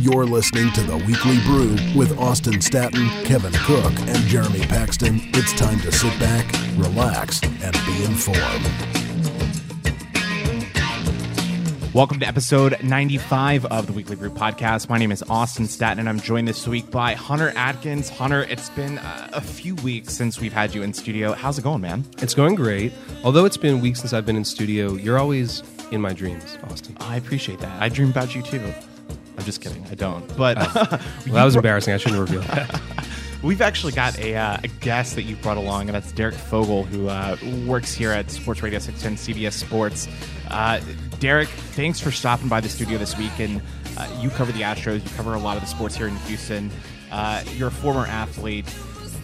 You're 0.00 0.24
listening 0.24 0.72
to 0.72 0.82
The 0.82 0.96
Weekly 0.96 1.38
Brew 1.40 1.76
with 1.94 2.18
Austin 2.18 2.62
Staton, 2.62 3.06
Kevin 3.26 3.52
Cook, 3.52 3.92
and 4.08 4.16
Jeremy 4.28 4.60
Paxton. 4.60 5.20
It's 5.34 5.52
time 5.52 5.78
to 5.80 5.92
sit 5.92 6.18
back, 6.18 6.50
relax, 6.78 7.42
and 7.42 7.72
be 7.84 8.04
informed. 8.04 8.64
Welcome 11.92 12.18
to 12.20 12.26
episode 12.26 12.82
95 12.82 13.66
of 13.66 13.88
the 13.88 13.92
Weekly 13.92 14.16
Brew 14.16 14.30
Podcast. 14.30 14.88
My 14.88 14.96
name 14.96 15.12
is 15.12 15.22
Austin 15.28 15.66
Staton, 15.66 15.98
and 15.98 16.08
I'm 16.08 16.18
joined 16.18 16.48
this 16.48 16.66
week 16.66 16.90
by 16.90 17.12
Hunter 17.12 17.52
Atkins. 17.54 18.08
Hunter, 18.08 18.44
it's 18.44 18.70
been 18.70 18.96
uh, 18.96 19.28
a 19.34 19.42
few 19.42 19.74
weeks 19.74 20.14
since 20.14 20.40
we've 20.40 20.54
had 20.54 20.74
you 20.74 20.82
in 20.82 20.94
studio. 20.94 21.34
How's 21.34 21.58
it 21.58 21.62
going, 21.62 21.82
man? 21.82 22.06
It's 22.22 22.32
going 22.32 22.54
great. 22.54 22.94
Although 23.22 23.44
it's 23.44 23.58
been 23.58 23.82
weeks 23.82 24.00
since 24.00 24.14
I've 24.14 24.24
been 24.24 24.36
in 24.36 24.46
studio, 24.46 24.94
you're 24.94 25.18
always 25.18 25.62
in 25.92 26.00
my 26.00 26.14
dreams, 26.14 26.56
Austin. 26.70 26.96
I 27.00 27.16
appreciate 27.16 27.58
that. 27.58 27.82
I 27.82 27.90
dream 27.90 28.08
about 28.08 28.34
you 28.34 28.40
too. 28.40 28.72
I'm 29.40 29.46
just 29.46 29.62
kidding. 29.62 29.84
I 29.90 29.94
don't. 29.94 30.20
But 30.36 30.58
Well, 30.58 30.74
that 31.26 31.44
was 31.44 31.56
embarrassing. 31.56 31.94
I 31.94 31.96
shouldn't 31.96 32.20
reveal 32.20 32.42
that. 32.42 32.80
We've 33.42 33.62
actually 33.62 33.92
got 33.92 34.18
a, 34.18 34.36
uh, 34.36 34.58
a 34.62 34.68
guest 34.68 35.14
that 35.14 35.22
you 35.22 35.34
brought 35.36 35.56
along, 35.56 35.88
and 35.88 35.94
that's 35.94 36.12
Derek 36.12 36.34
Fogel, 36.34 36.84
who 36.84 37.08
uh, 37.08 37.38
works 37.66 37.94
here 37.94 38.10
at 38.10 38.30
Sports 38.30 38.62
Radio 38.62 38.78
610 38.78 39.34
CBS 39.34 39.52
Sports. 39.54 40.08
Uh, 40.50 40.78
Derek, 41.20 41.48
thanks 41.48 41.98
for 41.98 42.10
stopping 42.10 42.48
by 42.48 42.60
the 42.60 42.68
studio 42.68 42.98
this 42.98 43.16
week. 43.16 43.32
And 43.38 43.62
uh, 43.96 44.06
you 44.20 44.28
cover 44.28 44.52
the 44.52 44.60
Astros, 44.60 45.02
you 45.02 45.16
cover 45.16 45.34
a 45.34 45.38
lot 45.38 45.56
of 45.56 45.62
the 45.62 45.68
sports 45.68 45.96
here 45.96 46.06
in 46.06 46.16
Houston. 46.16 46.70
Uh, 47.10 47.42
you're 47.54 47.68
a 47.68 47.72
former 47.72 48.06
athlete. 48.06 48.66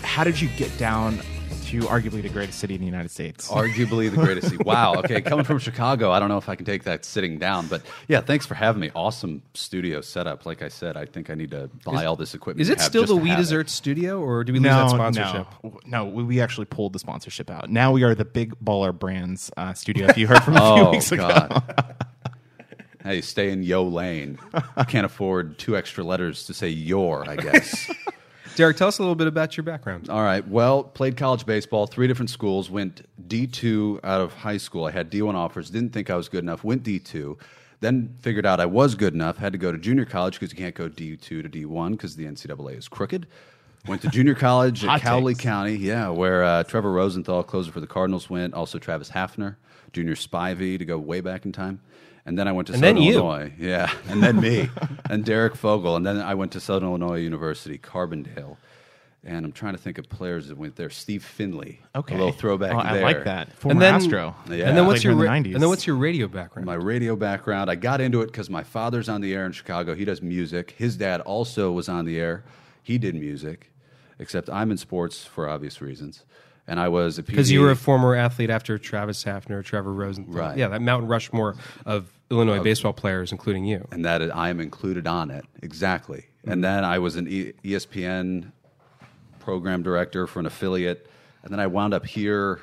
How 0.01 0.25
did 0.25 0.41
you 0.41 0.49
get 0.57 0.77
down 0.79 1.21
to 1.67 1.81
arguably 1.83 2.23
the 2.23 2.29
greatest 2.29 2.59
city 2.59 2.75
in 2.75 2.81
the 2.81 2.87
United 2.87 3.11
States? 3.11 3.49
Arguably 3.49 4.11
the 4.11 4.17
greatest. 4.17 4.51
city. 4.51 4.63
Wow. 4.65 4.95
Okay, 4.97 5.21
coming 5.23 5.45
from 5.45 5.59
Chicago, 5.59 6.11
I 6.13 6.19
don't 6.21 6.29
know 6.29 6.39
if 6.39 6.49
I 6.49 6.55
can 6.55 6.65
take 6.65 6.85
that 6.85 7.05
sitting 7.05 7.39
down, 7.39 7.67
but 7.67 7.83
yeah, 8.09 8.21
thanks 8.21 8.47
for 8.47 8.55
having 8.55 8.81
me. 8.81 8.91
Awesome 8.95 9.43
studio 9.55 10.01
setup. 10.01 10.47
Like 10.47 10.63
I 10.63 10.69
said, 10.69 10.97
I 10.97 11.07
think 11.07 11.31
I 11.31 11.35
need 11.35 11.51
to 11.51 11.69
buy 11.85 12.07
all 12.07 12.17
this 12.17 12.35
equipment. 12.35 12.63
Is 12.63 12.69
it 12.69 12.79
have 12.79 12.87
still 12.87 13.03
just 13.03 13.13
the 13.13 13.19
to 13.19 13.23
We 13.23 13.29
have 13.31 13.39
it. 13.39 13.43
Dessert 13.43 13.71
studio, 13.71 14.21
or 14.21 14.45
do 14.45 14.53
we 14.53 14.59
lose 14.59 14.71
that 14.71 14.91
sponsorship? 14.91 15.47
No, 15.63 15.81
no, 15.87 16.05
we 16.05 16.23
we 16.23 16.41
actually 16.41 16.67
pulled 16.67 16.93
the 16.93 16.99
sponsorship 16.99 17.51
out. 17.51 17.71
Now 17.71 17.93
we 17.93 18.03
are 18.05 18.15
the 18.15 18.25
Big 18.25 18.55
Baller 18.65 18.97
Brands 18.97 19.51
uh, 19.57 19.75
studio. 19.75 20.07
If 20.09 20.17
you 20.19 20.27
heard 20.27 20.43
from 20.43 20.57
a 20.57 20.61
few 20.61 20.67
Oh 20.87 20.91
weeks 20.91 21.11
ago, 21.13 21.29
God. 21.29 21.97
hey, 23.03 23.21
stay 23.21 23.51
in 23.51 23.63
yo 23.63 23.85
lane. 23.85 24.39
You 24.55 24.85
can't 24.85 25.07
afford 25.07 25.59
two 25.59 25.77
extra 25.77 26.05
letters 26.05 26.47
to 26.47 26.55
say 26.55 26.69
your. 26.69 27.29
I 27.29 27.37
guess. 27.37 27.91
Derek, 28.57 28.79
tell 28.79 28.89
us 28.89 28.99
a 28.99 29.03
little 29.03 29.15
bit 29.15 29.27
about 29.27 29.55
your 29.57 29.65
background. 29.65 30.09
All 30.09 30.23
right. 30.23 30.47
Well, 30.49 30.83
played 30.83 31.19
college 31.19 31.45
baseball, 31.45 31.87
three 31.87 32.07
different 32.09 32.31
schools. 32.31 32.71
Went 32.71 33.07
D 33.29 33.47
two 33.47 34.01
out 34.03 34.23
of 34.23 34.33
high 34.33 34.57
school. 34.57 34.87
I 34.87 34.91
had 34.91 35.11
D 35.11 35.21
one 35.21 35.37
offers. 35.37 35.69
Didn't 35.69 35.93
think 35.93 36.09
I 36.09 36.17
was 36.17 36.29
good 36.29 36.43
enough. 36.43 36.65
Went 36.65 36.83
D 36.83 36.99
two. 36.99 37.37
Then 37.81 38.17
figured 38.21 38.47
out 38.47 38.59
I 38.59 38.65
was 38.65 38.95
good 38.95 39.13
enough. 39.13 39.37
Had 39.37 39.53
to 39.53 39.59
go 39.59 39.71
to 39.71 39.77
junior 39.77 40.07
college 40.07 40.41
because 40.41 40.53
you 40.53 40.59
can't 40.59 40.75
go 40.75 40.89
D 40.89 41.17
two 41.19 41.43
to 41.43 41.49
D 41.51 41.67
one 41.67 41.93
because 41.93 42.17
the 42.17 42.25
NCAA 42.25 42.79
is 42.79 42.89
crooked. 42.89 43.27
Went 43.87 44.01
to 44.03 44.09
junior 44.09 44.35
college 44.35 44.85
at 44.87 45.03
Cowley 45.03 45.35
takes. 45.35 45.45
County, 45.45 45.77
yeah, 45.77 46.09
where 46.09 46.43
uh, 46.43 46.65
Trevor 46.65 46.93
Rosenthal, 46.93 47.43
closer 47.43 47.71
for 47.71 47.81
the 47.81 47.87
Cardinals, 47.87 48.31
went. 48.31 48.55
Also 48.55 48.79
Travis 48.79 49.11
Hafner, 49.11 49.57
Junior 49.93 50.15
Spivey, 50.15 50.79
to 50.79 50.85
go 50.87 50.97
way 50.97 51.21
back 51.21 51.45
in 51.45 51.53
time. 51.53 51.83
And 52.27 52.37
then 52.39 52.49
I 52.49 52.53
went 52.53 52.67
to 52.69 52.75
And 52.75 52.81
Southern 52.81 52.97
then 52.97 53.03
you. 53.05 53.15
Illinois, 53.15 53.53
yeah, 53.59 53.91
and 54.09 54.23
then 54.23 54.41
me, 54.41 54.69
and 55.11 55.25
Derek 55.25 55.55
Fogel, 55.57 55.97
and 55.97 56.05
then 56.05 56.19
I 56.21 56.35
went 56.35 56.53
to 56.53 56.61
Southern 56.61 56.89
Illinois 56.89 57.21
University, 57.21 57.79
Carbondale. 57.79 58.57
And 59.25 59.45
I'm 59.45 59.51
trying 59.51 59.73
to 59.75 59.79
think 59.81 59.99
of 59.99 60.09
players 60.09 60.47
that 60.49 60.57
went 60.57 60.77
there. 60.77 60.89
Steve 60.89 61.25
Finley, 61.25 61.81
okay, 61.97 62.15
a 62.15 62.19
little 62.19 62.33
throwback 62.33 62.73
Oh, 62.75 62.79
I 62.79 62.95
there. 62.95 63.03
like 63.03 63.25
that. 63.25 63.53
Former 63.55 63.73
and 63.73 63.83
then, 63.83 63.95
Astro. 63.95 64.37
Yeah. 64.49 64.69
and 64.69 64.77
then 64.79 64.87
what's 64.87 65.03
Played 65.03 65.11
your 65.15 65.19
here 65.21 65.27
ra- 65.29 65.35
in 65.35 65.43
the 65.43 65.49
90s. 65.51 65.55
and 65.55 65.63
then 65.63 65.69
what's 65.69 65.85
your 65.87 65.97
radio 65.97 66.29
background? 66.29 66.65
My 66.67 66.75
radio 66.75 67.17
background, 67.17 67.69
I 67.69 67.75
got 67.75 68.01
into 68.01 68.23
it 68.23 68.27
because 68.27 68.49
my 68.49 68.63
father's 68.63 69.09
on 69.09 69.21
the 69.23 69.35
air 69.35 69.45
in 69.45 69.51
Chicago. 69.51 69.97
He 69.97 70.05
does 70.05 70.23
music. 70.23 70.75
His 70.79 70.97
dad 70.97 71.23
also 71.23 71.73
was 71.73 71.89
on 71.89 72.05
the 72.05 72.21
air. 72.21 72.45
He 72.85 72.99
did 72.99 73.17
music, 73.17 73.73
except 74.21 74.49
I'm 74.49 74.71
in 74.71 74.77
sports 74.77 75.25
for 75.25 75.49
obvious 75.49 75.81
reasons. 75.81 76.25
And 76.69 76.79
I 76.79 76.87
was 76.89 77.19
a 77.19 77.25
Because 77.25 77.51
you 77.51 77.63
were 77.63 77.73
a 77.73 77.77
former 77.77 78.15
athlete 78.15 78.51
after 78.51 78.79
Travis 78.79 79.25
Hafner, 79.25 79.65
Trevor 79.65 79.93
Rosen, 79.93 80.27
Right. 80.29 80.57
Yeah, 80.57 80.69
that 80.69 80.83
Mountain 80.83 81.09
Rushmore 81.09 81.57
of 81.85 82.13
Illinois 82.31 82.61
baseball 82.61 82.93
players, 82.93 83.33
including 83.33 83.65
you. 83.65 83.87
and 83.91 84.05
that 84.05 84.35
I 84.35 84.49
am 84.49 84.61
included 84.61 85.07
on 85.07 85.31
it 85.31 85.45
exactly. 85.63 86.27
And 86.45 86.63
then 86.63 86.85
I 86.85 86.99
was 86.99 87.17
an 87.17 87.27
ESPN 87.27 88.53
program 89.39 89.83
director 89.83 90.27
for 90.27 90.41
an 90.41 90.47
affiliate, 90.47 91.09
and 91.43 91.53
then 91.53 91.61
I 91.61 91.67
wound 91.67 91.95
up 91.95 92.07
here 92.07 92.61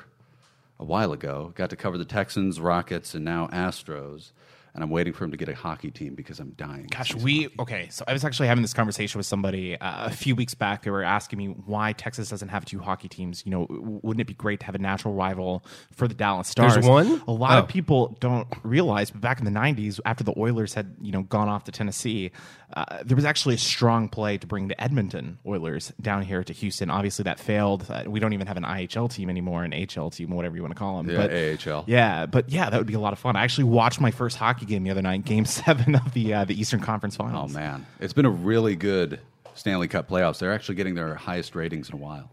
a 0.78 0.84
while 0.84 1.12
ago. 1.12 1.52
Got 1.54 1.70
to 1.70 1.76
cover 1.76 1.96
the 1.96 2.04
Texans, 2.04 2.60
Rockets, 2.60 3.14
and 3.14 3.24
now 3.24 3.48
Astros. 3.48 4.32
And 4.74 4.82
I'm 4.82 4.90
waiting 4.90 5.12
for 5.12 5.24
him 5.24 5.30
to 5.30 5.36
get 5.36 5.48
a 5.48 5.54
hockey 5.54 5.92
team 5.92 6.16
because 6.16 6.40
I'm 6.40 6.50
dying. 6.56 6.88
Gosh, 6.90 7.10
see 7.12 7.22
we 7.22 7.48
okay. 7.60 7.86
So 7.90 8.04
I 8.08 8.12
was 8.12 8.24
actually 8.24 8.48
having 8.48 8.62
this 8.62 8.72
conversation 8.74 9.18
with 9.18 9.26
somebody 9.26 9.78
uh, 9.80 10.06
a 10.06 10.10
few 10.10 10.34
weeks 10.34 10.54
back. 10.54 10.82
They 10.82 10.90
were 10.90 11.04
asking 11.04 11.38
me 11.38 11.46
why 11.46 11.92
Texas 11.92 12.28
doesn't 12.28 12.48
have 12.48 12.64
two 12.64 12.80
hockey 12.80 13.08
teams. 13.08 13.44
You 13.46 13.52
know, 13.52 13.66
wouldn't 13.70 14.20
it 14.20 14.26
be 14.26 14.34
great 14.34 14.58
to 14.60 14.66
have 14.66 14.74
a 14.74 14.78
natural 14.78 15.14
rival 15.14 15.64
for 15.92 16.08
the 16.08 16.14
Dallas 16.14 16.48
Stars? 16.48 16.74
There's 16.74 16.86
one? 16.88 17.22
A 17.28 17.32
lot 17.32 17.52
Oh. 17.56 17.58
of 17.60 17.68
people 17.68 18.16
don't 18.18 18.48
realize, 18.64 19.12
but 19.12 19.20
back 19.20 19.38
in 19.38 19.44
the 19.44 19.50
'90s, 19.52 20.00
after 20.04 20.24
the 20.24 20.34
Oilers 20.36 20.74
had 20.74 20.96
you 21.00 21.12
know 21.12 21.22
gone 21.22 21.48
off 21.48 21.62
to 21.64 21.70
Tennessee, 21.72 22.32
uh, 22.76 22.98
there 23.04 23.14
was 23.14 23.24
actually 23.24 23.54
a 23.54 23.58
strong 23.58 24.08
play 24.08 24.38
to 24.38 24.46
bring 24.48 24.66
the 24.66 24.82
Edmonton 24.82 25.38
Oilers 25.46 25.92
down 26.00 26.22
here 26.22 26.42
to 26.42 26.52
Houston. 26.52 26.90
Obviously, 26.90 27.22
that 27.22 27.38
failed. 27.38 27.86
Uh, 27.88 28.02
we 28.08 28.18
don't 28.18 28.32
even 28.32 28.48
have 28.48 28.56
an 28.56 28.64
IHL 28.64 29.08
team 29.08 29.30
anymore, 29.30 29.62
an 29.62 29.70
HL 29.70 30.10
team, 30.12 30.30
whatever 30.30 30.56
you 30.56 30.62
want 30.62 30.74
to 30.74 30.78
call 30.78 30.96
them. 31.00 31.08
Yeah, 31.10 31.16
but 31.16 31.30
AHL. 31.72 31.84
Yeah, 31.86 32.26
but 32.26 32.48
yeah, 32.50 32.70
that 32.70 32.76
would 32.76 32.88
be 32.88 32.94
a 32.94 32.98
lot 33.00 33.12
of 33.12 33.20
fun. 33.20 33.36
I 33.36 33.44
actually 33.44 33.64
watched 33.64 34.00
my 34.00 34.10
first 34.10 34.36
hockey 34.36 34.63
game 34.64 34.82
the 34.84 34.90
other 34.90 35.02
night, 35.02 35.24
Game 35.24 35.44
Seven 35.46 35.94
of 35.94 36.12
the 36.12 36.34
uh, 36.34 36.44
the 36.44 36.58
Eastern 36.58 36.80
Conference 36.80 37.16
Finals. 37.16 37.52
Oh 37.52 37.54
man, 37.54 37.86
it's 38.00 38.12
been 38.12 38.26
a 38.26 38.30
really 38.30 38.76
good 38.76 39.20
Stanley 39.54 39.88
Cup 39.88 40.08
playoffs. 40.08 40.38
They're 40.38 40.52
actually 40.52 40.74
getting 40.76 40.94
their 40.94 41.14
highest 41.14 41.54
ratings 41.54 41.88
in 41.88 41.94
a 41.94 41.98
while. 41.98 42.30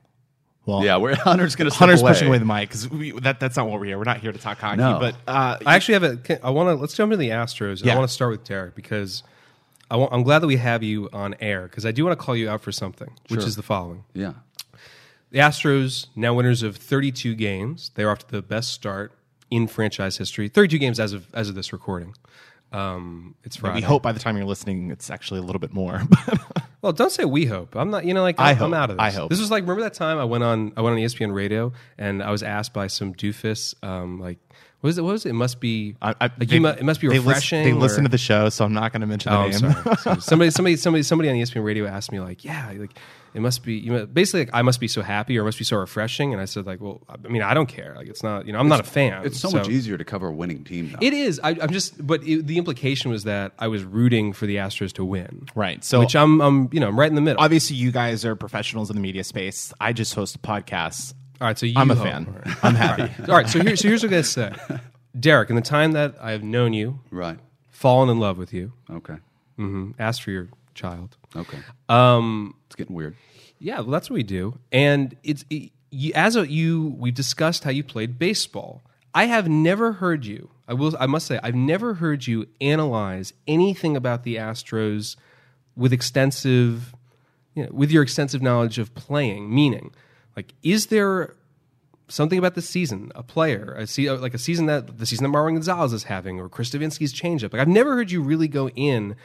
Well, 0.66 0.84
Yeah, 0.84 0.98
we're 0.98 1.16
Hunter's 1.20 1.56
going 1.56 1.70
to 1.72 1.76
Hunter's 1.76 2.02
pushing 2.02 2.28
away 2.28 2.38
the 2.38 2.46
mic 2.46 2.70
because 2.70 2.88
that 3.22 3.40
that's 3.40 3.58
not 3.58 3.68
what 3.68 3.80
we're 3.80 3.88
here. 3.88 3.98
We're 3.98 4.04
not 4.04 4.20
here 4.20 4.32
to 4.32 4.38
talk 4.40 4.60
hockey. 4.60 4.78
No. 4.78 5.00
But 5.00 5.16
uh, 5.28 5.58
I 5.66 5.76
actually 5.76 5.94
have 5.94 6.04
a. 6.04 6.18
can- 6.18 6.40
I 6.44 6.52
want 6.52 6.70
to 6.70 6.76
let's 6.76 6.94
jump 6.94 7.12
into 7.12 7.18
the 7.18 7.30
Astros. 7.30 7.84
Yeah. 7.84 7.94
I 7.94 7.98
want 7.98 8.08
to 8.08 8.14
start 8.14 8.32
with 8.32 8.44
Derek 8.44 8.76
because 8.76 9.24
I 9.90 9.96
want, 9.98 10.14
I'm 10.14 10.24
glad 10.24 10.40
that 10.40 10.48
we 10.48 10.58
have 10.58 10.84
you 10.84 11.10
on 11.12 11.36
air 11.42 11.64
because 11.64 11.86
I 11.86 11.92
do 11.92 12.06
want 12.06 12.18
to 12.18 12.24
call 12.24 12.36
you 12.36 12.50
out 12.50 12.62
for 12.62 12.72
something, 12.72 13.10
which 13.30 13.44
is 13.44 13.56
the 13.56 13.64
following: 13.64 14.04
Yeah, 14.14 14.34
the 15.32 15.40
Astros 15.40 16.08
now 16.16 16.34
winners 16.36 16.62
of 16.64 16.78
32 16.78 17.34
games. 17.36 17.90
They're 17.96 18.12
off 18.12 18.20
to 18.20 18.32
the 18.32 18.42
best 18.44 18.72
start 18.72 19.12
in 19.52 19.68
franchise 19.68 20.18
history. 20.18 20.50
32 20.50 20.80
games 20.80 21.00
as 21.00 21.14
of 21.14 21.28
as 21.34 21.50
of 21.50 21.56
this 21.56 21.72
recording. 21.72 22.16
Um, 22.72 23.36
it's 23.44 23.58
Friday. 23.58 23.76
we 23.76 23.82
hope 23.82 24.02
by 24.02 24.14
the 24.14 24.20
time 24.20 24.38
you're 24.38 24.46
listening, 24.46 24.92
it's 24.92 25.12
actually 25.12 25.42
a 25.42 25.44
little 25.44 25.60
bit 25.60 25.74
more. 25.74 26.02
Well, 26.82 26.94
don't 26.94 27.12
say 27.12 27.26
we 27.26 27.46
hope. 27.46 27.76
I'm 27.76 27.92
not. 27.92 28.06
You 28.06 28.14
know, 28.14 28.24
like 28.24 28.40
I 28.40 28.52
I'm, 28.52 28.58
hope. 28.58 28.66
I'm 28.68 28.74
out 28.74 28.90
of 28.90 28.98
this. 28.98 29.04
I 29.04 29.12
hope. 29.12 29.30
This 29.30 29.40
was 29.40 29.52
like 29.52 29.64
remember 29.64 29.84
that 29.84 29.94
time 29.94 30.18
I 30.18 30.24
went 30.24 30.44
on 30.44 30.74
I 30.76 30.82
went 30.82 30.94
on 30.94 31.00
ESPN 31.00 31.34
Radio 31.34 31.74
and 31.98 32.24
I 32.24 32.32
was 32.32 32.42
asked 32.42 32.74
by 32.74 32.88
some 32.88 33.14
doofus 33.14 33.76
um, 33.84 34.20
like 34.20 34.40
what 34.82 34.90
is 34.90 34.98
it? 34.98 35.04
What 35.04 35.12
was 35.14 35.26
it? 35.26 35.30
It 35.30 35.34
must 35.34 35.60
be 35.60 35.96
I, 36.02 36.16
I, 36.20 36.30
like 36.38 36.52
you 36.52 36.60
mu- 36.62 36.70
it 36.70 36.84
must 36.84 37.00
be 37.02 37.08
they 37.08 37.20
lis- 37.20 37.26
refreshing. 37.28 37.64
They 37.64 37.74
listen 37.74 38.04
to 38.04 38.10
the 38.10 38.18
show, 38.18 38.50
so 38.50 38.66
I'm 38.66 38.74
not 38.74 38.92
going 38.92 39.02
to 39.02 39.08
mention 39.08 39.32
the 39.32 39.38
Oh, 39.38 39.42
I'm 39.44 39.50
name. 39.52 39.60
sorry. 39.60 39.74
Sorry. 39.98 40.22
somebody, 40.22 40.22
somebody, 40.22 40.50
somebody, 40.52 40.76
somebody, 40.76 41.04
somebody 41.04 41.30
on 41.30 41.36
ESPN 41.36 41.64
Radio 41.64 41.86
asked 41.88 42.12
me 42.12 42.20
like, 42.20 42.44
yeah, 42.44 42.72
like 42.76 42.98
it 43.34 43.40
must 43.42 43.64
be 43.64 43.76
you 43.76 43.92
know, 43.94 44.06
basically 44.06 44.42
like 44.42 44.50
I 44.54 44.62
must 44.62 44.80
be 44.82 44.88
so 44.90 45.02
happy 45.02 45.38
or 45.38 45.42
it 45.42 45.46
must 45.46 45.58
be 45.60 45.64
so 45.64 45.78
refreshing, 45.78 46.34
and 46.34 46.42
I 46.42 46.46
said 46.46 46.66
like, 46.66 46.82
well, 46.82 47.02
I 47.08 47.28
mean, 47.30 47.42
I 47.44 47.54
don't 47.54 47.68
care. 47.68 47.94
Like 47.96 48.08
it's 48.08 48.24
not, 48.24 48.46
you 48.48 48.54
know, 48.54 48.60
I'm 48.60 48.68
not 48.68 48.80
a 48.80 48.84
fan. 48.84 49.24
it's 49.26 49.40
so, 49.40 49.52
much 49.52 49.70
easier 49.70 49.98
to 49.98 50.04
cover 50.04 50.28
a 50.28 50.34
winning 50.34 50.64
team. 50.64 50.92
Though. 50.92 50.98
It 51.00 51.14
is. 51.14 51.40
I, 51.44 51.52
I'm 51.62 51.70
just, 51.72 52.06
but 52.06 52.24
it, 52.24 52.48
the 52.48 52.58
implication 52.58 53.12
was 53.12 53.24
that 53.26 53.54
I 53.60 53.68
was 53.68 53.84
rooting 53.84 54.34
for 54.34 54.48
the 54.48 54.56
Astros 54.58 54.92
to 54.94 55.06
win, 55.06 55.46
Right. 55.56 55.84
So 55.84 56.00
which 56.00 56.16
I'm, 56.16 56.42
I'm, 56.42 56.70
you 56.74 56.80
know, 56.80 56.88
I'm 56.88 57.00
right 57.00 57.10
in 57.10 57.16
the 57.16 57.22
middle. 57.22 57.42
obviously, 57.42 57.76
you 57.78 57.92
guys 57.92 58.26
are 58.26 58.36
professionals 58.36 58.90
in 58.90 58.96
the 58.96 59.02
media 59.02 59.24
space. 59.24 59.74
I 59.80 59.94
just 59.94 60.14
host 60.16 60.42
podcasts. 60.42 61.14
All 61.42 61.48
right, 61.48 61.58
so 61.58 61.66
you 61.66 61.74
I'm 61.78 61.90
a 61.92 61.96
hope. 61.96 62.06
fan. 62.06 62.28
All 62.28 62.34
right. 62.34 62.64
I'm 62.64 62.76
happy. 62.76 63.12
All 63.32 63.36
right, 63.36 63.50
so, 63.50 63.60
here, 63.62 63.76
so 63.76 63.88
here's 63.88 64.02
what 64.04 64.08
I'm 64.08 64.12
going 64.12 64.24
to 64.24 64.30
say. 64.30 64.54
Derek, 65.20 65.50
in 65.50 65.56
the 65.56 65.62
time 65.62 65.94
that 65.94 66.16
I've 66.22 66.44
known 66.44 66.72
you, 66.74 67.00
right. 67.10 67.40
fallen 67.70 68.10
in 68.10 68.20
love 68.20 68.38
with 68.38 68.54
you, 68.54 68.72
Okay. 68.90 69.16
hmm 69.58 69.92
asked 70.00 70.22
for 70.24 70.32
your 70.32 70.48
child. 70.76 71.18
Okay. 71.36 71.58
Um, 71.90 72.56
It's 72.68 72.76
getting 72.76 72.96
weird. 72.96 73.16
yeah, 73.60 73.78
well, 73.82 73.90
that's 73.90 74.10
what 74.10 74.16
we 74.16 74.24
do. 74.24 74.58
And 74.72 75.16
it's 75.24 75.44
it, 75.50 75.72
you, 75.90 76.14
as 76.16 76.36
a, 76.38 76.48
you, 76.48 76.96
we've 76.98 77.14
discussed 77.16 77.64
how 77.66 77.72
you 77.72 77.84
played 77.84 78.18
baseball. 78.20 78.82
I 79.14 79.26
have 79.26 79.50
never 79.50 79.94
heard 79.94 80.26
you. 80.26 80.50
I 80.70 80.74
will. 80.74 80.96
I 80.98 81.06
must 81.08 81.26
say, 81.28 81.38
I've 81.44 81.56
never 81.56 81.96
heard 81.96 82.28
you 82.28 82.48
analyze 82.62 83.34
anything 83.46 83.98
about 83.98 84.24
the 84.24 84.38
Astros 84.38 85.18
with 85.76 85.92
extensive, 85.92 86.96
you 87.56 87.64
know, 87.64 87.70
with 87.74 87.92
your 87.92 88.04
extensive 88.04 88.42
knowledge 88.42 88.78
of 88.80 88.96
playing. 88.96 89.54
Meaning, 89.54 89.92
like, 90.36 90.54
is 90.64 90.88
there 90.88 91.36
something 92.12 92.38
about 92.38 92.56
the 92.56 92.62
season, 92.62 93.12
a 93.16 93.24
player, 93.24 93.74
a 93.78 93.88
se- 93.88 94.08
uh, 94.08 94.18
like 94.18 94.34
a 94.34 94.38
season 94.38 94.66
that 94.66 94.98
the 94.98 95.06
season 95.06 95.24
that 95.30 95.36
Marwin 95.38 95.54
Gonzalez 95.54 95.94
is 95.94 96.04
having, 96.04 96.40
or 96.40 96.50
Chris 96.50 96.70
Devenski's 96.70 97.14
changeup. 97.14 97.54
Like 97.54 97.62
I've 97.62 97.68
never 97.68 97.96
heard 97.96 98.12
you 98.12 98.22
really 98.22 98.48
go 98.48 98.70
in 98.70 99.16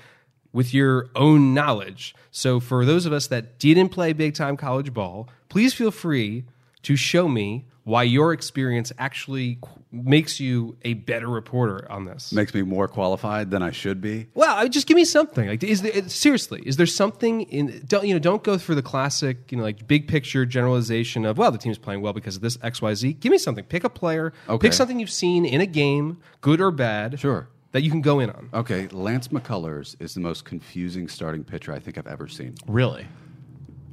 with 0.53 0.73
your 0.73 1.11
own 1.15 1.53
knowledge. 1.53 2.15
So 2.31 2.61
for 2.61 2.85
those 2.85 3.05
of 3.05 3.13
us 3.13 3.27
that 3.27 3.59
didn't 3.59 3.91
play 3.91 4.13
big 4.13 4.35
time 4.35 4.57
college 4.57 4.95
ball, 4.95 5.29
please 5.49 5.75
feel 5.75 5.91
free 5.91 6.45
to 6.83 6.97
show 6.97 7.29
me 7.29 7.67
why 7.87 8.03
your 8.03 8.33
experience 8.33 8.91
actually 8.99 9.59
qu- 9.61 9.71
makes 9.93 10.41
you 10.41 10.77
a 10.83 10.95
better 10.95 11.29
reporter 11.29 11.87
on 11.89 12.05
this. 12.05 12.33
Makes 12.33 12.53
me 12.53 12.63
more 12.63 12.89
qualified 12.89 13.53
than 13.53 13.63
I 13.63 13.71
should 13.71 14.01
be. 14.01 14.27
Well, 14.35 14.57
I- 14.57 14.67
just 14.67 14.89
give 14.89 14.97
me 14.97 15.05
something. 15.05 15.47
Like, 15.49 15.63
is 15.63 15.83
there, 15.83 16.09
seriously, 16.09 16.63
is 16.67 16.77
there 16.79 16.87
something 16.87 17.43
in? 17.43 17.85
Don't 17.87 18.05
you 18.05 18.13
know? 18.15 18.19
Don't 18.19 18.43
go 18.43 18.59
for 18.59 18.75
the 18.75 18.83
classic, 18.83 19.53
you 19.53 19.57
know, 19.57 19.63
like 19.63 19.87
big 19.87 20.09
picture 20.09 20.45
generalization 20.45 21.25
of 21.25 21.39
well, 21.39 21.53
the 21.53 21.59
team's 21.59 21.79
playing 21.79 22.01
well 22.03 22.13
because 22.13 22.35
of 22.35 22.43
this 22.43 22.59
X, 22.61 22.83
Y, 22.83 22.93
Z. 22.95 23.13
Give 23.15 23.31
me 23.31 23.39
something. 23.39 23.65
Pick 23.65 23.85
a 23.85 23.89
player. 23.89 24.33
Okay. 24.49 24.67
Pick 24.67 24.73
something 24.73 24.99
you've 24.99 25.09
seen 25.09 25.45
in 25.47 25.61
a 25.61 25.67
game, 25.67 26.19
good 26.41 26.61
or 26.61 26.73
bad. 26.73 27.21
Sure. 27.21 27.49
That 27.71 27.83
you 27.83 27.91
can 27.91 28.01
go 28.01 28.19
in 28.21 28.31
on. 28.31 28.49
Okay, 28.55 28.89
Lance 28.89 29.29
McCullers 29.29 29.95
is 30.01 30.15
the 30.15 30.21
most 30.21 30.45
confusing 30.45 31.09
starting 31.09 31.45
pitcher 31.45 31.73
I 31.75 31.79
think 31.79 31.99
I've 31.99 32.07
ever 32.07 32.27
seen. 32.27 32.55
Really? 32.67 33.07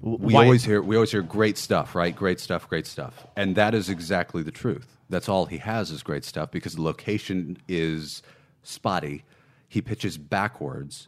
We 0.04 0.34
Why- 0.34 0.44
always 0.44 0.66
hear 0.66 0.82
we 0.82 0.98
always 0.98 1.12
hear 1.12 1.22
great 1.22 1.58
stuff, 1.58 1.96
right? 1.96 2.14
Great 2.14 2.40
stuff, 2.42 2.68
great 2.68 2.86
stuff. 2.86 3.26
And 3.38 3.56
that 3.56 3.74
is 3.74 3.90
exactly 3.90 4.44
the 4.44 4.52
truth. 4.52 4.98
That's 5.10 5.30
all 5.30 5.46
he 5.46 5.60
has 5.60 5.92
is 5.92 6.04
great 6.04 6.26
stuff 6.26 6.52
because 6.52 6.76
the 6.76 6.82
location 6.82 7.58
is 7.70 8.22
spotty. 8.64 9.24
He 9.70 9.82
pitches 9.82 10.18
backwards 10.18 11.08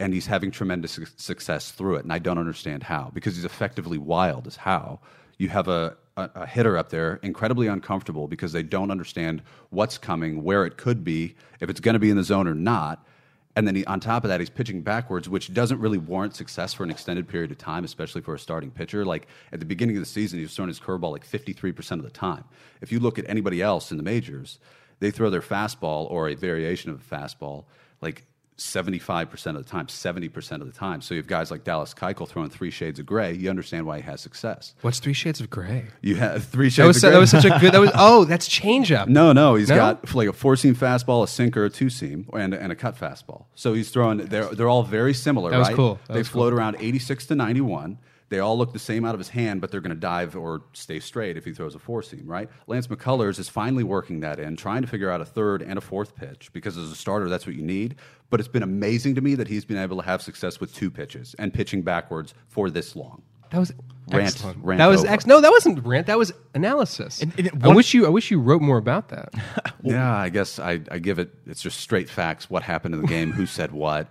and 0.00 0.14
he's 0.14 0.26
having 0.26 0.50
tremendous 0.50 0.92
su- 0.92 1.06
success 1.16 1.72
through 1.72 1.96
it. 1.96 2.04
And 2.04 2.12
I 2.12 2.18
don't 2.18 2.38
understand 2.38 2.84
how 2.84 3.10
because 3.12 3.36
he's 3.36 3.44
effectively 3.44 3.98
wild 3.98 4.46
as 4.46 4.56
how. 4.56 5.00
You 5.36 5.50
have 5.50 5.68
a, 5.68 5.96
a, 6.16 6.30
a 6.36 6.46
hitter 6.46 6.78
up 6.78 6.88
there 6.88 7.20
incredibly 7.22 7.66
uncomfortable 7.66 8.28
because 8.28 8.52
they 8.52 8.62
don't 8.62 8.90
understand 8.90 9.42
what's 9.70 9.98
coming, 9.98 10.42
where 10.42 10.64
it 10.64 10.78
could 10.78 11.04
be, 11.04 11.34
if 11.60 11.68
it's 11.68 11.80
going 11.80 11.94
to 11.94 11.98
be 11.98 12.08
in 12.10 12.16
the 12.16 12.24
zone 12.24 12.48
or 12.48 12.54
not. 12.54 13.04
And 13.54 13.66
then 13.66 13.74
he, 13.74 13.84
on 13.84 14.00
top 14.00 14.24
of 14.24 14.28
that, 14.28 14.40
he's 14.40 14.48
pitching 14.48 14.80
backwards, 14.80 15.28
which 15.28 15.52
doesn't 15.52 15.78
really 15.78 15.98
warrant 15.98 16.34
success 16.34 16.72
for 16.72 16.84
an 16.84 16.90
extended 16.90 17.28
period 17.28 17.50
of 17.50 17.58
time, 17.58 17.84
especially 17.84 18.22
for 18.22 18.34
a 18.34 18.38
starting 18.38 18.70
pitcher. 18.70 19.04
Like 19.04 19.26
at 19.52 19.60
the 19.60 19.66
beginning 19.66 19.96
of 19.96 20.02
the 20.02 20.06
season, 20.06 20.38
he 20.38 20.44
was 20.44 20.54
throwing 20.54 20.68
his 20.68 20.80
curveball 20.80 21.12
like 21.12 21.26
53% 21.26 21.92
of 21.92 22.02
the 22.02 22.10
time. 22.10 22.44
If 22.80 22.90
you 22.90 22.98
look 22.98 23.18
at 23.18 23.28
anybody 23.28 23.60
else 23.60 23.90
in 23.90 23.98
the 23.98 24.02
majors, 24.02 24.58
they 25.00 25.10
throw 25.10 25.28
their 25.28 25.42
fastball 25.42 26.10
or 26.10 26.28
a 26.28 26.34
variation 26.34 26.90
of 26.90 27.00
a 27.00 27.14
fastball 27.14 27.64
like 28.00 28.24
75% 28.58 29.46
of 29.56 29.64
the 29.64 29.68
time, 29.70 29.86
70% 29.86 30.52
of 30.60 30.66
the 30.66 30.72
time. 30.72 31.00
So 31.00 31.14
you 31.14 31.18
have 31.20 31.26
guys 31.26 31.50
like 31.50 31.64
Dallas 31.64 31.94
Keuchel 31.94 32.28
throwing 32.28 32.50
three 32.50 32.70
shades 32.70 32.98
of 32.98 33.06
gray. 33.06 33.32
You 33.34 33.50
understand 33.50 33.86
why 33.86 33.96
he 33.96 34.02
has 34.02 34.20
success. 34.20 34.74
What's 34.82 35.00
Three 35.00 35.12
Shades 35.14 35.40
of 35.40 35.50
Gray? 35.50 35.86
You 36.00 36.16
have 36.16 36.44
three 36.44 36.70
shades 36.70 36.76
That 36.76 36.86
was 36.86 36.96
of 36.96 37.02
gray. 37.02 37.10
that 37.12 37.18
was 37.18 37.30
such 37.30 37.44
a 37.44 37.58
good. 37.58 37.72
That 37.72 37.80
was 37.80 37.90
oh, 37.94 38.24
that's 38.24 38.48
changeup. 38.48 39.08
No, 39.08 39.32
no, 39.32 39.54
he's 39.56 39.68
No? 39.68 39.76
got 39.76 40.14
like 40.14 40.28
a 40.28 40.32
four 40.32 40.56
seam 40.56 40.74
fastball, 40.76 41.24
a 41.24 41.28
sinker, 41.28 41.64
a 41.64 41.70
two 41.70 41.90
seam, 41.90 42.28
and, 42.32 42.54
and 42.54 42.70
a 42.70 42.76
cut 42.76 42.96
fastball. 42.98 43.44
So 43.54 43.74
he's 43.74 43.90
throwing. 43.90 44.18
They're 44.18 44.46
they're 44.54 44.68
all 44.68 44.82
very 44.82 45.14
similar. 45.14 45.50
That 45.50 45.58
was 45.58 45.68
right? 45.68 45.76
cool. 45.76 45.98
That 46.06 46.14
they 46.14 46.22
float 46.22 46.52
around 46.52 46.76
eighty 46.78 46.98
six 46.98 47.26
to 47.26 47.34
ninety 47.34 47.60
one. 47.60 47.98
They 48.32 48.38
all 48.38 48.56
look 48.56 48.72
the 48.72 48.78
same 48.78 49.04
out 49.04 49.14
of 49.14 49.20
his 49.20 49.28
hand, 49.28 49.60
but 49.60 49.70
they're 49.70 49.82
going 49.82 49.94
to 49.94 50.00
dive 50.00 50.34
or 50.34 50.62
stay 50.72 51.00
straight 51.00 51.36
if 51.36 51.44
he 51.44 51.52
throws 51.52 51.74
a 51.74 51.78
four 51.78 52.02
seam, 52.02 52.26
right? 52.26 52.48
Lance 52.66 52.86
McCullers 52.86 53.38
is 53.38 53.50
finally 53.50 53.84
working 53.84 54.20
that 54.20 54.38
in, 54.40 54.56
trying 54.56 54.80
to 54.80 54.88
figure 54.88 55.10
out 55.10 55.20
a 55.20 55.24
third 55.26 55.60
and 55.60 55.76
a 55.76 55.82
fourth 55.82 56.16
pitch 56.16 56.48
because 56.54 56.78
as 56.78 56.90
a 56.90 56.94
starter, 56.96 57.28
that's 57.28 57.46
what 57.46 57.54
you 57.56 57.62
need. 57.62 57.96
But 58.30 58.40
it's 58.40 58.48
been 58.48 58.62
amazing 58.62 59.16
to 59.16 59.20
me 59.20 59.34
that 59.34 59.48
he's 59.48 59.66
been 59.66 59.76
able 59.76 59.98
to 59.98 60.02
have 60.04 60.22
success 60.22 60.60
with 60.60 60.74
two 60.74 60.90
pitches 60.90 61.34
and 61.38 61.52
pitching 61.52 61.82
backwards 61.82 62.32
for 62.48 62.70
this 62.70 62.96
long. 62.96 63.20
That 63.50 63.58
was 63.58 63.72
Rant- 64.08 64.42
rant 64.62 64.78
that 64.78 64.86
was 64.86 65.00
over. 65.04 65.12
ex- 65.12 65.26
no, 65.26 65.42
that 65.42 65.50
wasn't 65.50 65.84
rant. 65.84 66.06
That 66.06 66.16
was 66.16 66.32
analysis. 66.54 67.20
And- 67.20 67.34
and 67.36 67.46
it- 67.48 67.52
I 67.62 67.68
wish 67.68 67.92
you. 67.92 68.06
I 68.06 68.08
wish 68.08 68.30
you 68.30 68.40
wrote 68.40 68.62
more 68.62 68.78
about 68.78 69.10
that. 69.10 69.34
yeah, 69.82 70.16
I 70.16 70.30
guess 70.30 70.58
I, 70.58 70.80
I 70.90 70.98
give 70.98 71.18
it. 71.18 71.34
It's 71.46 71.60
just 71.60 71.78
straight 71.80 72.08
facts. 72.08 72.48
What 72.48 72.62
happened 72.62 72.94
in 72.94 73.02
the 73.02 73.06
game? 73.06 73.30
who 73.32 73.44
said 73.44 73.72
what? 73.72 74.08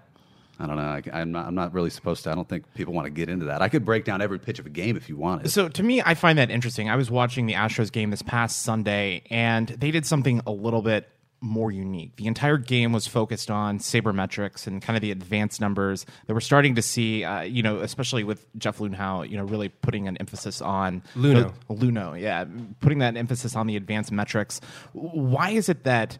I 0.62 0.68
don't 0.68 0.76
know. 0.76 0.84
I, 0.84 1.02
I'm 1.22 1.32
not. 1.32 1.48
I'm 1.48 1.56
not 1.56 1.74
really 1.74 1.90
supposed 1.90 2.24
to. 2.26 2.32
I 2.32 2.36
don't 2.36 2.48
think 2.48 2.72
people 2.76 2.94
want 2.94 3.06
to 3.06 3.10
get 3.10 3.30
into 3.30 3.46
that. 3.46 3.62
I 3.62 3.70
could 3.70 3.84
break 3.84 4.06
down 4.06 4.22
every 4.22 4.38
pitch 4.38 4.60
of 4.60 4.68
a 4.68 4.70
game 4.70 4.96
if 4.96 5.10
you 5.10 5.18
wanted. 5.18 5.50
So 5.50 5.68
to 5.70 5.84
me, 5.84 6.02
I 6.06 6.14
find 6.14 6.38
that 6.38 6.52
interesting. 6.52 6.90
I 6.90 6.96
was 6.96 7.10
watching 7.10 7.48
the 7.48 7.54
Astros 7.54 7.92
game 7.92 8.12
this 8.12 8.22
past 8.22 8.62
Sunday, 8.62 9.24
and 9.32 9.68
they 9.68 9.90
did 9.90 10.06
something 10.06 10.42
a 10.46 10.52
little 10.52 10.84
bit 10.84 11.10
more 11.44 11.72
unique. 11.72 12.16
The 12.18 12.28
entire 12.28 12.58
game 12.58 12.92
was 12.92 13.08
focused 13.08 13.50
on 13.50 13.80
sabermetrics 13.80 14.68
and 14.68 14.80
kind 14.80 14.96
of 14.96 15.02
the 15.02 15.10
advanced 15.10 15.60
numbers 15.60 16.06
that 16.28 16.34
we're 16.36 16.40
starting 16.40 16.76
to 16.76 16.84
see. 16.84 17.24
Uh, 17.24 17.42
you 17.42 17.64
know, 17.64 17.80
especially 17.80 18.24
with 18.24 18.46
Jeff 18.60 18.78
Luhnow, 18.78 19.28
you 19.28 19.38
know, 19.38 19.44
really 19.44 19.70
putting 19.70 20.08
an 20.08 20.18
emphasis 20.18 20.62
on 20.62 21.02
Luhnow. 21.16 21.52
Luhnow, 21.70 22.22
yeah, 22.22 22.46
putting 22.80 23.00
that 23.00 23.18
emphasis 23.18 23.56
on 23.56 23.66
the 23.66 23.76
advanced 23.76 24.12
metrics. 24.12 24.62
Why 24.94 25.50
is 25.50 25.68
it 25.68 25.84
that? 25.86 26.20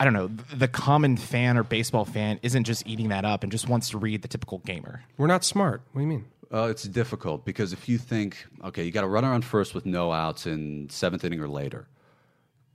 I 0.00 0.04
don't 0.04 0.12
know. 0.12 0.28
The 0.52 0.68
common 0.68 1.16
fan 1.16 1.56
or 1.56 1.62
baseball 1.62 2.04
fan 2.04 2.40
isn't 2.42 2.64
just 2.64 2.86
eating 2.86 3.08
that 3.08 3.24
up 3.24 3.42
and 3.42 3.52
just 3.52 3.68
wants 3.68 3.90
to 3.90 3.98
read 3.98 4.22
the 4.22 4.28
typical 4.28 4.58
gamer. 4.58 5.04
We're 5.16 5.28
not 5.28 5.44
smart. 5.44 5.82
What 5.92 6.00
do 6.00 6.02
you 6.02 6.08
mean? 6.08 6.24
Uh, 6.52 6.68
it's 6.68 6.82
difficult 6.84 7.44
because 7.44 7.72
if 7.72 7.88
you 7.88 7.98
think, 7.98 8.46
okay, 8.64 8.84
you 8.84 8.90
got 8.90 9.04
a 9.04 9.08
runner 9.08 9.32
on 9.32 9.42
first 9.42 9.74
with 9.74 9.86
no 9.86 10.12
outs 10.12 10.46
in 10.46 10.88
seventh 10.90 11.24
inning 11.24 11.40
or 11.40 11.48
later, 11.48 11.88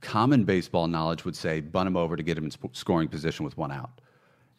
common 0.00 0.44
baseball 0.44 0.86
knowledge 0.86 1.24
would 1.24 1.36
say 1.36 1.60
bunt 1.60 1.86
him 1.86 1.96
over 1.96 2.16
to 2.16 2.22
get 2.22 2.36
him 2.36 2.44
in 2.44 2.50
sp- 2.52 2.72
scoring 2.72 3.08
position 3.08 3.44
with 3.44 3.56
one 3.56 3.70
out. 3.70 4.00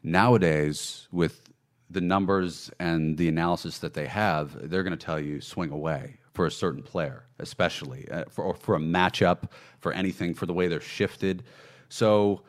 Nowadays, 0.04 1.08
with 1.12 1.42
the 1.90 2.02
numbers 2.02 2.72
and 2.80 3.18
the 3.18 3.28
analysis 3.28 3.80
that 3.80 3.94
they 3.94 4.08
have, 4.08 4.70
they're 4.70 4.84
going 4.84 4.98
to 4.98 5.06
tell 5.06 5.20
you 5.20 5.42
swing 5.42 5.72
away 5.72 6.18
for 6.34 6.46
a 6.46 6.52
certain 6.52 6.82
player, 6.82 7.26
especially 7.40 8.10
uh, 8.10 8.24
for, 8.30 8.44
or 8.44 8.56
for 8.56 8.76
a 8.76 8.80
matchup, 8.80 9.52
for 9.80 9.92
anything, 9.92 10.34
for 10.34 10.46
the 10.46 10.54
way 10.54 10.68
they're 10.68 10.80
shifted. 10.80 11.44
So, 11.92 12.42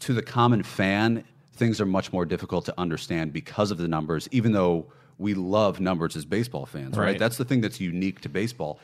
to 0.00 0.12
the 0.12 0.22
common 0.22 0.62
fan, 0.64 1.24
things 1.52 1.80
are 1.80 1.86
much 1.86 2.12
more 2.12 2.24
difficult 2.24 2.64
to 2.66 2.74
understand 2.76 3.32
because 3.32 3.70
of 3.70 3.78
the 3.78 3.86
numbers, 3.88 4.28
even 4.32 4.52
though 4.52 4.86
we 5.18 5.34
love 5.34 5.78
numbers 5.80 6.16
as 6.16 6.24
baseball 6.24 6.66
fans, 6.66 6.96
right? 6.96 7.04
Right. 7.04 7.18
That's 7.18 7.36
the 7.36 7.44
thing 7.44 7.60
that's 7.60 7.80
unique 7.80 8.20
to 8.22 8.28
baseball. 8.28 8.80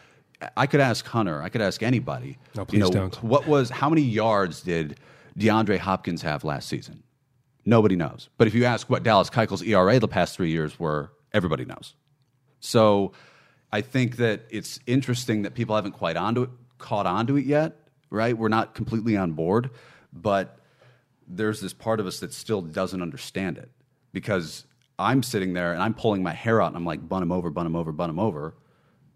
I 0.56 0.66
could 0.66 0.80
ask 0.80 1.04
Hunter, 1.06 1.42
I 1.42 1.48
could 1.48 1.60
ask 1.60 1.82
anybody. 1.82 2.38
No, 2.54 2.62
you 2.62 2.66
please 2.66 2.78
know, 2.80 2.90
don't. 2.90 3.22
What 3.22 3.46
was 3.46 3.70
how 3.70 3.88
many 3.88 4.02
yards 4.02 4.62
did 4.62 4.98
DeAndre 5.38 5.78
Hopkins 5.78 6.22
have 6.22 6.44
last 6.44 6.68
season? 6.68 7.02
Nobody 7.64 7.96
knows. 7.96 8.28
But 8.38 8.46
if 8.46 8.54
you 8.54 8.64
ask 8.64 8.88
what 8.88 9.02
Dallas 9.02 9.30
Keuchel's 9.30 9.62
ERA 9.62 9.98
the 9.98 10.08
past 10.08 10.36
three 10.36 10.50
years 10.50 10.78
were, 10.78 11.12
everybody 11.32 11.64
knows. 11.64 11.94
So 12.60 13.12
I 13.72 13.80
think 13.80 14.16
that 14.16 14.42
it's 14.50 14.78
interesting 14.86 15.42
that 15.42 15.54
people 15.54 15.76
haven't 15.76 15.92
quite 15.92 16.16
onto 16.16 16.42
it, 16.42 16.50
caught 16.78 17.06
onto 17.06 17.36
it 17.36 17.44
yet, 17.44 17.76
right? 18.12 18.36
We're 18.36 18.48
not 18.48 18.74
completely 18.74 19.16
on 19.16 19.32
board, 19.32 19.70
but 20.12 20.58
there's 21.26 21.60
this 21.60 21.72
part 21.72 22.00
of 22.00 22.06
us 22.06 22.20
that 22.20 22.32
still 22.32 22.62
doesn't 22.62 23.00
understand 23.00 23.58
it 23.58 23.70
because 24.12 24.64
I'm 24.98 25.22
sitting 25.22 25.54
there 25.54 25.72
and 25.72 25.82
I'm 25.82 25.94
pulling 25.94 26.22
my 26.22 26.32
hair 26.32 26.60
out 26.60 26.68
and 26.68 26.76
I'm 26.76 26.84
like, 26.84 27.08
bun 27.08 27.22
him 27.22 27.32
over, 27.32 27.50
bun 27.50 27.66
him 27.66 27.76
over, 27.76 27.92
bun 27.92 28.10
him 28.10 28.18
over. 28.18 28.54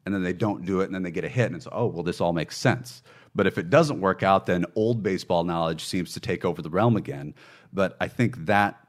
And 0.04 0.14
then 0.14 0.22
they 0.22 0.32
don't 0.32 0.64
do 0.64 0.80
it 0.80 0.86
and 0.86 0.94
then 0.94 1.02
they 1.02 1.10
get 1.10 1.24
a 1.24 1.28
hit 1.28 1.46
and 1.46 1.56
it's, 1.56 1.66
oh, 1.70 1.86
well, 1.86 2.02
this 2.02 2.20
all 2.20 2.32
makes 2.32 2.56
sense. 2.56 3.02
But 3.34 3.46
if 3.46 3.58
it 3.58 3.68
doesn't 3.68 4.00
work 4.00 4.22
out, 4.22 4.46
then 4.46 4.64
old 4.74 5.02
baseball 5.02 5.44
knowledge 5.44 5.84
seems 5.84 6.14
to 6.14 6.20
take 6.20 6.44
over 6.44 6.62
the 6.62 6.70
realm 6.70 6.96
again. 6.96 7.34
But 7.72 7.96
I 8.00 8.08
think 8.08 8.46
that 8.46 8.80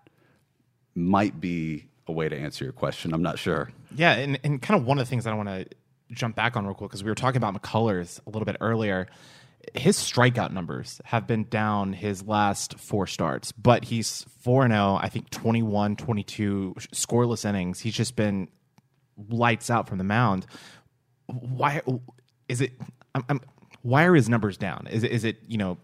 might 0.96 1.42
be 1.42 1.88
a 2.08 2.12
way 2.12 2.30
to 2.30 2.38
answer 2.38 2.64
your 2.64 2.72
question. 2.72 3.14
I'm 3.14 3.22
not 3.22 3.40
sure. 3.40 3.72
Yeah, 3.96 4.14
and, 4.14 4.40
and 4.44 4.62
kind 4.62 4.80
of 4.80 4.86
one 4.86 5.00
of 5.00 5.06
the 5.06 5.10
things 5.10 5.26
that 5.26 5.34
I 5.34 5.36
want 5.36 5.50
to 5.50 5.66
jump 6.12 6.36
back 6.36 6.56
on 6.56 6.66
real 6.66 6.74
quick 6.74 6.90
because 6.90 7.04
we 7.04 7.10
were 7.10 7.16
talking 7.16 7.38
about 7.38 7.60
McCullers 7.60 8.20
a 8.26 8.30
little 8.30 8.46
bit 8.46 8.58
earlier. 8.62 9.08
His 9.76 9.98
strikeout 9.98 10.52
numbers 10.52 11.02
have 11.06 11.28
been 11.28 11.46
down 11.50 11.94
his 11.94 12.24
last 12.24 12.80
four 12.80 13.08
starts, 13.08 13.52
but 13.52 13.86
he's 13.86 14.26
4 14.42 14.68
0, 14.68 15.00
I 15.02 15.10
think 15.10 15.30
21, 15.30 15.96
22 15.96 16.76
scoreless 16.94 17.44
innings. 17.48 17.80
He's 17.80 17.94
just 17.96 18.16
been 18.16 18.48
lights 19.30 19.70
out 19.70 19.88
from 19.90 19.98
the 19.98 20.04
mound. 20.04 20.46
Why 21.28 21.82
is 22.48 22.62
it? 22.62 22.74
I'm, 23.16 23.24
I'm, 23.30 23.42
why 23.82 24.06
are 24.06 24.16
his 24.16 24.30
numbers 24.30 24.58
down? 24.58 24.88
Is 24.90 25.04
it, 25.04 25.12
is 25.12 25.24
it, 25.24 25.38
you 25.48 25.58
know, 25.58 25.78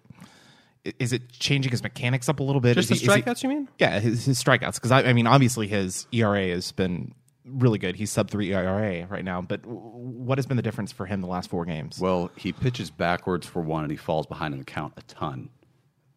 is 1.00 1.14
it 1.14 1.32
changing 1.32 1.72
his 1.72 1.82
mechanics 1.84 2.28
up 2.30 2.40
a 2.40 2.44
little 2.44 2.62
bit? 2.62 2.76
Just 2.76 2.92
Is 2.92 3.02
the 3.02 3.06
he- 3.06 3.12
is 3.12 3.16
he- 3.16 3.22
strikeouts, 3.22 3.44
you 3.44 3.50
mean? 3.50 3.68
yeah, 3.80 4.00
his, 4.00 4.26
his 4.26 4.42
strikeouts. 4.44 4.76
Because 4.76 4.92
I, 4.92 5.04
I 5.04 5.14
mean, 5.14 5.28
obviously 5.28 5.68
his 5.68 6.08
ERA 6.12 6.48
has 6.50 6.72
been 6.72 7.14
really 7.46 7.78
good. 7.78 7.96
He's 7.96 8.12
sub 8.12 8.30
three 8.30 8.54
ERA 8.54 9.06
right 9.08 9.24
now. 9.24 9.42
But 9.42 9.66
what 9.66 10.38
has 10.38 10.46
been 10.46 10.58
the 10.58 10.64
difference 10.64 10.92
for 10.92 11.06
him 11.06 11.22
the 11.22 11.28
last 11.28 11.50
four 11.50 11.66
games? 11.66 12.00
Well, 12.00 12.32
he 12.36 12.54
pitches 12.54 12.90
backwards 12.90 13.46
for 13.46 13.62
one 13.62 13.84
and 13.84 13.92
he 13.92 13.98
falls 13.98 14.26
behind 14.26 14.54
in 14.54 14.60
the 14.60 14.66
count 14.66 14.94
a 14.98 15.02
ton. 15.04 15.50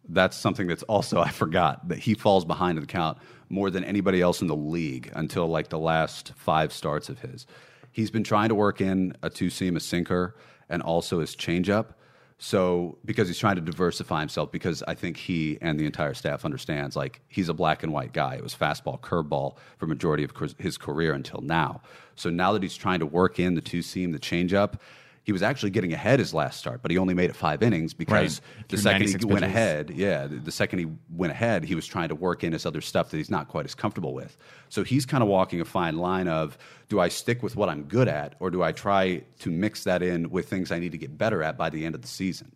That's 0.09 0.37
something 0.37 0.66
that's 0.66 0.85
also, 0.85 1.21
I 1.23 1.30
forgot, 1.30 1.88
that 1.88 1.99
he 1.99 2.14
falls 2.14 2.45
behind 2.45 2.78
in 2.78 2.83
the 2.83 2.87
count 2.87 3.18
more 3.49 3.71
than 3.71 3.85
anybody 3.85 4.21
else 4.21 4.40
in 4.40 4.49
the 4.49 4.56
league 4.56 5.11
until 5.14 5.47
like 5.47 5.68
the 5.68 5.78
last 5.78 6.33
five 6.37 6.73
starts 6.73 7.09
of 7.09 7.21
his. 7.21 7.47
He's 7.92 8.11
been 8.11 8.25
trying 8.25 8.50
to 8.50 8.54
work 8.54 8.80
in 8.80 9.16
a 9.23 9.30
two 9.30 9.50
seam, 9.50 9.76
a 9.76 9.80
sinker, 9.80 10.37
and 10.68 10.83
also 10.83 11.21
his 11.21 11.35
changeup. 11.35 11.95
So, 12.38 12.99
because 13.05 13.28
he's 13.28 13.38
trying 13.38 13.57
to 13.57 13.62
diversify 13.62 14.21
himself, 14.21 14.52
because 14.52 14.83
I 14.83 14.95
think 14.95 15.16
he 15.16 15.57
and 15.62 15.81
the 15.81 15.87
entire 15.87 16.12
staff 16.12 16.45
understands, 16.45 16.95
like, 16.95 17.23
he's 17.28 17.49
a 17.49 17.55
black 17.55 17.83
and 17.83 17.95
white 17.95 18.12
guy. 18.12 18.35
It 18.35 18.43
was 18.43 18.55
fastball, 18.55 19.00
curveball 19.00 19.57
for 19.78 19.87
majority 19.87 20.23
of 20.23 20.33
his 20.59 20.76
career 20.76 21.14
until 21.14 21.40
now. 21.40 21.81
So 22.14 22.28
now 22.28 22.52
that 22.52 22.62
he's 22.62 22.76
trying 22.76 23.00
to 23.00 23.07
work 23.07 23.38
in 23.38 23.55
the 23.55 23.62
two 23.62 23.81
seam, 23.81 24.12
the 24.12 24.19
changeup, 24.19 24.75
He 25.26 25.33
was 25.33 25.42
actually 25.42 25.71
getting 25.71 25.92
ahead 25.92 26.21
his 26.21 26.33
last 26.33 26.56
start, 26.56 26.83
but 26.83 26.92
he 26.92 26.99
only 26.99 27.12
made 27.12 27.30
it 27.30 27.35
five 27.35 27.61
innings 27.61 27.92
because 27.92 28.40
Right. 28.40 28.68
the 28.68 28.78
second 28.78 29.00
he 29.00 29.12
96 29.14 29.25
went 29.25 29.45
ahead, 29.45 29.90
yeah, 29.90 30.28
the, 30.28 30.37
the 30.37 30.52
second 30.52 30.78
he 30.78 30.87
went 31.11 31.33
ahead, 31.33 31.64
he 31.64 31.75
was 31.75 31.85
trying 31.85 32.11
to 32.11 32.14
work 32.14 32.45
in 32.45 32.52
his 32.52 32.64
other 32.64 32.80
stuff 32.80 33.11
that 33.11 33.16
he's 33.16 33.28
not 33.28 33.49
quite 33.49 33.64
as 33.64 33.75
comfortable 33.75 34.14
with. 34.14 34.37
So 34.68 34.85
he's 34.85 35.04
kind 35.04 35.25
of 35.25 35.28
walking 35.28 35.61
a 35.61 35.64
fine 35.64 35.97
line 35.97 36.28
of 36.28 36.56
do 36.88 37.00
I 37.00 37.09
stick 37.09 37.42
with 37.42 37.56
what 37.56 37.68
I'm 37.68 37.83
good 37.83 38.06
at, 38.06 38.37
or 38.38 38.52
do 38.52 38.62
I 38.62 38.71
try 38.71 39.25
to 39.40 39.50
mix 39.50 39.83
that 39.83 40.00
in 40.00 40.30
with 40.30 40.49
things 40.49 40.71
I 40.71 40.78
need 40.78 40.92
to 40.92 40.99
get 40.99 41.18
better 41.18 41.42
at 41.42 41.59
by 41.59 41.71
the 41.71 41.85
end 41.85 41.97
of 41.97 42.02
the 42.02 42.09
season? 42.09 42.52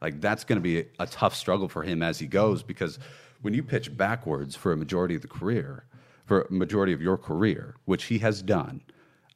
Like 0.00 0.20
that's 0.20 0.44
going 0.44 0.58
to 0.58 0.62
be 0.62 0.86
a 1.00 1.06
tough 1.06 1.34
struggle 1.34 1.68
for 1.68 1.82
him 1.82 2.04
as 2.04 2.20
he 2.20 2.28
goes 2.28 2.62
because 2.62 3.00
when 3.40 3.52
you 3.52 3.64
pitch 3.64 3.96
backwards 3.96 4.54
for 4.54 4.70
a 4.70 4.76
majority 4.76 5.16
of 5.16 5.22
the 5.22 5.28
career, 5.28 5.86
for 6.24 6.42
a 6.42 6.52
majority 6.52 6.92
of 6.92 7.02
your 7.02 7.18
career, 7.18 7.74
which 7.84 8.04
he 8.04 8.18
has 8.18 8.42
done, 8.42 8.80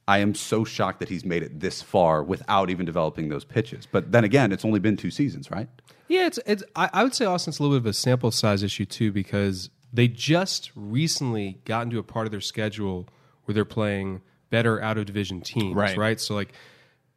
I 0.07 0.19
am 0.19 0.33
so 0.35 0.63
shocked 0.63 0.99
that 0.99 1.09
he's 1.09 1.25
made 1.25 1.43
it 1.43 1.59
this 1.59 1.81
far 1.81 2.23
without 2.23 2.69
even 2.69 2.85
developing 2.85 3.27
those 3.29 3.43
pitches. 3.43 3.85
But 3.85 4.11
then 4.11 4.23
again, 4.23 4.51
it's 4.51 4.63
only 4.63 4.79
been 4.79 4.95
two 4.97 5.11
seasons, 5.11 5.51
right? 5.51 5.67
Yeah, 6.07 6.27
it's 6.27 6.39
it's. 6.45 6.63
I, 6.75 6.89
I 6.93 7.03
would 7.03 7.13
say 7.13 7.25
Austin's 7.25 7.59
a 7.59 7.63
little 7.63 7.77
bit 7.77 7.81
of 7.83 7.87
a 7.87 7.93
sample 7.93 8.31
size 8.31 8.63
issue 8.63 8.85
too 8.85 9.11
because 9.11 9.69
they 9.91 10.07
just 10.07 10.71
recently 10.75 11.59
got 11.65 11.83
into 11.83 11.99
a 11.99 12.03
part 12.03 12.25
of 12.27 12.31
their 12.31 12.41
schedule 12.41 13.07
where 13.45 13.53
they're 13.53 13.65
playing 13.65 14.21
better 14.49 14.81
out 14.81 14.97
of 14.97 15.05
division 15.05 15.41
teams, 15.41 15.75
Right. 15.75 15.97
right? 15.97 16.19
So 16.21 16.35
like 16.35 16.53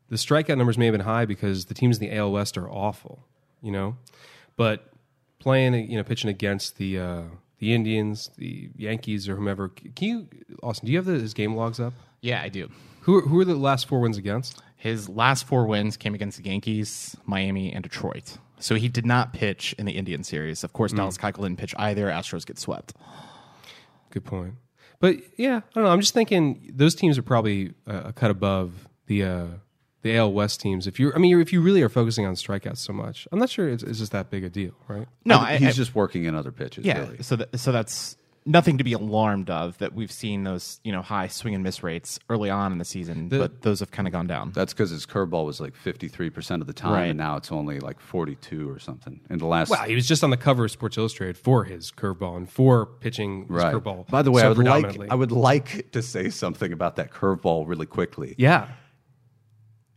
the 0.08 0.16
strikeout 0.16 0.58
numbers 0.58 0.76
may 0.76 0.86
have 0.86 0.92
been 0.92 1.00
high 1.02 1.24
because 1.26 1.66
the 1.66 1.74
teams 1.74 1.98
in 1.98 2.08
the 2.08 2.16
AL 2.16 2.32
West 2.32 2.58
are 2.58 2.68
awful, 2.68 3.24
you 3.62 3.70
know, 3.70 3.96
but 4.56 4.92
playing 5.38 5.74
you 5.88 5.96
know 5.96 6.02
pitching 6.02 6.28
against 6.30 6.76
the 6.76 6.98
uh, 6.98 7.22
the 7.58 7.72
Indians, 7.72 8.30
the 8.36 8.70
Yankees, 8.76 9.28
or 9.28 9.36
whomever. 9.36 9.68
Can 9.68 10.08
you, 10.08 10.28
Austin? 10.62 10.86
Do 10.86 10.92
you 10.92 10.98
have 10.98 11.06
the, 11.06 11.12
his 11.12 11.34
game 11.34 11.54
logs 11.54 11.78
up? 11.78 11.92
Yeah, 12.20 12.42
I 12.42 12.48
do. 12.48 12.68
Who 13.02 13.18
are, 13.18 13.20
who 13.22 13.40
are 13.40 13.44
the 13.44 13.54
last 13.54 13.86
four 13.88 14.00
wins 14.00 14.16
against? 14.18 14.60
His 14.76 15.08
last 15.08 15.46
four 15.46 15.66
wins 15.66 15.96
came 15.96 16.14
against 16.14 16.38
the 16.38 16.44
Yankees, 16.48 17.16
Miami, 17.26 17.72
and 17.72 17.82
Detroit. 17.82 18.36
So 18.58 18.74
he 18.74 18.88
did 18.88 19.06
not 19.06 19.32
pitch 19.32 19.74
in 19.78 19.86
the 19.86 19.92
Indian 19.92 20.22
series. 20.22 20.64
Of 20.64 20.72
course, 20.74 20.92
Dallas 20.92 21.16
Keuchel 21.16 21.42
didn't 21.42 21.56
pitch 21.58 21.74
either. 21.78 22.06
Astros 22.08 22.44
get 22.46 22.58
swept. 22.58 22.94
Good 24.10 24.24
point. 24.24 24.54
But 24.98 25.16
yeah, 25.38 25.56
I 25.56 25.60
don't 25.74 25.84
know. 25.84 25.90
I'm 25.90 26.00
just 26.00 26.12
thinking 26.12 26.72
those 26.74 26.94
teams 26.94 27.16
are 27.16 27.22
probably 27.22 27.72
uh, 27.86 28.02
a 28.06 28.12
cut 28.12 28.30
above 28.30 28.86
the 29.06 29.24
uh, 29.24 29.46
the 30.02 30.16
AL 30.16 30.32
West 30.32 30.60
teams. 30.60 30.86
If 30.86 30.98
you're, 31.00 31.14
I 31.14 31.18
mean, 31.18 31.40
if 31.40 31.52
you 31.54 31.60
really 31.62 31.80
are 31.82 31.88
focusing 31.88 32.26
on 32.26 32.34
strikeouts 32.34 32.78
so 32.78 32.92
much, 32.92 33.26
I'm 33.32 33.38
not 33.38 33.48
sure 33.50 33.68
it's, 33.68 33.82
it's 33.82 33.98
just 33.98 34.12
that 34.12 34.28
big 34.30 34.44
a 34.44 34.50
deal, 34.50 34.72
right? 34.88 35.06
No, 35.24 35.38
I- 35.38 35.52
I, 35.52 35.56
he's 35.56 35.68
I- 35.68 35.72
just 35.72 35.94
working 35.94 36.24
in 36.24 36.34
other 36.34 36.52
pitches. 36.52 36.84
yeah. 36.84 37.00
really. 37.00 37.22
So 37.22 37.36
that, 37.36 37.58
so 37.58 37.70
that's 37.72 38.16
nothing 38.46 38.78
to 38.78 38.84
be 38.84 38.92
alarmed 38.92 39.50
of. 39.50 39.78
That 39.78 39.94
we've 39.94 40.10
seen 40.10 40.44
those 40.44 40.80
you 40.84 40.92
know 40.92 41.02
high 41.02 41.28
swing 41.28 41.54
and 41.54 41.62
miss 41.62 41.82
rates 41.82 42.18
early 42.28 42.50
on 42.50 42.72
in 42.72 42.78
the 42.78 42.84
season, 42.84 43.28
but 43.28 43.62
those 43.62 43.80
have 43.80 43.90
kind 43.90 44.08
of 44.08 44.12
gone 44.12 44.26
down. 44.26 44.52
That's 44.52 44.72
because 44.72 44.90
his 44.90 45.06
curveball 45.06 45.44
was 45.46 45.60
like 45.60 45.74
53% 45.74 46.60
of 46.60 46.66
the 46.66 46.72
time, 46.72 46.92
Right. 46.92 47.04
and 47.06 47.18
now 47.18 47.36
it's 47.36 47.52
only 47.52 47.80
like 47.80 48.00
42 48.00 48.68
or 48.70 48.78
something. 48.78 49.20
In 49.30 49.38
the 49.38 49.46
last. 49.46 49.70
Well, 49.70 49.82
he 49.84 49.94
was 49.94 50.06
just 50.08 50.24
on 50.24 50.30
the 50.30 50.36
cover 50.36 50.64
of 50.64 50.70
Sports 50.70 50.96
Illustrated 50.96 51.36
for 51.38 51.64
his 51.64 51.90
curveball 51.90 52.36
and 52.36 52.50
for 52.50 52.86
pitching 52.86 53.42
his 53.42 53.50
right. 53.50 53.74
curveball. 53.74 54.08
By 54.08 54.22
the 54.22 54.30
way, 54.30 54.42
so 54.42 54.46
I 54.46 54.52
would 54.52 54.66
like. 54.66 55.10
I 55.10 55.14
would 55.14 55.32
like 55.32 55.90
to 55.92 56.02
say 56.02 56.30
something 56.30 56.72
about 56.72 56.96
that 56.96 57.10
curveball 57.10 57.66
really 57.68 57.86
quickly. 57.86 58.34
yeah, 58.38 58.68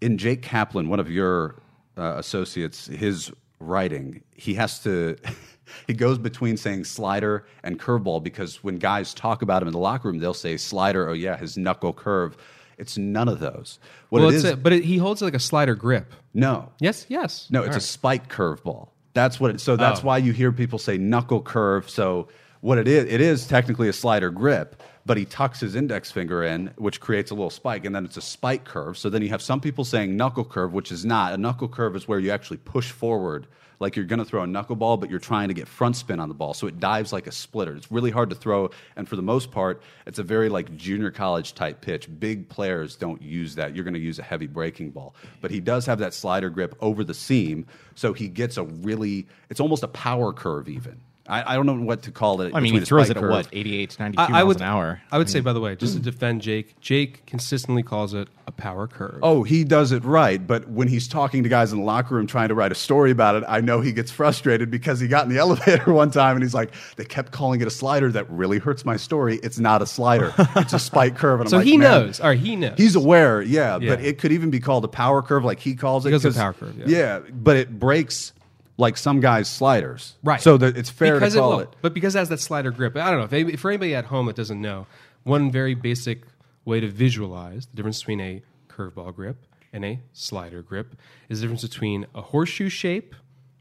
in 0.02 0.18
Jake 0.18 0.42
Kaplan, 0.42 0.90
one 0.90 1.00
of 1.00 1.10
your 1.10 1.62
uh, 1.98 2.16
associates, 2.18 2.88
his 2.88 3.32
writing, 3.60 4.24
he 4.36 4.56
has 4.56 4.80
to. 4.80 5.16
He 5.88 5.94
goes 5.94 6.18
between 6.18 6.58
saying 6.58 6.84
slider 6.86 7.46
and 7.64 7.80
curveball 7.80 8.24
because 8.24 8.64
when 8.64 8.78
guys 8.78 9.14
talk 9.14 9.42
about 9.42 9.62
him 9.62 9.68
in 9.68 9.74
the 9.74 9.80
locker 9.80 10.08
room, 10.10 10.20
they'll 10.20 10.34
say 10.34 10.58
slider. 10.58 11.08
Oh 11.10 11.14
yeah, 11.14 11.38
his 11.38 11.58
knuckle 11.58 11.94
curve. 11.94 12.36
It's 12.78 12.98
none 12.98 13.28
of 13.30 13.40
those. 13.40 13.80
What 14.10 14.22
well, 14.22 14.30
it 14.30 14.36
it's 14.36 14.44
is? 14.44 14.52
a, 14.52 14.58
but 14.58 14.74
it, 14.74 14.84
he 14.84 14.98
holds 14.98 15.22
like 15.22 15.36
a 15.36 15.40
slider 15.40 15.76
grip. 15.76 16.14
no, 16.34 16.72
Yes, 16.80 17.06
yes. 17.08 17.48
no, 17.52 17.60
All 17.60 17.66
it's 17.68 17.76
a 17.76 17.78
right. 17.78 17.82
spike 17.84 18.30
curveball. 18.30 18.90
That's 19.14 19.40
what. 19.40 19.52
It, 19.52 19.62
so 19.62 19.76
that's 19.76 20.02
Oh. 20.02 20.08
why 20.08 20.18
you 20.18 20.34
hear 20.34 20.52
people 20.52 20.80
say 20.80 20.98
knuckle 20.98 21.42
curve. 21.42 21.90
So 21.90 22.28
what 22.62 22.78
it 22.80 22.88
is, 22.88 23.06
it 23.06 23.22
is 23.22 23.46
technically 23.48 23.90
a 23.90 23.94
slider 23.94 24.32
grip, 24.32 24.82
but 25.06 25.18
he 25.18 25.26
tucks 25.26 25.60
his 25.60 25.76
index 25.76 26.12
finger 26.12 26.44
in, 26.44 26.72
which 26.78 27.00
creates 27.00 27.30
a 27.30 27.36
little 27.36 27.50
spike, 27.52 27.86
and 27.86 27.96
then 27.96 28.06
it's 28.06 28.18
a 28.18 28.22
spike 28.22 28.64
curve. 28.66 28.98
So 28.98 29.10
then 29.10 29.22
you 29.22 29.30
have 29.30 29.42
some 29.42 29.62
people 29.62 29.86
saying 29.86 30.18
knuckle 30.18 30.46
curve, 30.46 30.74
which 30.74 30.92
is 30.92 31.06
not. 31.06 31.34
A 31.34 31.38
knuckle 31.38 31.68
curve 31.68 31.96
is 31.96 32.08
where 32.08 32.20
you 32.20 32.32
actually 32.32 32.58
push 32.58 32.90
forward, 32.92 33.46
like 33.84 33.96
you're 33.96 34.06
going 34.06 34.20
to 34.20 34.26
throw 34.26 34.42
a 34.42 34.48
knuckleball, 34.48 35.00
but 35.00 35.10
you're 35.12 35.20
trying 35.20 35.50
to 35.50 35.54
get 35.54 35.68
front 35.68 35.96
spin 35.96 36.20
on 36.20 36.30
the 36.30 36.34
ball, 36.34 36.56
so 36.56 36.66
it 36.66 36.80
dives 36.80 37.14
like 37.14 37.28
a 37.28 37.32
splitter. 37.32 37.76
It's 37.76 37.92
really 37.92 38.10
hard 38.10 38.32
to 38.32 38.36
throw, 38.36 38.72
and 38.96 39.08
for 39.08 39.16
the 39.16 39.22
most 39.22 39.52
part, 39.52 39.84
it's 40.08 40.18
a 40.18 40.24
very 40.24 40.50
like 40.50 40.76
junior 40.76 41.12
college 41.12 41.54
type 41.54 41.82
pitch. 41.82 42.10
Big 42.20 42.50
players 42.50 42.96
don't 42.96 43.22
use 43.22 43.56
that. 43.56 43.76
You're 43.76 43.84
going 43.84 43.94
to 43.94 44.00
use 44.00 44.18
a 44.18 44.24
heavy 44.24 44.48
breaking 44.48 44.92
ball, 44.92 45.14
but 45.42 45.52
he 45.52 45.60
does 45.60 45.86
have 45.86 46.00
that 46.00 46.16
slider 46.16 46.50
grip 46.50 46.76
over 46.80 47.04
the 47.04 47.14
seam, 47.14 47.68
so 47.94 48.14
he 48.14 48.28
gets 48.28 48.58
a 48.58 48.64
really. 48.64 49.28
It's 49.50 49.60
almost 49.60 49.84
a 49.84 49.88
power 49.90 50.34
curve 50.34 50.68
even. 50.68 51.00
I, 51.28 51.54
I 51.54 51.56
don't 51.56 51.66
know 51.66 51.76
what 51.76 52.04
to 52.04 52.12
call 52.12 52.42
it. 52.42 52.54
I 52.54 52.60
mean, 52.60 52.74
between 52.74 52.74
he 52.74 52.78
a 52.80 52.86
throws 52.86 53.06
spike 53.06 53.16
it 53.16 53.18
at 53.18 53.22
curve. 53.22 53.32
what 53.32 53.48
88 53.54 53.90
to 53.92 54.02
92 54.02 54.22
I, 54.22 54.26
I 54.26 54.30
miles 54.30 54.48
would 54.48 54.58
an 54.58 54.64
hour. 54.64 55.02
I 55.10 55.18
would 55.18 55.30
say, 55.30 55.40
by 55.40 55.54
the 55.54 55.62
way, 55.62 55.76
just 55.78 55.94
to 55.94 56.00
mm. 56.02 56.04
defend 56.04 56.42
Jake, 56.42 56.80
Jake 56.82 57.26
consistently 57.26 57.82
calls 57.82 58.14
it 58.14 58.28
a 58.46 58.52
power 58.52 58.88
curve. 58.88 59.20
Oh, 59.24 59.44
he 59.44 59.64
does 59.64 59.94
it 59.94 60.04
right, 60.04 60.46
but 60.46 60.68
when 60.68 60.90
he's 60.90 61.08
talking 61.08 61.44
to 61.44 61.50
guys 61.50 61.72
in 61.72 61.80
the 61.80 61.86
locker 61.86 62.16
room 62.16 62.28
trying 62.28 62.50
to 62.50 62.56
write 62.56 62.74
a 62.74 62.76
story 62.76 63.10
about 63.10 63.36
it, 63.36 63.46
I 63.48 63.62
know 63.62 63.80
he 63.80 63.94
gets 63.94 64.12
frustrated 64.12 64.70
because 64.70 65.00
he 65.00 65.08
got 65.08 65.26
in 65.26 65.32
the 65.32 65.38
elevator 65.40 65.94
one 65.94 66.12
time 66.12 66.36
and 66.36 66.44
he's 66.44 66.54
like, 66.54 66.74
"They 66.98 67.06
kept 67.06 67.32
calling 67.32 67.62
it 67.62 67.68
a 67.68 67.72
slider. 67.72 68.12
That 68.12 68.30
really 68.30 68.60
hurts 68.60 68.84
my 68.84 68.98
story. 68.98 69.38
It's 69.38 69.60
not 69.60 69.82
a 69.82 69.86
slider. 69.86 70.34
It's 70.58 70.74
a 70.74 70.80
spike 70.80 71.16
curve." 71.16 71.40
And 71.40 71.48
I'm 71.48 71.50
so 71.52 71.58
like, 71.58 71.66
he 71.66 71.78
knows. 71.78 72.20
All 72.20 72.28
right, 72.28 72.40
he 72.40 72.58
knows. 72.58 72.78
He's 72.78 72.98
aware, 72.98 73.42
yeah, 73.42 73.80
but 73.80 74.02
it 74.02 74.20
could 74.20 74.34
even 74.34 74.50
be 74.50 74.60
called 74.60 74.84
a 74.84 74.90
power 74.90 75.22
curve, 75.22 75.46
like 75.46 75.60
he 75.60 75.74
calls 75.74 76.06
it. 76.06 76.10
He 76.10 76.14
calls 76.16 76.26
it 76.26 76.28
a 76.28 76.32
'cause- 76.32 76.38
power 76.38 76.54
curve, 76.54 76.78
Yeah. 76.80 76.86
yeah. 76.88 77.20
but 77.32 77.56
it 77.56 77.80
breaks 77.80 78.34
like 78.78 78.98
some 78.98 79.20
guys' 79.20 79.48
sliders, 79.50 80.16
Right. 80.24 80.42
So 80.42 80.58
that 80.58 80.78
it's 80.78 80.90
fair 80.90 81.16
because 81.16 81.34
to 81.34 81.40
call 81.40 81.50
will. 81.52 81.60
it. 81.60 81.76
But 81.82 81.94
because 81.94 82.16
it 82.16 82.20
has 82.20 82.30
that 82.30 82.40
slider 82.40 82.72
grip, 82.72 82.96
I 82.96 83.12
don't 83.12 83.32
know. 83.32 83.38
If, 83.38 83.60
for 83.60 83.70
anybody 83.70 83.94
at 83.96 84.06
home 84.06 84.26
that 84.28 84.36
doesn't 84.36 84.60
know, 84.62 84.88
one 85.24 85.52
very 85.52 85.76
basic 85.76 86.24
way 86.66 86.80
to 86.80 86.88
visualize 86.88 87.66
the 87.68 87.76
difference 87.76 88.00
between 88.00 88.22
a 88.22 88.42
curveball 88.68 89.14
grip 89.16 89.46
and 89.72 89.86
a 89.86 90.00
slider 90.12 90.62
grip 90.62 90.96
is 91.30 91.40
the 91.40 91.46
difference 91.46 91.62
between 91.64 92.06
a 92.16 92.22
horseshoe 92.22 92.70
shape 92.70 93.14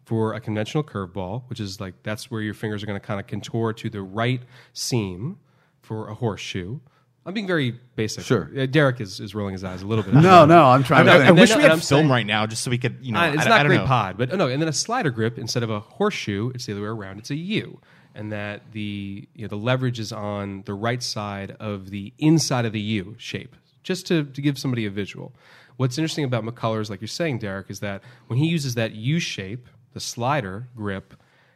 for 0.05 0.35
a 0.35 0.41
conventional 0.41 0.83
curveball, 0.83 1.43
which 1.49 1.61
is 1.61 1.81
like 1.81 1.95
that's 2.03 2.31
where 2.31 2.41
your 2.41 2.55
fingers 2.55 2.83
are 2.83 2.87
going 2.87 2.99
to 3.01 3.07
kind 3.07 3.21
of 3.21 3.27
contour 3.27 3.73
to 3.73 3.91
the 3.91 4.03
right 4.03 4.43
seam 4.73 5.39
for 5.81 6.09
a 6.09 6.15
horseshoe. 6.15 6.79
I'm 7.25 7.35
being 7.35 7.47
very 7.47 7.71
basic. 7.95 8.25
Sure. 8.25 8.51
Uh, 8.57 8.67
Derek 8.67 9.01
is, 9.01 9.21
is 9.21 9.33
rolling 9.35 9.53
his 9.53 9.63
eyes 9.63 9.83
a 9.83 9.87
little 9.87 10.03
bit. 10.05 10.15
No, 10.15 10.45
no, 10.45 10.65
I'm 10.65 10.83
trying 10.83 11.09
I, 11.09 11.19
to. 11.19 11.23
I 11.23 11.27
think. 11.27 11.39
wish 11.39 11.49
then- 11.51 11.59
we 11.59 11.65
and 11.65 11.71
had 11.71 11.73
I'm 11.77 11.79
film 11.81 12.01
saying- 12.01 12.09
right 12.11 12.27
now 12.27 12.47
just 12.47 12.65
so 12.65 12.71
we 12.71 12.79
could, 12.79 12.99
you 13.01 13.13
know, 13.13 13.21
Uh, 13.21 13.33
it's 13.33 13.47
I, 13.47 13.49
not 13.49 13.53
I 13.53 13.63
don't 13.63 13.67
great 13.69 13.77
know. 13.83 13.87
pod, 13.87 14.19
but 14.19 14.33
oh, 14.33 14.37
no. 14.37 14.49
And 14.49 14.61
then 14.61 14.69
a 14.69 14.73
slider 14.73 15.11
grip 15.11 15.39
instead 15.39 15.63
of 15.63 15.71
a 15.71 15.79
horseshoe, 15.81 16.51
it's 16.55 16.67
the 16.67 16.73
other 16.73 16.83
way 16.83 16.89
around. 16.89 17.19
It's 17.19 17.31
a 17.31 17.37
U, 17.37 17.81
and 18.15 18.33
that 18.33 18.73
the 18.73 19.29
you 19.35 19.43
know 19.43 19.49
the 19.49 19.57
leverage 19.57 20.01
is 20.01 20.13
on 20.13 20.63
the 20.67 20.75
right 20.75 21.03
side 21.03 21.57
of 21.61 21.91
the 21.91 22.13
inside 22.19 22.65
of 22.65 22.73
the 22.73 22.81
U 22.81 23.15
shape. 23.19 23.55
Just 23.85 24.07
to, 24.09 24.25
to 24.25 24.41
give 24.41 24.59
somebody 24.59 24.85
a 24.87 24.91
visual. 24.91 25.33
What's 25.77 25.99
interesting 25.99 26.25
about 26.25 26.45
McCullers, 26.45 26.89
like 26.91 27.01
you're 27.01 27.09
saying, 27.09 27.39
Derek, 27.39 27.69
is 27.71 27.81
that 27.81 28.03
when 28.29 28.39
he 28.39 28.47
uses 28.47 28.75
that 28.77 28.93
U 28.93 29.19
shape, 29.19 29.69
the 29.93 29.99
slider 30.01 30.69
grip, 30.77 31.15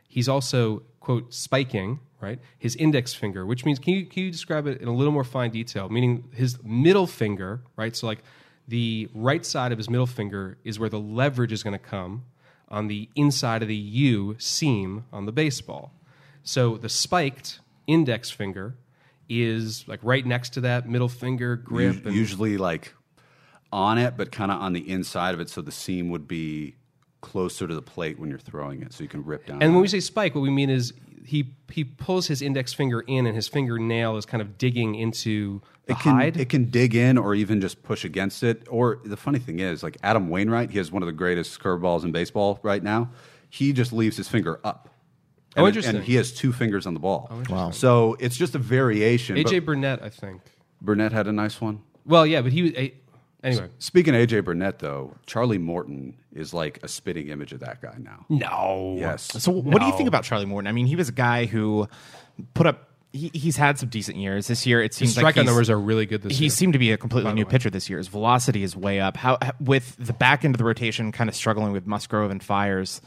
he's 0.09 0.29
also 0.29 0.83
quote 1.07 1.33
spiking 1.33 2.01
right 2.21 2.41
his 2.59 2.75
index 2.75 3.15
finger 3.15 3.47
which 3.47 3.65
means 3.65 3.79
can 3.79 3.95
you, 3.95 4.05
can 4.07 4.25
you 4.25 4.31
describe 4.33 4.67
it 4.67 4.81
in 4.81 4.89
a 4.89 4.93
little 4.93 5.13
more 5.13 5.23
fine 5.23 5.53
detail? 5.53 5.89
Meaning 5.89 6.25
his 6.33 6.59
middle 6.65 7.07
finger 7.07 7.61
right 7.77 7.95
so 7.95 8.09
like 8.09 8.25
the 8.67 9.09
right 9.15 9.47
side 9.47 9.71
of 9.71 9.79
his 9.79 9.89
middle 9.89 10.09
finger 10.09 10.59
is 10.65 10.81
where 10.81 10.89
the 10.89 10.99
leverage 10.99 11.53
is 11.53 11.63
going 11.63 11.79
to 11.81 11.87
come 11.97 12.25
on 12.69 12.89
the 12.89 13.09
inside 13.15 13.63
of 13.63 13.69
the 13.69 13.77
u 13.77 14.35
seam 14.39 15.05
on 15.13 15.27
the 15.27 15.31
baseball. 15.33 15.93
So 16.43 16.77
the 16.77 16.89
spiked 16.89 17.61
index 17.87 18.29
finger 18.33 18.75
is 19.29 19.87
like 19.87 20.01
right 20.03 20.27
next 20.27 20.51
to 20.55 20.61
that 20.63 20.89
middle 20.89 21.09
finger 21.09 21.55
grip 21.55 21.99
Us- 22.01 22.07
and- 22.07 22.17
usually 22.17 22.57
like 22.57 22.95
on 23.73 23.99
it, 23.99 24.17
but 24.17 24.33
kind 24.33 24.51
of 24.51 24.61
on 24.61 24.73
the 24.73 24.91
inside 24.91 25.35
of 25.35 25.41
it, 25.41 25.49
so 25.51 25.61
the 25.63 25.71
seam 25.73 26.11
would 26.11 26.27
be 26.27 26.75
closer 27.21 27.67
to 27.67 27.75
the 27.75 27.83
plate 27.83 28.19
when 28.19 28.31
you're 28.31 28.39
throwing 28.39 28.83
it, 28.83 28.93
so 28.93 29.03
you 29.03 29.09
can 29.09 29.25
rip 29.25 29.47
down. 29.47 29.63
And 29.63 29.73
when 29.73 29.81
we 29.81 29.87
it. 29.87 29.91
say 29.91 30.01
spike, 30.01 30.35
what 30.35 30.41
we 30.43 30.51
mean 30.51 30.71
is 30.71 30.93
he 31.25 31.55
he 31.71 31.85
pulls 31.85 32.27
his 32.29 32.41
index 32.43 32.73
finger 32.73 33.01
in, 33.01 33.27
and 33.27 33.35
his 33.35 33.49
fingernail 33.49 34.17
is 34.17 34.25
kind 34.27 34.41
of 34.41 34.59
digging 34.59 34.95
into 34.95 35.61
the 35.87 35.93
it 35.93 35.99
can 35.99 36.15
hide. 36.15 36.37
it 36.37 36.49
can 36.49 36.67
dig 36.71 36.95
in 36.95 37.19
or 37.19 37.35
even 37.35 37.61
just 37.61 37.83
push 37.83 38.05
against 38.05 38.43
it. 38.43 38.67
Or 38.71 39.01
the 39.05 39.17
funny 39.17 39.39
thing 39.39 39.59
is, 39.61 39.83
like 39.83 39.97
Adam 40.03 40.29
Wainwright, 40.29 40.71
he 40.71 40.79
has 40.79 40.93
one 40.93 41.03
of 41.03 41.07
the 41.07 41.13
greatest 41.13 41.59
curveballs 41.61 42.05
in 42.05 42.13
baseball 42.13 42.61
right 42.63 42.83
now. 42.83 43.11
He 43.51 43.73
just 43.73 43.93
leaves 43.93 44.17
his 44.17 44.29
finger 44.29 44.61
up. 44.65 44.89
Oh, 45.57 45.61
And 45.61 45.67
it- 45.67 45.69
interesting. 45.71 45.97
And 45.97 46.05
he 46.05 46.17
has 46.17 46.33
two 46.33 46.53
fingers 46.53 46.87
on 46.87 46.95
the 46.95 47.01
ball. 47.01 47.29
Oh, 47.31 47.43
wow. 47.49 47.71
So 47.71 48.17
it's 48.21 48.37
just 48.37 48.55
a 48.55 48.59
variation. 48.59 49.37
AJ 49.37 49.65
Burnett, 49.65 50.03
I 50.03 50.11
think. 50.11 50.43
Burnett 50.83 51.13
had 51.13 51.27
a 51.27 51.33
nice 51.33 51.61
one. 51.61 51.81
Well, 52.05 52.27
yeah, 52.27 52.43
but 52.43 52.53
he 52.53 52.63
was 52.63 52.73
anyway. 53.47 53.69
Speaking 53.79 54.15
of 54.15 54.29
AJ 54.29 54.45
Burnett, 54.45 54.79
though, 54.81 55.15
Charlie 55.27 55.59
Morton 55.59 56.17
is 56.35 56.53
like 56.53 56.79
a 56.83 56.89
spitting 56.89 57.29
image 57.29 57.53
of 57.53 57.61
that 57.61 57.81
guy 57.81 57.95
now. 57.99 58.27
No. 58.29 58.95
Yes. 58.99 59.23
So, 59.43 59.51
what 59.53 59.81
do 59.81 59.87
you 59.87 59.97
think 59.97 60.09
about 60.09 60.25
Charlie 60.25 60.45
Morton? 60.47 60.67
I 60.69 60.73
mean, 60.73 60.87
he 60.87 60.97
was 60.97 61.09
a 61.09 61.13
guy 61.13 61.47
who 61.47 61.89
put 62.55 62.67
up 62.67 62.91
he, 63.13 63.31
he's 63.33 63.57
had 63.57 63.79
some 63.79 63.89
decent 63.89 64.19
years 64.19 64.47
this 64.47 64.67
year. 64.67 64.83
It 64.83 64.93
His 64.95 64.97
seems 65.13 65.17
like 65.17 65.35
strikeout 65.35 65.39
he's- 65.39 65.47
numbers 65.47 65.71
are 65.71 65.79
really 65.81 66.05
good 66.05 66.21
this 66.23 66.37
he 66.37 66.45
year. 66.45 66.51
seemed 66.51 66.75
to 66.75 66.79
be 66.79 66.93
a 66.93 66.99
completely 66.99 67.33
new 67.33 67.45
way. 67.45 67.51
pitcher 67.51 67.71
this 67.71 67.89
year. 67.89 67.97
His 67.99 68.09
velocity 68.09 68.63
is 68.63 68.77
way 68.77 69.01
up. 69.01 69.17
How 69.17 69.39
with 69.59 69.97
the 69.99 70.13
back 70.13 70.45
end 70.45 70.55
of 70.55 70.59
the 70.59 70.65
rotation 70.65 71.13
kind 71.13 71.31
of 71.31 71.35
struggling 71.37 71.73
with 71.73 71.87
Musgrove 71.87 72.31
and 72.31 72.43
Fiers, 72.43 73.01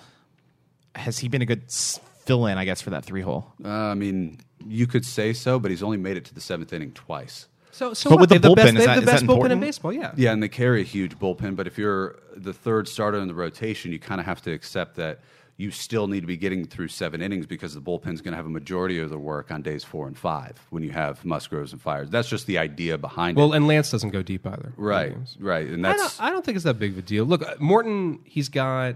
has 0.96 1.20
he 1.20 1.28
been 1.28 1.44
a 1.44 1.46
good 1.46 1.62
fill 1.70 2.48
in? 2.48 2.58
I 2.58 2.66
guess 2.66 2.82
for 2.82 2.90
that 2.90 3.06
three 3.06 3.22
hole. 3.22 3.54
Uh, 3.64 3.68
I 3.70 3.94
mean, 3.94 4.40
you 4.66 4.88
could 4.88 5.06
say 5.06 5.32
so, 5.34 5.60
but 5.60 5.70
he's 5.70 5.84
only 5.84 5.98
made 5.98 6.18
it 6.18 6.26
to 6.26 6.34
the 6.34 6.42
seventh 6.42 6.74
inning 6.74 6.92
twice. 6.94 7.48
So, 7.72 7.94
so 7.94 8.10
But 8.10 8.16
what? 8.16 8.22
with 8.22 8.30
the 8.30 8.40
They 8.40 8.48
have 8.50 8.52
bullpen, 8.52 8.56
best, 8.56 8.68
is 8.68 8.74
they 8.74 8.80
have 8.80 8.88
that- 8.88 8.96
the 8.96 9.00
is 9.02 9.06
that 9.06 9.12
best 9.12 9.24
bullpen 9.26 9.30
in 9.30 9.36
important? 9.38 9.62
baseball. 9.62 9.94
Yeah. 9.94 10.12
Yeah, 10.16 10.32
and 10.34 10.42
they 10.44 10.50
carry 10.50 10.82
a 10.82 10.86
huge 10.86 11.18
bullpen, 11.20 11.56
but 11.56 11.68
if 11.68 11.78
you're 11.78 12.16
the 12.36 12.54
third 12.54 12.88
starter 12.88 13.20
in 13.20 13.28
the 13.28 13.34
rotation, 13.34 13.92
you 13.92 14.00
kind 14.00 14.20
of 14.20 14.26
have 14.26 14.42
to 14.44 14.52
accept 14.52 14.96
that 14.96 15.20
you 15.58 15.72
still 15.72 16.08
need 16.08 16.22
to 16.22 16.28
be 16.28 16.38
getting 16.38 16.64
through 16.66 16.88
seven 16.88 17.22
innings 17.22 17.46
because 17.46 17.74
the 17.74 17.82
bullpen's 17.82 18.22
going 18.22 18.32
to 18.32 18.38
have 18.38 18.46
a 18.46 18.50
majority 18.50 18.98
of 18.98 19.10
the 19.10 19.20
work 19.20 19.52
on 19.52 19.62
days 19.62 19.84
four 19.84 20.08
and 20.08 20.18
five 20.18 20.58
when 20.70 20.84
you 20.84 20.92
have 20.92 21.24
Musgroves 21.26 21.74
and 21.74 21.82
Fiers. 21.82 22.10
That's 22.10 22.30
just 22.30 22.48
the 22.48 22.58
idea 22.58 22.98
behind 22.98 23.36
Well, 23.36 23.48
it. 23.48 23.50
Well, 23.50 23.58
and 23.58 23.68
Lance 23.68 23.92
doesn't 23.92 24.12
go 24.12 24.22
deep 24.22 24.48
either. 24.48 24.72
Right, 24.78 25.18
right, 25.38 25.68
and 25.68 25.86
I 25.86 25.92
that's 25.98 26.18
don't, 26.18 26.28
I 26.28 26.30
don't 26.32 26.46
think 26.46 26.56
it's 26.56 26.64
that 26.64 26.80
big 26.80 26.94
of 26.94 26.98
a 27.00 27.02
deal. 27.02 27.26
Look, 27.26 27.46
uh, 27.46 27.56
Morton, 27.60 28.20
he's 28.24 28.48
got. 28.50 28.96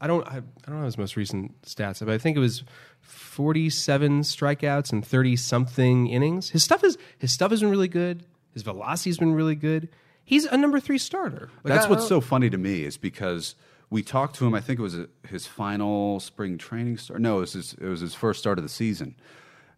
I 0.00 0.06
don't. 0.06 0.26
I, 0.26 0.36
I 0.38 0.70
don't 0.70 0.78
know 0.80 0.84
his 0.86 0.98
most 0.98 1.16
recent 1.16 1.60
stats, 1.62 1.98
but 2.04 2.10
I 2.12 2.18
think 2.18 2.36
it 2.36 2.40
was 2.40 2.64
forty-seven 3.00 4.22
strikeouts 4.22 4.92
and 4.92 5.04
thirty 5.04 5.36
something 5.36 6.06
innings. 6.06 6.50
His 6.50 6.62
stuff 6.64 6.84
is 6.84 6.96
his 7.18 7.32
stuff 7.32 7.50
has 7.50 7.60
been 7.60 7.70
really 7.70 7.88
good. 7.88 8.24
His 8.52 8.62
velocity's 8.62 9.18
been 9.18 9.34
really 9.34 9.54
good. 9.54 9.88
He's 10.24 10.44
a 10.44 10.56
number 10.56 10.78
three 10.80 10.98
starter. 10.98 11.50
Like, 11.64 11.74
That's 11.74 11.86
I- 11.86 11.90
what's 11.90 12.04
I 12.04 12.08
so 12.08 12.20
funny 12.20 12.50
to 12.50 12.58
me 12.58 12.84
is 12.84 12.96
because 12.96 13.54
we 13.90 14.02
talked 14.02 14.36
to 14.36 14.46
him. 14.46 14.54
I 14.54 14.60
think 14.60 14.78
it 14.78 14.82
was 14.82 14.98
a, 14.98 15.08
his 15.28 15.46
final 15.46 16.20
spring 16.20 16.58
training 16.58 16.98
start. 16.98 17.20
No, 17.20 17.38
it 17.38 17.40
was 17.40 17.52
his, 17.54 17.72
it 17.74 17.86
was 17.86 18.00
his 18.00 18.14
first 18.14 18.38
start 18.40 18.58
of 18.58 18.62
the 18.64 18.68
season. 18.68 19.14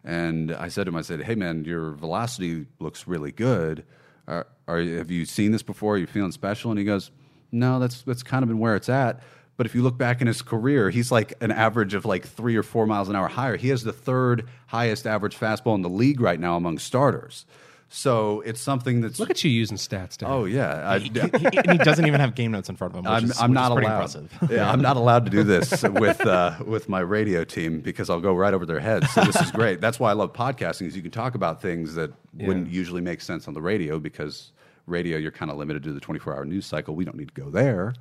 And 0.03 0.51
I 0.51 0.67
said 0.67 0.85
to 0.85 0.89
him, 0.89 0.95
I 0.95 1.01
said, 1.01 1.21
"Hey 1.23 1.35
man, 1.35 1.63
your 1.65 1.91
velocity 1.91 2.65
looks 2.79 3.07
really 3.07 3.31
good. 3.31 3.85
Are, 4.27 4.47
are 4.67 4.81
have 4.81 5.11
you 5.11 5.25
seen 5.25 5.51
this 5.51 5.63
before? 5.63 5.95
Are 5.95 5.97
you 5.97 6.07
feeling 6.07 6.31
special?" 6.31 6.71
And 6.71 6.79
he 6.79 6.85
goes, 6.85 7.11
"No, 7.51 7.79
that's 7.79 8.01
that's 8.01 8.23
kind 8.23 8.43
of 8.43 8.49
been 8.49 8.59
where 8.59 8.75
it's 8.75 8.89
at." 8.89 9.21
But 9.61 9.67
if 9.67 9.75
you 9.75 9.83
look 9.83 9.95
back 9.95 10.21
in 10.21 10.25
his 10.27 10.41
career, 10.41 10.89
he's 10.89 11.11
like 11.11 11.35
an 11.39 11.51
average 11.51 11.93
of 11.93 12.03
like 12.03 12.25
three 12.27 12.55
or 12.55 12.63
four 12.63 12.87
miles 12.87 13.09
an 13.09 13.15
hour 13.15 13.27
higher. 13.27 13.57
He 13.57 13.69
has 13.69 13.83
the 13.83 13.93
third 13.93 14.47
highest 14.65 15.05
average 15.05 15.37
fastball 15.37 15.75
in 15.75 15.83
the 15.83 15.89
league 15.89 16.19
right 16.19 16.39
now 16.39 16.55
among 16.55 16.79
starters. 16.79 17.45
So 17.87 18.41
it's 18.41 18.59
something 18.59 19.01
that's 19.01 19.19
Look 19.19 19.29
at 19.29 19.43
you 19.43 19.51
using 19.51 19.77
stats, 19.77 20.17
Dan. 20.17 20.31
oh 20.31 20.45
yeah. 20.45 20.89
I, 20.93 20.97
He, 20.97 21.09
he- 21.09 21.19
and 21.19 21.71
he 21.73 21.77
doesn't 21.77 22.07
even 22.07 22.19
have 22.19 22.33
game 22.33 22.49
notes 22.51 22.69
in 22.69 22.75
front 22.75 22.93
of 22.95 22.99
him. 22.99 23.03
Which 23.03 23.23
I'm, 23.23 23.29
is, 23.29 23.39
I'm 23.39 23.49
which 23.51 23.53
not 23.55 23.65
is 23.65 23.77
allowed. 23.77 23.91
impressive. 23.91 24.37
Yeah, 24.49 24.71
I'm 24.71 24.81
not 24.81 24.97
allowed 24.97 25.25
to 25.25 25.29
do 25.29 25.43
this 25.43 25.83
with 25.83 26.25
uh, 26.25 26.55
with 26.65 26.89
my 26.89 27.01
radio 27.01 27.43
team 27.43 27.81
because 27.81 28.09
I'll 28.09 28.19
go 28.19 28.33
right 28.33 28.55
over 28.55 28.65
their 28.65 28.79
heads. 28.79 29.11
So 29.11 29.21
this 29.21 29.35
is 29.39 29.51
great. 29.59 29.79
That's 29.79 29.99
why 29.99 30.09
I 30.09 30.13
love 30.13 30.33
podcasting. 30.33 30.87
Is 30.87 30.95
you 30.95 31.03
can 31.03 31.11
talk 31.11 31.35
about 31.35 31.61
things 31.61 31.93
that 31.93 32.11
wouldn't 32.33 32.69
usually 32.71 33.01
make 33.01 33.21
sense 33.21 33.47
on 33.47 33.53
the 33.53 33.61
radio 33.61 33.99
because 33.99 34.53
radio 34.87 35.17
you're 35.19 35.29
kind 35.31 35.51
of 35.51 35.57
limited 35.57 35.83
to 35.83 35.93
the 35.93 35.99
24 35.99 36.35
hour 36.35 36.45
news 36.45 36.65
cycle. 36.65 36.95
We 36.95 37.05
don't 37.05 37.15
need 37.17 37.27
to 37.35 37.39
go 37.39 37.51
there. 37.51 37.93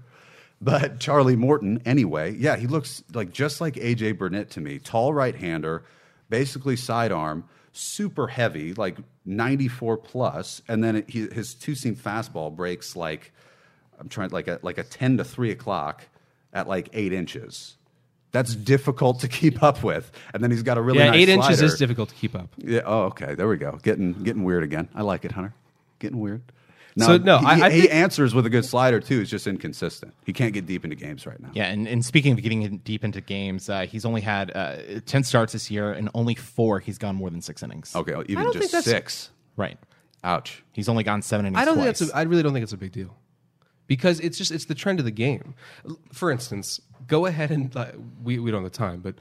But 0.60 1.00
Charlie 1.00 1.36
Morton, 1.36 1.80
anyway, 1.86 2.34
yeah, 2.34 2.56
he 2.56 2.66
looks 2.66 3.02
like 3.14 3.32
just 3.32 3.60
like 3.60 3.74
AJ 3.74 4.18
Burnett 4.18 4.50
to 4.50 4.60
me. 4.60 4.78
Tall 4.78 5.14
right 5.14 5.34
hander, 5.34 5.84
basically 6.28 6.76
sidearm, 6.76 7.44
super 7.72 8.26
heavy, 8.26 8.74
like 8.74 8.98
94 9.24 9.96
plus, 9.96 10.60
and 10.68 10.84
then 10.84 10.96
it, 10.96 11.08
he, 11.08 11.28
his 11.28 11.54
two 11.54 11.74
seam 11.74 11.96
fastball 11.96 12.54
breaks 12.54 12.94
like 12.94 13.32
I'm 13.98 14.08
trying 14.08 14.30
like 14.30 14.48
a 14.48 14.58
like 14.62 14.78
a 14.78 14.82
10 14.82 15.18
to 15.18 15.24
3 15.24 15.50
o'clock 15.50 16.04
at 16.52 16.68
like 16.68 16.88
eight 16.92 17.12
inches. 17.12 17.76
That's 18.32 18.54
difficult 18.54 19.20
to 19.20 19.28
keep 19.28 19.62
up 19.62 19.82
with, 19.82 20.12
and 20.34 20.42
then 20.42 20.50
he's 20.50 20.62
got 20.62 20.78
a 20.78 20.82
really 20.82 20.98
yeah, 20.98 21.10
nice 21.10 21.16
eight 21.16 21.28
inches 21.28 21.62
is 21.62 21.78
difficult 21.78 22.10
to 22.10 22.14
keep 22.14 22.34
up. 22.34 22.48
Yeah. 22.58 22.82
Oh, 22.84 23.04
okay. 23.04 23.34
There 23.34 23.48
we 23.48 23.56
go. 23.56 23.78
Getting 23.82 24.12
getting 24.12 24.44
weird 24.44 24.62
again. 24.62 24.88
I 24.94 25.02
like 25.02 25.24
it, 25.24 25.32
Hunter. 25.32 25.54
Getting 25.98 26.20
weird. 26.20 26.42
No, 26.96 27.06
So, 27.06 27.16
no, 27.18 27.38
he, 27.38 27.46
I- 27.46 27.50
I 27.66 27.70
he 27.70 27.80
think- 27.82 27.94
answers 27.94 28.34
with 28.34 28.46
a 28.46 28.50
good 28.50 28.64
slider 28.64 29.00
too. 29.00 29.20
It's 29.20 29.30
just 29.30 29.46
inconsistent. 29.46 30.12
He 30.24 30.32
can't 30.32 30.52
get 30.52 30.66
deep 30.66 30.84
into 30.84 30.96
games 30.96 31.26
right 31.26 31.38
now. 31.40 31.50
Yeah, 31.54 31.66
and, 31.66 31.86
and 31.86 32.04
speaking 32.04 32.32
of 32.32 32.42
getting 32.42 32.62
in 32.62 32.78
deep 32.78 33.04
into 33.04 33.20
games, 33.20 33.68
uh, 33.68 33.82
he's 33.82 34.04
only 34.04 34.20
had 34.20 34.50
uh, 34.54 34.76
ten 35.06 35.22
starts 35.24 35.52
this 35.52 35.70
year, 35.70 35.92
and 35.92 36.08
only 36.14 36.34
four 36.34 36.80
he's 36.80 36.98
gone 36.98 37.16
more 37.16 37.30
than 37.30 37.40
six 37.42 37.62
innings. 37.62 37.94
Okay. 37.94 38.14
Even 38.26 38.52
just 38.52 38.70
six. 38.84 39.30
Right. 39.56 39.78
Ouch. 40.24 40.62
He's 40.72 40.88
only 40.88 41.04
gone 41.04 41.22
seven 41.22 41.46
innings. 41.46 41.60
I 41.60 41.64
don't 41.64 41.76
twice. 41.76 41.98
think 41.98 42.10
that's. 42.10 42.12
A, 42.12 42.16
I 42.16 42.22
really 42.22 42.42
don't 42.42 42.52
think 42.52 42.62
it's 42.64 42.72
a 42.72 42.76
big 42.76 42.92
deal, 42.92 43.16
because 43.86 44.20
it's 44.20 44.36
just 44.36 44.50
it's 44.50 44.64
the 44.66 44.74
trend 44.74 44.98
of 44.98 45.04
the 45.04 45.10
game. 45.10 45.54
For 46.12 46.30
instance, 46.30 46.80
go 47.06 47.26
ahead 47.26 47.50
and 47.50 47.74
uh, 47.76 47.92
we 48.22 48.38
we 48.38 48.50
don't 48.50 48.62
have 48.62 48.72
the 48.72 48.76
time, 48.78 49.00
but 49.00 49.14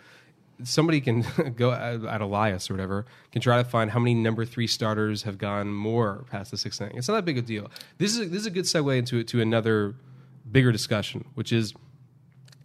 somebody 0.64 1.02
can 1.02 1.26
go 1.56 1.72
at, 1.72 2.22
Elias 2.22 2.70
or 2.70 2.74
whatever 2.74 3.06
can 3.32 3.42
try 3.42 3.62
to 3.62 3.68
find 3.68 3.92
how 3.92 4.00
many 4.00 4.14
number 4.14 4.46
three 4.46 4.68
starters 4.68 5.24
have 5.24 5.38
gone 5.38 5.72
more 5.74 6.26
past 6.30 6.52
the 6.52 6.58
sixth 6.58 6.82
inning. 6.82 6.98
It's 6.98 7.08
not 7.08 7.16
that 7.16 7.26
big 7.26 7.38
a 7.38 7.42
deal. 7.42 7.72
This 7.98 8.14
is 8.14 8.22
a, 8.22 8.26
this 8.26 8.42
is 8.42 8.46
a 8.46 8.52
good 8.52 8.66
segue 8.66 8.98
into 8.98 9.24
to 9.24 9.42
another 9.42 9.96
bigger 10.50 10.72
discussion, 10.72 11.26
which 11.36 11.52
is 11.52 11.74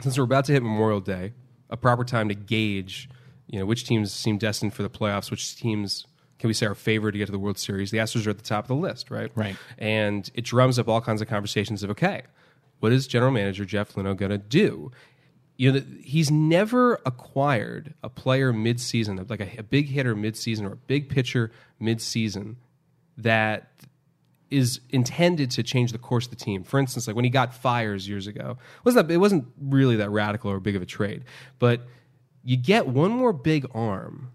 since 0.00 0.18
we're 0.18 0.24
about 0.24 0.44
to 0.46 0.52
hit 0.52 0.62
Memorial 0.62 1.00
Day, 1.00 1.32
a 1.70 1.76
proper 1.76 2.04
time 2.04 2.28
to 2.28 2.34
gauge, 2.34 3.08
you 3.46 3.58
know, 3.58 3.66
which 3.66 3.84
teams 3.84 4.12
seem 4.12 4.38
destined 4.38 4.74
for 4.74 4.82
the 4.82 4.90
playoffs, 4.90 5.30
which 5.30 5.56
teams 5.56 6.06
can 6.38 6.48
we 6.48 6.54
say 6.54 6.66
are 6.66 6.74
favored 6.74 7.12
to 7.12 7.18
get 7.18 7.26
to 7.26 7.32
the 7.32 7.38
World 7.38 7.58
Series. 7.58 7.90
The 7.90 7.98
Astros 7.98 8.26
are 8.26 8.30
at 8.30 8.38
the 8.38 8.44
top 8.44 8.64
of 8.64 8.68
the 8.68 8.74
list, 8.74 9.10
right? 9.10 9.30
Right. 9.34 9.56
And 9.78 10.30
it 10.34 10.44
drums 10.44 10.78
up 10.78 10.88
all 10.88 11.00
kinds 11.00 11.22
of 11.22 11.28
conversations 11.28 11.82
of 11.82 11.90
okay, 11.90 12.22
what 12.80 12.92
is 12.92 13.06
General 13.06 13.32
Manager 13.32 13.64
Jeff 13.64 13.94
Luhnow 13.94 14.16
going 14.16 14.30
to 14.30 14.38
do? 14.38 14.90
You 15.56 15.72
know, 15.72 15.82
he's 16.02 16.30
never 16.30 17.00
acquired 17.06 17.94
a 18.02 18.08
player 18.08 18.52
mid-season, 18.52 19.24
like 19.28 19.40
a, 19.40 19.58
a 19.58 19.62
big 19.62 19.88
hitter 19.88 20.16
mid-season 20.16 20.66
or 20.66 20.72
a 20.72 20.76
big 20.76 21.08
pitcher 21.08 21.52
mid-season 21.78 22.56
that 23.16 23.70
is 24.50 24.80
intended 24.90 25.50
to 25.52 25.62
change 25.62 25.92
the 25.92 25.98
course 25.98 26.26
of 26.26 26.30
the 26.30 26.36
team. 26.36 26.64
For 26.64 26.78
instance, 26.78 27.06
like 27.06 27.16
when 27.16 27.24
he 27.24 27.30
got 27.30 27.54
Fiers 27.54 28.08
years 28.08 28.26
ago, 28.26 28.58
it 28.60 28.84
wasn't 28.84 29.08
that, 29.08 29.14
it 29.14 29.18
wasn't 29.18 29.46
really 29.60 29.96
that 29.96 30.10
radical 30.10 30.50
or 30.50 30.60
big 30.60 30.76
of 30.76 30.82
a 30.82 30.86
trade, 30.86 31.24
but 31.58 31.82
you 32.42 32.56
get 32.56 32.86
one 32.86 33.10
more 33.10 33.32
big 33.32 33.66
arm, 33.74 34.30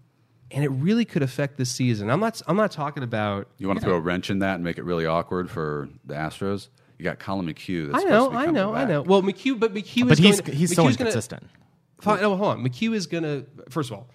and 0.50 0.64
it 0.64 0.68
really 0.68 1.04
could 1.04 1.22
affect 1.22 1.58
the 1.58 1.64
season. 1.64 2.10
I'm 2.10 2.20
not 2.20 2.42
I'm 2.46 2.56
not 2.56 2.72
talking 2.72 3.02
about. 3.02 3.48
You 3.58 3.68
want 3.68 3.78
to 3.78 3.84
throw 3.84 3.94
a 3.94 4.00
wrench 4.00 4.30
in 4.30 4.40
that 4.40 4.56
and 4.56 4.64
make 4.64 4.78
it 4.78 4.84
really 4.84 5.06
awkward 5.06 5.48
for 5.48 5.88
the 6.04 6.14
Astros? 6.14 6.68
You 7.00 7.04
got 7.04 7.18
Collin 7.18 7.46
McHugh. 7.46 7.90
That's 7.90 8.04
I 8.04 8.08
supposed 8.08 8.10
know, 8.10 8.24
to 8.26 8.30
be 8.30 8.36
I 8.36 8.40
coming 8.40 8.54
know, 8.54 8.74
I 8.74 8.84
know. 8.84 9.00
Well, 9.00 9.22
McHugh, 9.22 9.58
but 9.58 9.72
McHugh 9.72 10.06
but 10.06 10.12
is 10.12 10.18
he's 10.18 10.40
going, 10.42 10.58
he's 10.58 10.74
so 10.74 10.84
McHugh's 10.84 10.96
gonna- 10.98 11.08
inconsistent. 11.08 11.44
Fine, 12.02 12.20
no, 12.20 12.36
hold 12.36 12.50
on. 12.58 12.62
McHugh 12.62 12.94
is 12.94 13.06
going 13.06 13.24
to, 13.24 13.46
first 13.70 13.90
of 13.90 13.96
all, 13.96 14.08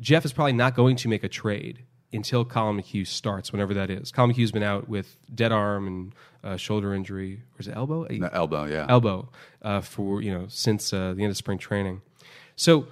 Jeff 0.00 0.26
is 0.26 0.34
probably 0.34 0.52
not 0.52 0.74
going 0.74 0.96
to 0.96 1.08
make 1.08 1.24
a 1.24 1.28
trade 1.30 1.84
until 2.12 2.44
Collin 2.44 2.76
McHugh 2.78 3.06
starts, 3.06 3.52
whenever 3.52 3.72
that 3.72 3.88
is. 3.90 4.12
Collin 4.12 4.34
McHugh's 4.34 4.52
been 4.52 4.62
out 4.62 4.86
with 4.86 5.16
dead 5.34 5.50
arm 5.50 5.86
and 5.86 6.14
uh, 6.44 6.56
shoulder 6.58 6.92
injury, 6.94 7.42
or 7.54 7.60
is 7.60 7.68
it 7.68 7.74
elbow? 7.74 8.06
The 8.06 8.30
elbow, 8.34 8.64
yeah. 8.66 8.86
elbow 8.88 9.30
uh, 9.62 9.80
for 9.80 10.20
you 10.20 10.30
know 10.30 10.44
since 10.48 10.92
uh, 10.92 11.14
the 11.14 11.22
end 11.22 11.30
of 11.30 11.36
spring 11.38 11.56
training. 11.58 12.02
So 12.54 12.88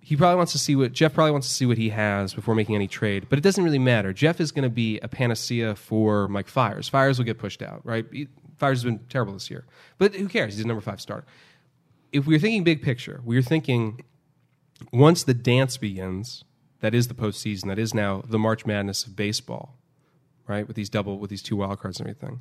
he 0.00 0.16
probably 0.16 0.36
wants 0.36 0.52
to 0.52 0.58
see 0.58 0.74
what 0.74 0.92
Jeff 0.92 1.12
probably 1.12 1.32
wants 1.32 1.48
to 1.48 1.54
see 1.54 1.66
what 1.66 1.76
he 1.76 1.90
has 1.90 2.32
before 2.32 2.54
making 2.54 2.74
any 2.74 2.88
trade. 2.88 3.26
But 3.28 3.38
it 3.38 3.42
doesn't 3.42 3.62
really 3.62 3.78
matter. 3.78 4.12
Jeff 4.12 4.40
is 4.40 4.52
going 4.52 4.62
to 4.62 4.70
be 4.70 4.98
a 5.00 5.08
panacea 5.08 5.74
for 5.74 6.28
Mike 6.28 6.48
Fiers. 6.48 6.88
Fiers 6.88 7.18
will 7.18 7.26
get 7.26 7.38
pushed 7.38 7.62
out, 7.62 7.82
right? 7.84 8.06
Fiers 8.58 8.78
has 8.78 8.84
been 8.84 9.00
terrible 9.08 9.32
this 9.32 9.50
year, 9.50 9.64
but 9.98 10.14
who 10.14 10.28
cares? 10.28 10.54
He's 10.56 10.64
a 10.64 10.68
number 10.68 10.80
five 10.80 11.00
starter. 11.00 11.26
If 12.12 12.26
we 12.26 12.36
are 12.36 12.38
thinking 12.38 12.64
big 12.64 12.82
picture, 12.82 13.20
we 13.24 13.36
are 13.36 13.42
thinking 13.42 14.04
once 14.92 15.22
the 15.22 15.34
dance 15.34 15.76
begins, 15.76 16.44
that 16.80 16.94
is 16.94 17.08
the 17.08 17.14
postseason, 17.14 17.66
that 17.66 17.78
is 17.78 17.94
now 17.94 18.22
the 18.26 18.38
March 18.38 18.64
Madness 18.66 19.04
of 19.04 19.16
baseball, 19.16 19.76
right? 20.46 20.66
With 20.66 20.76
these 20.76 20.88
double, 20.88 21.18
with 21.18 21.30
these 21.30 21.42
two 21.42 21.56
wild 21.56 21.80
cards 21.80 22.00
and 22.00 22.08
everything. 22.08 22.40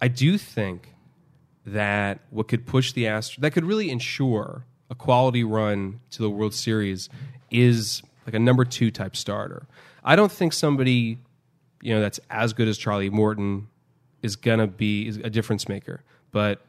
I 0.00 0.08
do 0.08 0.38
think 0.38 0.94
that 1.66 2.20
what 2.30 2.48
could 2.48 2.66
push 2.66 2.92
the 2.92 3.04
Astros, 3.04 3.40
that 3.40 3.50
could 3.52 3.64
really 3.64 3.90
ensure 3.90 4.64
a 4.90 4.94
quality 4.94 5.44
run 5.44 6.00
to 6.10 6.22
the 6.22 6.30
World 6.30 6.54
Series 6.54 7.08
is 7.50 8.02
like 8.26 8.34
a 8.34 8.38
number 8.38 8.64
two 8.64 8.90
type 8.90 9.16
starter. 9.16 9.66
I 10.04 10.16
don't 10.16 10.32
think 10.32 10.52
somebody, 10.52 11.18
you 11.82 11.94
know, 11.94 12.00
that's 12.00 12.20
as 12.30 12.52
good 12.52 12.68
as 12.68 12.78
Charlie 12.78 13.10
Morton 13.10 13.68
is 14.22 14.36
gonna 14.36 14.66
be 14.66 15.08
is 15.08 15.16
a 15.18 15.30
difference 15.30 15.68
maker. 15.68 16.02
But 16.32 16.60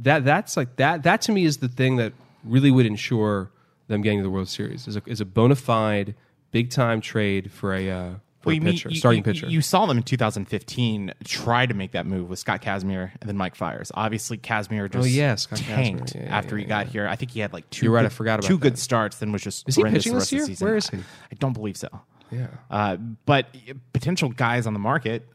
that 0.00 0.24
that's 0.24 0.56
like 0.56 0.76
that 0.76 1.02
that 1.04 1.22
to 1.22 1.32
me 1.32 1.44
is 1.44 1.58
the 1.58 1.68
thing 1.68 1.96
that 1.96 2.12
really 2.44 2.70
would 2.70 2.86
ensure 2.86 3.50
them 3.88 4.02
getting 4.02 4.18
to 4.18 4.22
the 4.22 4.30
World 4.30 4.48
Series 4.48 4.86
is 4.88 4.96
a, 4.96 5.02
is 5.06 5.20
a 5.20 5.24
bona 5.24 5.56
fide 5.56 6.14
big 6.52 6.70
time 6.70 7.00
trade 7.00 7.50
for 7.52 7.74
a 7.74 7.90
uh, 7.90 8.10
for 8.40 8.46
Well, 8.46 8.52
a 8.52 8.54
you 8.54 8.60
mean- 8.62 8.74
you- 8.74 8.94
starting 8.96 9.18
you- 9.18 9.24
pitcher. 9.24 9.46
You 9.48 9.60
saw 9.60 9.84
them 9.86 9.98
in 9.98 10.02
2015 10.02 11.12
try 11.24 11.66
to 11.66 11.74
make 11.74 11.92
that 11.92 12.06
move 12.06 12.30
with 12.30 12.38
Scott 12.38 12.62
Kazmir 12.62 13.10
and 13.20 13.28
then 13.28 13.36
Mike 13.36 13.54
Fiers. 13.54 13.92
Obviously, 13.94 14.38
Kazmir 14.38 14.90
just 14.90 15.04
Oh, 15.04 15.08
yeah, 15.08 15.34
Scott 15.34 15.58
tanked. 15.58 16.14
Yeah, 16.14 16.22
after 16.22 16.56
yeah, 16.56 16.62
he 16.62 16.68
got 16.68 16.86
here. 16.86 17.06
I 17.06 17.16
think 17.16 17.32
he 17.32 17.40
had 17.40 17.52
like 17.52 17.68
2 17.70 17.86
You're 17.86 17.94
right, 17.94 18.02
Good, 18.02 18.06
I 18.06 18.08
forgot 18.08 18.38
about 18.40 18.48
two 18.48 18.54
that. 18.56 18.60
good 18.62 18.78
starts, 18.78 19.18
then 19.18 19.30
was 19.32 19.42
just 19.42 19.68
Is 19.68 19.76
he 19.76 19.82
pitching 19.84 20.14
the 20.14 20.18
this 20.20 20.20
rest 20.20 20.26
of 20.26 20.30
the 20.30 20.36
year? 20.36 20.46
season. 20.46 20.66
Where 20.66 20.76
is 20.76 20.88
he? 20.88 20.96
I 20.98 21.34
don't 21.38 21.52
believe 21.52 21.76
so. 21.76 21.88
yeah. 22.30 22.46
Uh, 22.70 22.96
but 23.26 23.46
potential 23.92 24.30
guys 24.30 24.66
on 24.66 24.72
the 24.72 24.78
market. 24.80 25.28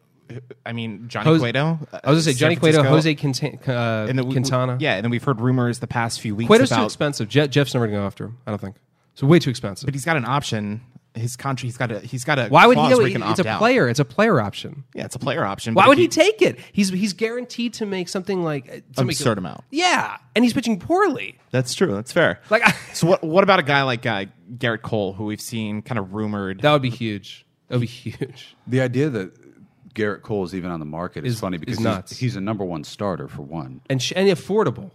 I 0.65 0.73
mean, 0.73 1.07
Johnny 1.07 1.25
Jose- 1.25 1.39
Cueto. 1.39 1.79
uh, 1.93 1.99
I 2.03 2.11
was 2.11 2.25
gonna 2.25 2.33
say 2.33 2.39
Johnny 2.39 2.55
Cueto, 2.55 2.81
Jose 2.83 3.15
Quinta- 3.15 3.47
uh, 3.67 4.05
and 4.09 4.17
then 4.17 4.25
we- 4.25 4.29
we- 4.29 4.33
Quintana. 4.33 4.77
Yeah, 4.79 4.95
and 4.95 5.03
then 5.03 5.11
we've 5.11 5.23
heard 5.23 5.39
rumors 5.39 5.79
the 5.79 5.87
past 5.87 6.19
few 6.21 6.35
weeks 6.35 6.47
Cueto's 6.47 6.69
too 6.69 6.83
expensive. 6.83 7.29
Je- 7.29 7.47
Jeff's 7.47 7.73
never 7.73 7.85
going 7.87 7.95
to 7.97 8.01
go 8.01 8.05
after 8.07 8.25
him. 8.25 8.37
I 8.47 8.51
don't 8.51 8.59
think. 8.61 8.75
So 9.13 9.27
way 9.27 9.39
too 9.39 9.49
expensive. 9.49 9.85
But 9.87 9.93
he's 9.93 10.05
got 10.05 10.17
an 10.17 10.25
option 10.25 10.81
his 11.13 11.37
country. 11.37 11.67
He's 11.67 11.77
got 11.77 11.91
a 11.93 11.99
he's 12.01 12.25
got 12.25 12.37
a 12.39 12.47
Why 12.49 12.67
would 12.67 12.75
he? 12.77 12.81
clause 12.83 12.97
Go, 12.99 13.05
he 13.05 13.13
can 13.13 13.21
it's 13.23 13.39
opt 13.39 13.47
a 13.47 13.49
out. 13.49 13.59
player. 13.59 13.87
It's 13.87 14.01
a 14.01 14.03
player 14.05 14.41
option. 14.41 14.83
Yeah, 14.93 15.05
it's 15.05 15.15
a 15.15 15.19
player 15.19 15.45
option. 15.45 15.73
Why 15.73 15.87
would 15.87 15.97
if 15.97 16.01
he 16.01 16.07
take 16.09 16.41
it? 16.41 16.59
He's 16.73 16.89
he's 16.89 17.13
guaranteed 17.13 17.73
to 17.75 17.85
make 17.85 18.09
something 18.09 18.43
like 18.43 18.67
uh, 18.67 18.71
something- 18.93 19.13
Absurd 19.13 19.37
amount. 19.37 19.61
Yeah, 19.71 20.17
and 20.35 20.43
he's 20.43 20.51
pitching 20.53 20.77
poorly. 20.77 21.37
That's 21.51 21.73
true. 21.73 21.93
That's 21.93 22.11
fair. 22.11 22.41
Like, 22.49 22.63
so 22.93 23.07
what? 23.07 23.23
What 23.23 23.45
about 23.45 23.59
a 23.59 23.63
guy 23.63 23.83
like 23.83 24.05
uh, 24.05 24.25
Gerrit 24.57 24.81
Cole, 24.81 25.13
who 25.13 25.23
we've 25.23 25.39
seen 25.39 25.81
kind 25.83 25.99
of 25.99 26.13
rumored? 26.13 26.59
That 26.63 26.73
would 26.73 26.81
be 26.81 26.89
huge. 26.89 27.45
That 27.69 27.75
would 27.75 27.81
be 27.81 27.87
huge. 27.87 28.57
The 28.67 28.81
idea 28.81 29.09
that 29.09 29.31
Gerrit 29.95 30.21
Cole 30.21 30.43
is 30.43 30.53
even 30.53 30.69
on 30.69 30.79
the 30.79 30.85
market 30.85 31.25
is, 31.25 31.33
Is- 31.35 31.39
funny 31.39 31.55
is 31.55 31.61
because 31.61 31.79
nuts. 31.79 32.11
he's, 32.11 32.19
he's 32.19 32.35
a 32.35 32.41
number 32.41 32.63
one 32.63 32.83
starter 32.83 33.27
for 33.27 33.41
one. 33.41 33.81
and 33.89 34.01
sh- 34.01 34.13
and 34.15 34.27
affordable. 34.29 34.91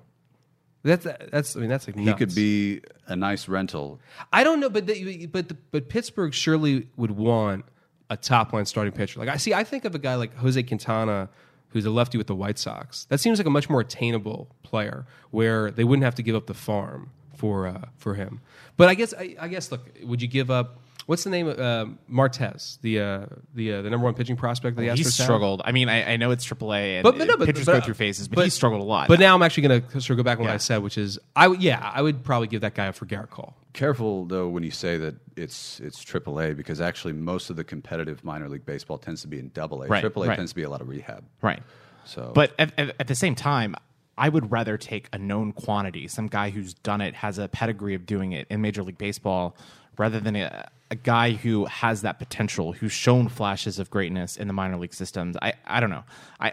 That's 0.82 1.04
that's. 1.30 1.56
I 1.56 1.60
mean, 1.60 1.68
that's 1.68 1.86
like 1.86 1.96
He 1.98 2.12
could 2.14 2.34
be 2.34 2.80
a 3.06 3.14
nice 3.16 3.48
rental. 3.48 4.00
I 4.32 4.44
don't 4.44 4.60
know, 4.60 4.70
but 4.70 4.86
the, 4.86 5.26
but 5.26 5.48
the, 5.48 5.56
but 5.72 5.88
Pittsburgh 5.90 6.32
surely 6.32 6.88
would 6.96 7.10
want 7.10 7.66
a 8.08 8.16
top 8.16 8.52
line 8.54 8.64
starting 8.64 8.92
pitcher. 8.92 9.20
Like 9.20 9.28
I 9.28 9.36
see, 9.36 9.52
I 9.52 9.62
think 9.62 9.84
of 9.84 9.94
a 9.94 9.98
guy 9.98 10.14
like 10.14 10.34
Jose 10.36 10.62
Quintana, 10.62 11.28
who's 11.68 11.84
a 11.84 11.90
lefty 11.90 12.16
with 12.16 12.28
the 12.28 12.34
White 12.34 12.58
Sox. 12.58 13.04
That 13.10 13.20
seems 13.20 13.38
like 13.38 13.46
a 13.46 13.50
much 13.50 13.68
more 13.68 13.80
attainable 13.80 14.48
player, 14.62 15.04
where 15.30 15.70
they 15.70 15.84
wouldn't 15.84 16.04
have 16.04 16.14
to 16.14 16.22
give 16.22 16.34
up 16.34 16.46
the 16.46 16.54
farm 16.54 17.10
for 17.36 17.66
uh, 17.66 17.82
for 17.98 18.14
him. 18.14 18.40
But 18.78 18.88
I 18.88 18.94
guess 18.94 19.12
I, 19.12 19.36
I 19.38 19.48
guess 19.48 19.70
look, 19.70 19.86
would 20.02 20.22
you 20.22 20.28
give 20.28 20.50
up? 20.50 20.78
What's 21.10 21.24
the 21.24 21.30
name 21.30 21.48
of 21.48 21.58
uh, 21.58 21.86
Martes, 22.06 22.78
the 22.82 23.00
uh, 23.00 23.26
the 23.52 23.72
uh, 23.72 23.82
the 23.82 23.90
number 23.90 24.04
one 24.04 24.14
pitching 24.14 24.36
prospect 24.36 24.76
that 24.76 24.82
the 24.82 24.94
he's 24.94 25.08
Astros 25.08 25.18
have? 25.18 25.24
struggled. 25.24 25.60
I 25.64 25.72
mean, 25.72 25.88
I, 25.88 26.12
I 26.12 26.16
know 26.16 26.30
it's 26.30 26.46
AAA 26.46 26.98
and 26.98 27.02
But, 27.02 27.18
but 27.18 27.26
no, 27.26 27.36
but, 27.36 27.46
pitchers 27.46 27.66
but, 27.66 27.72
go 27.72 27.80
through 27.80 27.94
phases, 27.94 28.28
but, 28.28 28.44
he 28.44 28.50
struggled 28.50 28.80
a 28.80 28.84
lot. 28.84 29.08
But 29.08 29.18
now 29.18 29.34
I'm 29.34 29.42
actually 29.42 29.66
going 29.66 29.82
to 29.82 29.90
sort 30.00 30.10
of 30.10 30.16
go 30.18 30.22
back 30.22 30.38
on 30.38 30.44
what 30.44 30.50
Yeah. 30.50 30.54
I 30.54 30.58
said, 30.58 30.84
which 30.84 30.96
is 30.96 31.18
I 31.34 31.48
would 31.48 31.60
yeah 31.60 31.80
I 31.82 32.00
would 32.00 32.22
probably 32.22 32.46
give 32.46 32.60
that 32.60 32.76
guy 32.76 32.86
up 32.86 32.94
for 32.94 33.06
Gerrit 33.06 33.30
Cole. 33.30 33.56
Careful 33.72 34.24
though 34.26 34.46
when 34.46 34.62
you 34.62 34.70
say 34.70 34.98
that 34.98 35.16
it's 35.34 35.80
it's 35.80 36.04
AAA 36.04 36.56
because 36.56 36.80
actually 36.80 37.14
most 37.14 37.50
of 37.50 37.56
the 37.56 37.64
competitive 37.64 38.22
minor 38.22 38.48
league 38.48 38.64
baseball 38.64 38.96
tends 38.96 39.22
to 39.22 39.26
be 39.26 39.40
in 39.40 39.48
Double 39.48 39.82
A. 39.82 39.88
Right, 39.88 40.04
AAA 40.04 40.28
right. 40.28 40.36
tends 40.36 40.52
to 40.52 40.54
be 40.54 40.62
a 40.62 40.70
lot 40.70 40.80
of 40.80 40.88
rehab. 40.88 41.24
right. 41.42 41.64
So, 42.04 42.30
But 42.32 42.52
at, 42.56 42.72
at, 42.78 42.94
at 43.00 43.06
the 43.08 43.16
same 43.16 43.34
time, 43.34 43.74
I 44.16 44.28
would 44.28 44.52
rather 44.52 44.76
take 44.76 45.08
a 45.12 45.18
known 45.18 45.52
quantity, 45.52 46.06
some 46.06 46.28
guy 46.28 46.50
who's 46.50 46.74
done 46.74 47.00
it, 47.00 47.14
has 47.14 47.38
a 47.38 47.48
pedigree 47.48 47.94
of 47.94 48.04
doing 48.04 48.32
it 48.32 48.46
in 48.50 48.60
Major 48.60 48.82
League 48.82 48.98
Baseball, 48.98 49.56
rather 50.00 50.18
than 50.18 50.34
a, 50.34 50.68
a 50.90 50.96
guy 50.96 51.32
who 51.32 51.66
has 51.66 52.02
that 52.02 52.18
potential, 52.18 52.72
who's 52.72 52.92
shown 52.92 53.28
flashes 53.28 53.78
of 53.78 53.90
greatness 53.90 54.36
in 54.36 54.46
the 54.48 54.54
minor 54.54 54.78
league 54.78 54.94
systems. 54.94 55.36
I, 55.40 55.52
I 55.66 55.78
don't 55.78 55.90
know. 55.90 56.04
I 56.40 56.52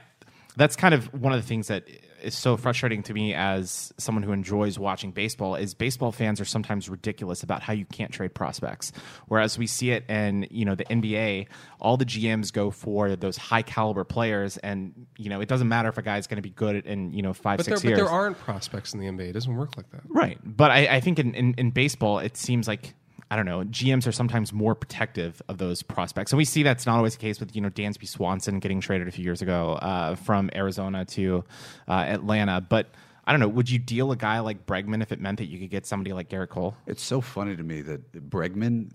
that's 0.58 0.76
kind 0.76 0.94
of 0.94 1.14
one 1.14 1.34
of 1.34 1.42
the 1.42 1.48
things 1.48 1.68
that 1.68 1.86
is 2.22 2.36
so 2.36 2.58
frustrating 2.58 3.04
to 3.04 3.14
me 3.14 3.36
as 3.36 3.94
someone 3.98 4.24
who 4.24 4.32
enjoys 4.32 4.80
watching 4.80 5.12
baseball 5.12 5.56
is 5.56 5.76
baseball 5.76 6.12
fans 6.12 6.42
are 6.42 6.46
sometimes 6.46 6.90
ridiculous 6.90 7.44
about 7.44 7.62
how 7.62 7.74
you 7.74 7.86
can't 7.86 8.12
trade 8.12 8.34
prospects 8.34 8.92
whereas 9.28 9.60
we 9.60 9.68
see 9.68 9.92
it 9.92 10.04
in 10.10 10.48
you 10.50 10.66
know 10.66 10.74
the 10.74 10.86
NBA 10.86 11.48
all 11.80 11.96
the 11.96 12.06
GMs 12.06 12.52
go 12.52 12.72
for 12.72 13.16
those 13.16 13.38
high 13.38 13.62
caliber 13.62 14.04
players 14.04 14.58
and 14.58 15.06
you 15.16 15.30
know 15.30 15.42
it 15.42 15.48
doesn't 15.48 15.68
matter 15.68 15.90
if 15.90 16.00
a 16.00 16.02
guy's 16.02 16.26
going 16.26 16.38
to 16.38 16.42
be 16.42 16.50
good 16.50 16.88
in 16.88 17.14
you 17.14 17.22
know 17.22 17.34
5 17.34 17.58
But 17.58 17.66
there, 17.68 17.78
6 17.78 17.88
but 17.88 17.96
there 17.96 18.10
aren't 18.10 18.40
prospects 18.40 18.96
in 18.96 19.00
the 19.00 19.06
NBA. 19.06 19.30
It 19.30 19.34
doesn't 19.34 19.56
work 19.56 19.78
like 19.78 19.92
that. 19.92 20.02
Right. 20.08 20.40
But 20.44 20.72
I, 20.72 20.96
I 20.96 21.00
think 21.02 21.20
in, 21.20 21.36
in, 21.36 21.54
in 21.58 21.70
baseball, 21.70 22.18
it 22.18 22.36
seems 22.36 22.68
like, 22.68 22.96
I 23.30 23.36
don't 23.36 23.46
know, 23.46 23.64
GMs 23.64 24.08
are 24.08 24.12
sometimes 24.12 24.54
more 24.54 24.74
protective 24.74 25.42
of 25.50 25.58
those 25.58 25.84
prospects. 25.84 26.32
And 26.32 26.38
we 26.38 26.46
see 26.46 26.64
that's 26.64 26.86
not 26.86 26.98
always 26.98 27.16
the 27.16 27.22
case 27.22 27.40
with, 27.40 27.56
you 27.56 27.62
know, 27.62 27.70
Dansby 27.70 28.08
Swanson 28.08 28.60
getting 28.60 28.80
traded 28.80 29.08
a 29.08 29.12
few 29.12 29.26
years 29.26 29.42
ago 29.42 29.74
uh, 29.74 30.16
from 30.16 30.50
Arizona 30.56 31.04
to 31.06 31.44
uh, 31.88 31.92
Atlanta. 31.92 32.62
But 32.62 32.88
I 33.26 33.32
don't 33.34 33.42
know, 33.42 33.50
would 33.50 33.70
you 33.70 33.80
deal 33.80 34.14
a 34.14 34.16
guy 34.16 34.40
like 34.40 34.66
Bregman 34.66 35.02
if 35.02 35.12
it 35.12 35.20
meant 35.20 35.40
that 35.40 35.48
you 35.48 35.60
could 35.60 35.70
get 35.70 35.86
somebody 35.86 36.14
like 36.14 36.30
Gerrit 36.30 36.48
Cole? 36.50 36.78
It's 36.86 37.04
so 37.04 37.20
funny 37.20 37.58
to 37.58 37.64
me 37.64 37.82
that 37.82 38.30
Bregman, 38.30 38.92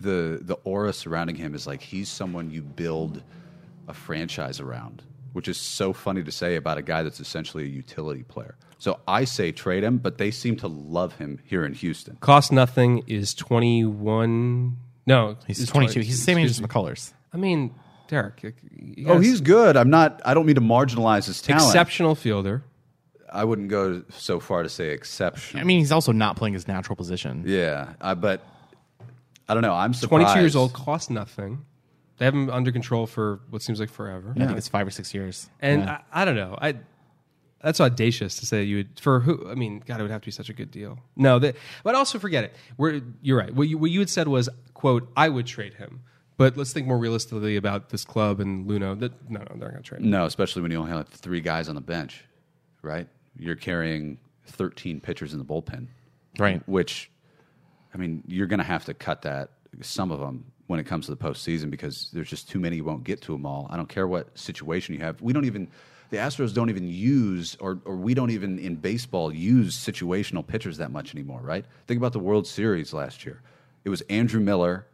the 0.00 0.40
the 0.42 0.56
aura 0.64 0.92
surrounding 0.92 1.36
him 1.36 1.54
is 1.54 1.66
like 1.66 1.80
he's 1.80 2.10
someone 2.10 2.50
you 2.50 2.60
build 2.62 3.22
a 3.88 3.94
franchise 3.94 4.60
around, 4.60 5.02
which 5.32 5.48
is 5.48 5.56
so 5.56 5.94
funny 5.94 6.22
to 6.22 6.30
say 6.30 6.56
about 6.56 6.76
a 6.76 6.82
guy 6.82 7.02
that's 7.02 7.20
essentially 7.20 7.64
a 7.64 7.68
utility 7.68 8.22
player. 8.22 8.56
So 8.82 8.98
I 9.06 9.26
say 9.26 9.52
trade 9.52 9.84
him, 9.84 9.98
but 9.98 10.18
they 10.18 10.32
seem 10.32 10.56
to 10.56 10.66
love 10.66 11.14
him 11.14 11.38
here 11.44 11.64
in 11.64 11.72
Houston. 11.72 12.16
Cost 12.16 12.50
nothing 12.50 13.04
is 13.06 13.32
21. 13.32 14.76
No, 15.06 15.36
He's 15.46 15.64
22. 15.68 15.92
20 15.92 16.04
He's 16.04 16.18
the 16.18 16.24
same 16.24 16.38
age 16.38 16.46
as 16.46 16.58
excuse. 16.58 16.68
McCullers. 16.68 17.12
I 17.32 17.36
mean, 17.36 17.72
Derek. 18.08 18.42
you 18.42 19.06
Oh, 19.06 19.20
he's 19.20 19.40
good. 19.40 19.76
I'm 19.76 19.88
not. 19.88 20.20
I 20.24 20.34
don't 20.34 20.46
mean 20.46 20.56
to 20.56 20.60
marginalize 20.60 21.26
his 21.26 21.40
talent. 21.40 21.64
exceptional 21.64 22.16
fielder. 22.16 22.64
I 23.32 23.44
wouldn't 23.44 23.68
go 23.68 24.02
so 24.08 24.40
far 24.40 24.64
to 24.64 24.68
say 24.68 24.88
exceptional. 24.90 25.60
I 25.60 25.64
mean, 25.64 25.78
he's 25.78 25.92
also 25.92 26.10
not 26.10 26.34
playing 26.34 26.54
his 26.54 26.66
natural 26.66 26.96
position. 26.96 27.44
yeah, 27.46 27.92
I, 28.00 28.14
but 28.14 28.44
I 29.48 29.54
don't 29.54 29.62
know. 29.62 29.74
I'm 29.74 29.94
surprised. 29.94 30.24
22 30.24 30.40
years 30.40 30.56
old, 30.56 30.72
cost 30.72 31.08
nothing. 31.08 31.64
They 32.18 32.24
have 32.24 32.34
him 32.34 32.50
under 32.50 32.72
control 32.72 33.06
for 33.06 33.38
what 33.48 33.62
seems 33.62 33.78
like 33.78 33.90
forever. 33.90 34.32
I 34.36 34.44
think 34.44 34.58
it's 34.58 34.66
five 34.66 34.88
or 34.88 34.90
six 34.90 35.14
years. 35.14 35.48
And 35.60 35.82
Yeah. 35.82 35.98
I, 36.12 36.22
I 36.22 36.24
don't 36.24 36.36
know. 36.36 36.58
I 36.60 36.74
that's 37.62 37.80
audacious 37.80 38.36
to 38.40 38.46
say 38.46 38.62
you 38.62 38.78
would 38.78 39.00
for 39.00 39.20
who? 39.20 39.48
I 39.48 39.54
mean, 39.54 39.82
God, 39.86 40.00
it 40.00 40.02
would 40.02 40.10
have 40.10 40.22
to 40.22 40.26
be 40.26 40.32
such 40.32 40.48
a 40.48 40.52
good 40.52 40.70
deal. 40.70 40.98
No, 41.16 41.38
that, 41.38 41.56
but 41.84 41.94
also 41.94 42.18
forget 42.18 42.44
it. 42.44 42.54
We're, 42.76 43.00
you're 43.22 43.38
right. 43.38 43.54
What 43.54 43.68
you, 43.68 43.78
what 43.78 43.90
you 43.90 44.00
had 44.00 44.10
said 44.10 44.28
was, 44.28 44.48
"quote 44.74 45.10
I 45.16 45.28
would 45.28 45.46
trade 45.46 45.74
him." 45.74 46.00
But 46.38 46.56
let's 46.56 46.72
think 46.72 46.86
more 46.86 46.98
realistically 46.98 47.56
about 47.56 47.90
this 47.90 48.04
club 48.04 48.40
and 48.40 48.66
Luhnow. 48.66 48.98
That 48.98 49.30
no, 49.30 49.40
no, 49.40 49.46
they're 49.50 49.68
not 49.68 49.70
going 49.70 49.82
to 49.82 49.82
trade 49.82 50.00
him. 50.00 50.10
No, 50.10 50.24
especially 50.24 50.62
when 50.62 50.70
you 50.70 50.78
only 50.78 50.90
have 50.90 51.08
three 51.08 51.40
guys 51.40 51.68
on 51.68 51.74
the 51.74 51.80
bench, 51.80 52.24
right? 52.82 53.06
You're 53.38 53.56
carrying 53.56 54.18
13 54.46 55.00
pitchers 55.00 55.32
in 55.32 55.38
the 55.38 55.44
bullpen, 55.44 55.86
Right. 56.38 56.66
Which, 56.68 57.10
I 57.94 57.98
mean, 57.98 58.22
you're 58.26 58.46
going 58.46 58.58
to 58.58 58.64
have 58.64 58.84
to 58.86 58.94
cut 58.94 59.22
that 59.22 59.50
some 59.80 60.10
of 60.10 60.20
them 60.20 60.44
when 60.66 60.80
it 60.80 60.84
comes 60.84 61.06
to 61.06 61.14
the 61.14 61.16
postseason 61.16 61.70
because 61.70 62.10
there's 62.12 62.28
just 62.28 62.48
too 62.48 62.58
many. 62.58 62.76
You 62.76 62.84
won't 62.84 63.04
get 63.04 63.20
to 63.22 63.32
them 63.32 63.46
all. 63.46 63.66
I 63.70 63.76
don't 63.76 63.88
care 63.88 64.06
what 64.06 64.36
situation 64.38 64.94
you 64.94 65.00
have. 65.00 65.20
We 65.20 65.32
don't 65.32 65.44
even. 65.44 65.68
The 66.12 66.18
Astros 66.18 66.52
don't 66.52 66.68
even 66.68 66.90
use, 66.90 67.56
or, 67.58 67.80
or 67.86 67.96
we 67.96 68.12
don't 68.12 68.30
even 68.30 68.58
in 68.58 68.76
baseball 68.76 69.32
use 69.32 69.74
situational 69.74 70.46
pitchers 70.46 70.76
that 70.76 70.90
much 70.90 71.14
anymore, 71.14 71.40
right? 71.42 71.64
Think 71.86 71.96
about 71.96 72.12
the 72.12 72.18
World 72.18 72.46
Series 72.46 72.92
last 72.92 73.24
year. 73.24 73.40
It 73.86 73.88
was 73.88 74.02
Andrew 74.02 74.42
Miller 74.42 74.86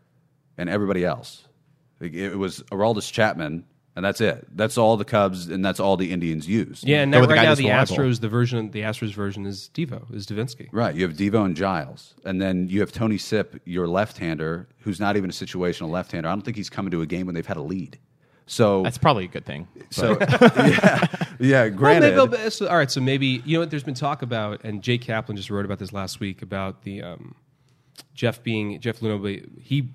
and 0.56 0.70
everybody 0.70 1.04
else. 1.04 1.48
It 2.00 2.38
was 2.38 2.62
Aroldis 2.70 3.12
Chapman, 3.12 3.64
and 3.96 4.04
that's 4.04 4.20
it. 4.20 4.46
That's 4.56 4.78
all 4.78 4.96
the 4.96 5.04
Cubs, 5.04 5.48
and 5.48 5.64
that's 5.64 5.80
all 5.80 5.96
the 5.96 6.12
Indians 6.12 6.46
use. 6.46 6.84
Yeah, 6.84 7.02
and 7.02 7.10
now, 7.10 7.18
with 7.18 7.30
the 7.30 7.34
now 7.34 7.56
the. 7.56 7.64
Astros, 7.64 8.20
the 8.20 8.28
version, 8.28 8.70
the 8.70 8.82
Astros 8.82 9.12
version 9.12 9.44
is 9.44 9.70
Devo, 9.74 10.14
is 10.14 10.24
Devenski. 10.24 10.68
Right. 10.70 10.94
You 10.94 11.02
have 11.02 11.16
Devo 11.16 11.44
and 11.44 11.56
Giles. 11.56 12.14
And 12.24 12.40
then 12.40 12.68
you 12.68 12.78
have 12.78 12.92
Tony 12.92 13.18
Sipp, 13.18 13.60
your 13.64 13.88
left 13.88 14.18
hander, 14.18 14.68
who's 14.82 15.00
not 15.00 15.16
even 15.16 15.30
a 15.30 15.32
situational 15.32 15.90
left 15.90 16.12
hander. 16.12 16.28
I 16.28 16.32
don't 16.32 16.42
think 16.42 16.56
he's 16.56 16.70
coming 16.70 16.92
to 16.92 17.02
a 17.02 17.06
game 17.06 17.26
when 17.26 17.34
they've 17.34 17.44
had 17.44 17.56
a 17.56 17.62
lead. 17.62 17.98
So, 18.50 18.82
That's 18.82 18.96
probably 18.98 19.26
a 19.26 19.28
good 19.28 19.44
thing. 19.44 19.68
so 19.90 20.16
yeah, 20.20 21.06
yeah, 21.38 21.62
Well, 21.64 21.70
granted. 21.70 22.16
maybe- 22.30 22.50
so- 22.50 22.66
all 22.66 22.76
right, 22.78 22.90
so 22.90 23.00
maybe 23.00 23.42
you 23.44 23.54
know 23.56 23.60
what? 23.60 23.70
There's 23.70 23.84
been 23.84 23.92
talk 23.94 24.22
about, 24.22 24.64
and 24.64 24.82
Jay 24.82 24.96
Kaplan 24.98 25.36
just 25.36 25.50
wrote 25.50 25.66
about 25.66 25.78
this 25.78 25.92
last 25.92 26.18
week 26.18 26.40
about 26.40 26.82
the 26.82 27.02
um, 27.02 27.34
Jeff 28.14 28.42
being 28.42 28.80
Jeff 28.80 29.00
Luhnow. 29.00 29.46
He, 29.60 29.90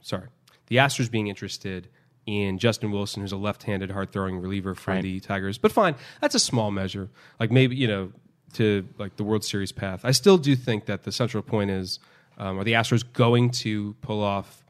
sorry, 0.00 0.28
the 0.68 0.76
Astros 0.76 1.10
being 1.10 1.26
interested 1.28 1.88
in 2.24 2.58
Justin 2.58 2.90
Wilson, 2.90 3.20
who's 3.22 3.32
a 3.32 3.36
left-handed, 3.36 3.90
hard-throwing 3.90 4.38
reliever 4.38 4.74
for 4.74 4.92
Right. 4.92 5.02
the 5.02 5.20
Tigers. 5.20 5.58
But 5.58 5.70
fine, 5.72 5.94
that's 6.22 6.34
a 6.34 6.38
small 6.40 6.70
measure. 6.70 7.10
Like 7.38 7.50
maybe 7.50 7.76
you 7.76 7.86
know 7.86 8.12
to 8.54 8.86
like 8.98 9.16
the 9.16 9.24
World 9.24 9.44
Series 9.44 9.72
path. 9.72 10.00
I 10.04 10.12
still 10.12 10.38
do 10.38 10.56
think 10.56 10.86
that 10.86 11.02
the 11.02 11.12
central 11.12 11.42
point 11.42 11.70
is: 11.70 11.98
um, 12.38 12.58
are 12.58 12.64
the 12.64 12.72
Astros 12.72 13.04
going 13.12 13.50
to 13.50 13.94
pull 14.00 14.22
off 14.22 14.64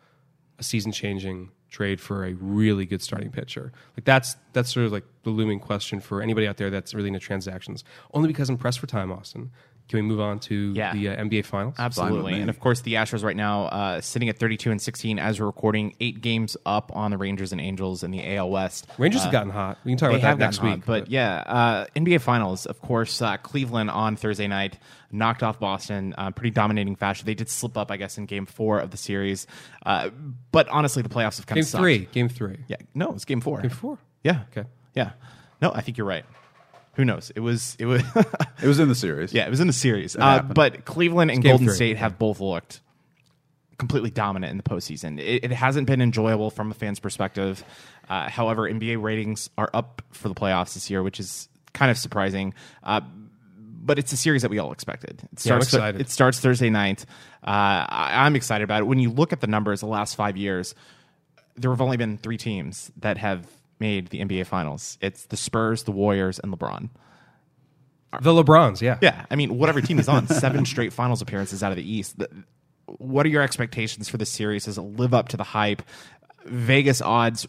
a 0.59 0.65
season-changing 0.65 1.51
trade 1.71 2.01
for 2.01 2.25
a 2.25 2.35
really 2.35 2.85
good 2.85 3.03
starting 3.03 3.31
pitcher? 3.31 3.73
Like 3.97 4.05
that's 4.05 4.37
that's 4.53 4.73
sort 4.73 4.87
of 4.87 4.93
like 4.93 5.05
the 5.23 5.31
looming 5.31 5.61
question 5.61 6.01
for 6.01 6.23
anybody 6.23 6.47
out 6.47 6.57
there 6.57 6.71
that's 6.71 6.95
really 6.95 7.09
into 7.09 7.21
transactions. 7.21 7.85
Only 8.13 8.29
because 8.29 8.49
I'm 8.49 8.59
pressed 8.59 8.79
for 8.79 8.87
time, 8.87 9.13
Austin. 9.13 9.51
Can 9.91 9.99
we 9.99 10.03
move 10.03 10.21
on 10.21 10.39
to 10.41 10.73
Yeah. 10.75 10.93
the 10.95 11.09
uh, 11.09 11.17
NBA 11.25 11.45
Finals? 11.45 11.75
Absolutely. 11.79 12.35
me. 12.35 12.41
And 12.41 12.49
of 12.49 12.61
course, 12.61 12.81
the 12.83 12.95
Astros 12.95 13.25
right 13.25 13.35
now 13.37 13.65
uh, 13.65 14.01
sitting 14.01 14.29
at 14.29 14.39
32 14.39 14.71
and 14.71 14.81
16 14.81 15.19
as 15.19 15.41
we're 15.41 15.47
recording, 15.47 15.95
eight 15.99 16.21
games 16.21 16.57
up 16.65 16.91
on 16.95 17.11
the 17.11 17.19
Rangers 17.19 17.51
and 17.51 17.61
Angels 17.61 18.05
in 18.05 18.13
the 18.13 18.37
AL 18.37 18.49
West. 18.51 18.87
Rangers 18.99 19.23
have 19.25 19.33
gotten 19.33 19.51
hot. 19.51 19.79
We 19.85 19.91
can 19.91 19.99
talk 19.99 20.11
about 20.11 20.23
that 20.23 20.39
next 20.39 20.59
gotten 20.59 20.71
week. 20.75 20.79
hot, 20.81 20.87
but, 20.87 21.11
yeah, 21.11 21.39
uh, 21.45 21.87
NBA 21.97 22.21
Finals, 22.21 22.67
of 22.67 22.81
course, 22.81 23.21
uh, 23.21 23.37
Cleveland 23.39 23.91
on 23.91 24.15
Thursday 24.15 24.47
night 24.47 24.79
knocked 25.11 25.43
off 25.43 25.59
Boston, 25.59 26.15
uh, 26.17 26.31
pretty 26.31 26.51
dominating 26.51 26.95
fashion. 26.95 27.27
They 27.27 27.35
did 27.35 27.49
slip 27.51 27.77
up, 27.77 27.91
I 27.91 27.97
guess, 27.97 28.17
in 28.17 28.27
Game 28.27 28.47
Four 28.47 28.79
of 28.79 28.93
the 28.93 28.97
series, 28.97 29.49
uh, 29.85 30.11
but 30.53 30.69
honestly, 30.69 31.03
the 31.03 31.09
playoffs 31.09 31.39
have 31.39 31.47
kind 31.47 31.57
game 31.57 31.63
of 31.63 31.67
sucked. 31.69 31.83
three, 31.83 31.99
game 32.13 32.29
three, 32.29 32.59
Yeah, 32.69 32.77
no, 32.95 33.11
it's 33.15 33.25
Game 33.25 33.41
Four. 33.41 33.61
game 33.63 33.71
four. 33.73 33.99
Yeah. 34.23 34.43
Okay. 34.57 34.69
Yeah. 34.95 35.11
No, 35.61 35.73
I 35.75 35.81
think 35.81 35.99
you're 35.99 36.07
right. 36.07 36.25
Who 37.01 37.07
knows? 37.07 37.33
It 37.35 37.41
was. 37.41 37.77
It 37.79 37.87
was. 37.87 38.03
it 38.63 38.67
was 38.67 38.79
in 38.79 38.89
the 38.89 38.95
series. 38.95 39.33
Yeah, 39.33 39.47
it 39.47 39.51
was 39.51 39.61
in 39.61 39.67
the 39.67 39.73
series. 39.73 40.17
Uh, 40.17 40.43
but 40.43 40.85
Cleveland 40.85 41.31
and 41.31 41.43
Golden 41.43 41.67
three. 41.69 41.75
State 41.75 41.97
have 41.97 42.19
both 42.19 42.41
looked 42.41 42.83
completely 43.79 44.11
dominant 44.11 44.51
in 44.51 44.59
the 44.59 44.63
postseason. 44.63 45.19
It, 45.19 45.45
it 45.45 45.51
hasn't 45.51 45.87
been 45.87 46.03
enjoyable 46.03 46.51
from 46.51 46.71
a 46.71 46.75
fan's 46.75 47.01
perspective. 47.01 47.65
Uh, 48.07 48.29
however, 48.29 48.71
NBA 48.71 49.03
ratings 49.03 49.49
are 49.57 49.71
up 49.73 50.03
for 50.13 50.29
the 50.29 50.35
playoffs 50.35 50.75
this 50.75 50.91
year, 50.91 51.03
which 51.03 51.19
is 51.19 51.49
kind 51.73 51.91
of 51.91 51.97
surprising. 51.97 52.53
Uh, 52.83 53.01
but 53.83 53.99
it's 53.99 54.13
a 54.13 54.17
series 54.19 54.43
that 54.43 54.51
we 54.51 54.59
all 54.59 54.73
expected. 54.73 55.23
It 55.23 55.29
Yeah, 55.33 55.39
starts. 55.39 55.65
Excited. 55.69 56.01
it 56.03 56.11
starts 56.11 56.39
Thursday 56.39 56.69
night. 56.69 57.07
Uh, 57.43 57.89
I, 57.89 58.27
I'm 58.27 58.37
excited 58.37 58.63
about 58.65 58.81
it. 58.83 58.85
When 58.89 58.99
you 58.99 59.09
look 59.09 59.33
at 59.33 59.41
the 59.41 59.47
numbers, 59.47 59.81
the 59.81 59.87
last 59.87 60.17
five 60.17 60.37
years, 60.37 60.75
there 61.57 61.71
have 61.71 61.81
only 61.81 61.97
been 61.97 62.19
three 62.19 62.37
teams 62.37 62.93
that 62.99 63.17
have 63.17 63.47
made 63.81 64.09
the 64.09 64.21
NBA 64.21 64.47
Finals. 64.47 64.99
It's 65.01 65.27
the 65.27 65.37
Spurs, 65.37 65.85
the 65.85 65.93
Warriors, 65.93 66.39
and 66.39 66.53
LeBron. 66.53 66.91
The 68.21 68.31
LeBrons, 68.31 68.81
yeah. 68.81 68.99
Yeah, 69.01 69.25
I 69.31 69.37
mean, 69.37 69.57
whatever 69.57 69.81
team 69.81 69.99
is 69.99 70.09
on 70.09 70.27
seven 70.29 70.65
straight 70.67 70.93
finals 70.93 71.23
appearances 71.23 71.63
out 71.63 71.71
of 71.71 71.77
the 71.77 71.89
East. 71.89 72.17
What 72.87 73.25
are 73.25 73.29
your 73.29 73.43
expectations 73.43 74.09
for 74.09 74.17
this 74.17 74.31
series? 74.31 74.65
Does 74.65 74.79
it 74.79 74.83
live 74.83 75.15
up 75.15 75.29
to 75.29 75.37
the 75.37 75.45
hype? 75.45 75.83
Vegas 76.45 77.01
odds 77.01 77.47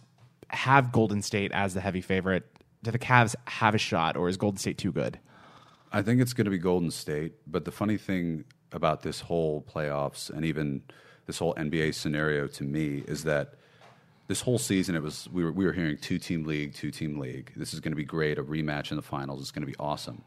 have 0.50 0.92
Golden 0.92 1.22
State 1.22 1.52
as 1.52 1.74
the 1.74 1.82
heavy 1.82 2.02
favorite. 2.02 2.46
Do 2.84 2.92
the 2.92 3.00
Cavs 3.00 3.36
have 3.46 3.74
a 3.74 3.80
shot, 3.80 4.18
or 4.18 4.30
is 4.30 4.38
Golden 4.38 4.58
State 4.58 4.78
too 4.78 4.92
good? 4.92 5.20
I 5.92 6.02
think 6.02 6.22
it's 6.22 6.34
going 6.34 6.46
to 6.46 6.52
be 6.52 6.58
Golden 6.58 6.92
State. 6.92 7.34
But 7.48 7.66
the 7.66 7.72
funny 7.72 7.98
thing 7.98 8.46
about 8.72 9.02
this 9.02 9.22
whole 9.22 9.62
playoffs 9.64 10.30
and 10.30 10.46
even 10.46 10.84
this 11.26 11.40
whole 11.40 11.54
NBA 11.56 11.94
scenario 11.96 12.48
to 12.48 12.64
me 12.64 13.04
is 13.08 13.24
that 13.24 13.56
this 14.32 14.40
whole 14.40 14.58
season 14.58 14.96
it 14.96 15.04
was 15.04 15.28
we 15.34 15.44
were 15.44 15.52
we 15.52 15.66
were 15.66 15.74
hearing 15.74 15.98
two 15.98 16.18
team 16.18 16.46
league, 16.46 16.74
two 16.74 16.90
team 16.90 17.20
league. 17.20 17.52
This 17.58 17.74
is 17.74 17.82
going 17.82 17.92
to 17.92 17.98
be 17.98 18.06
great. 18.06 18.38
A 18.38 18.44
rematch 18.44 18.90
in 18.92 18.96
the 18.96 19.04
finals 19.04 19.42
is 19.42 19.52
going 19.52 19.64
to 19.64 19.68
be 19.68 19.76
awesome. 19.78 20.24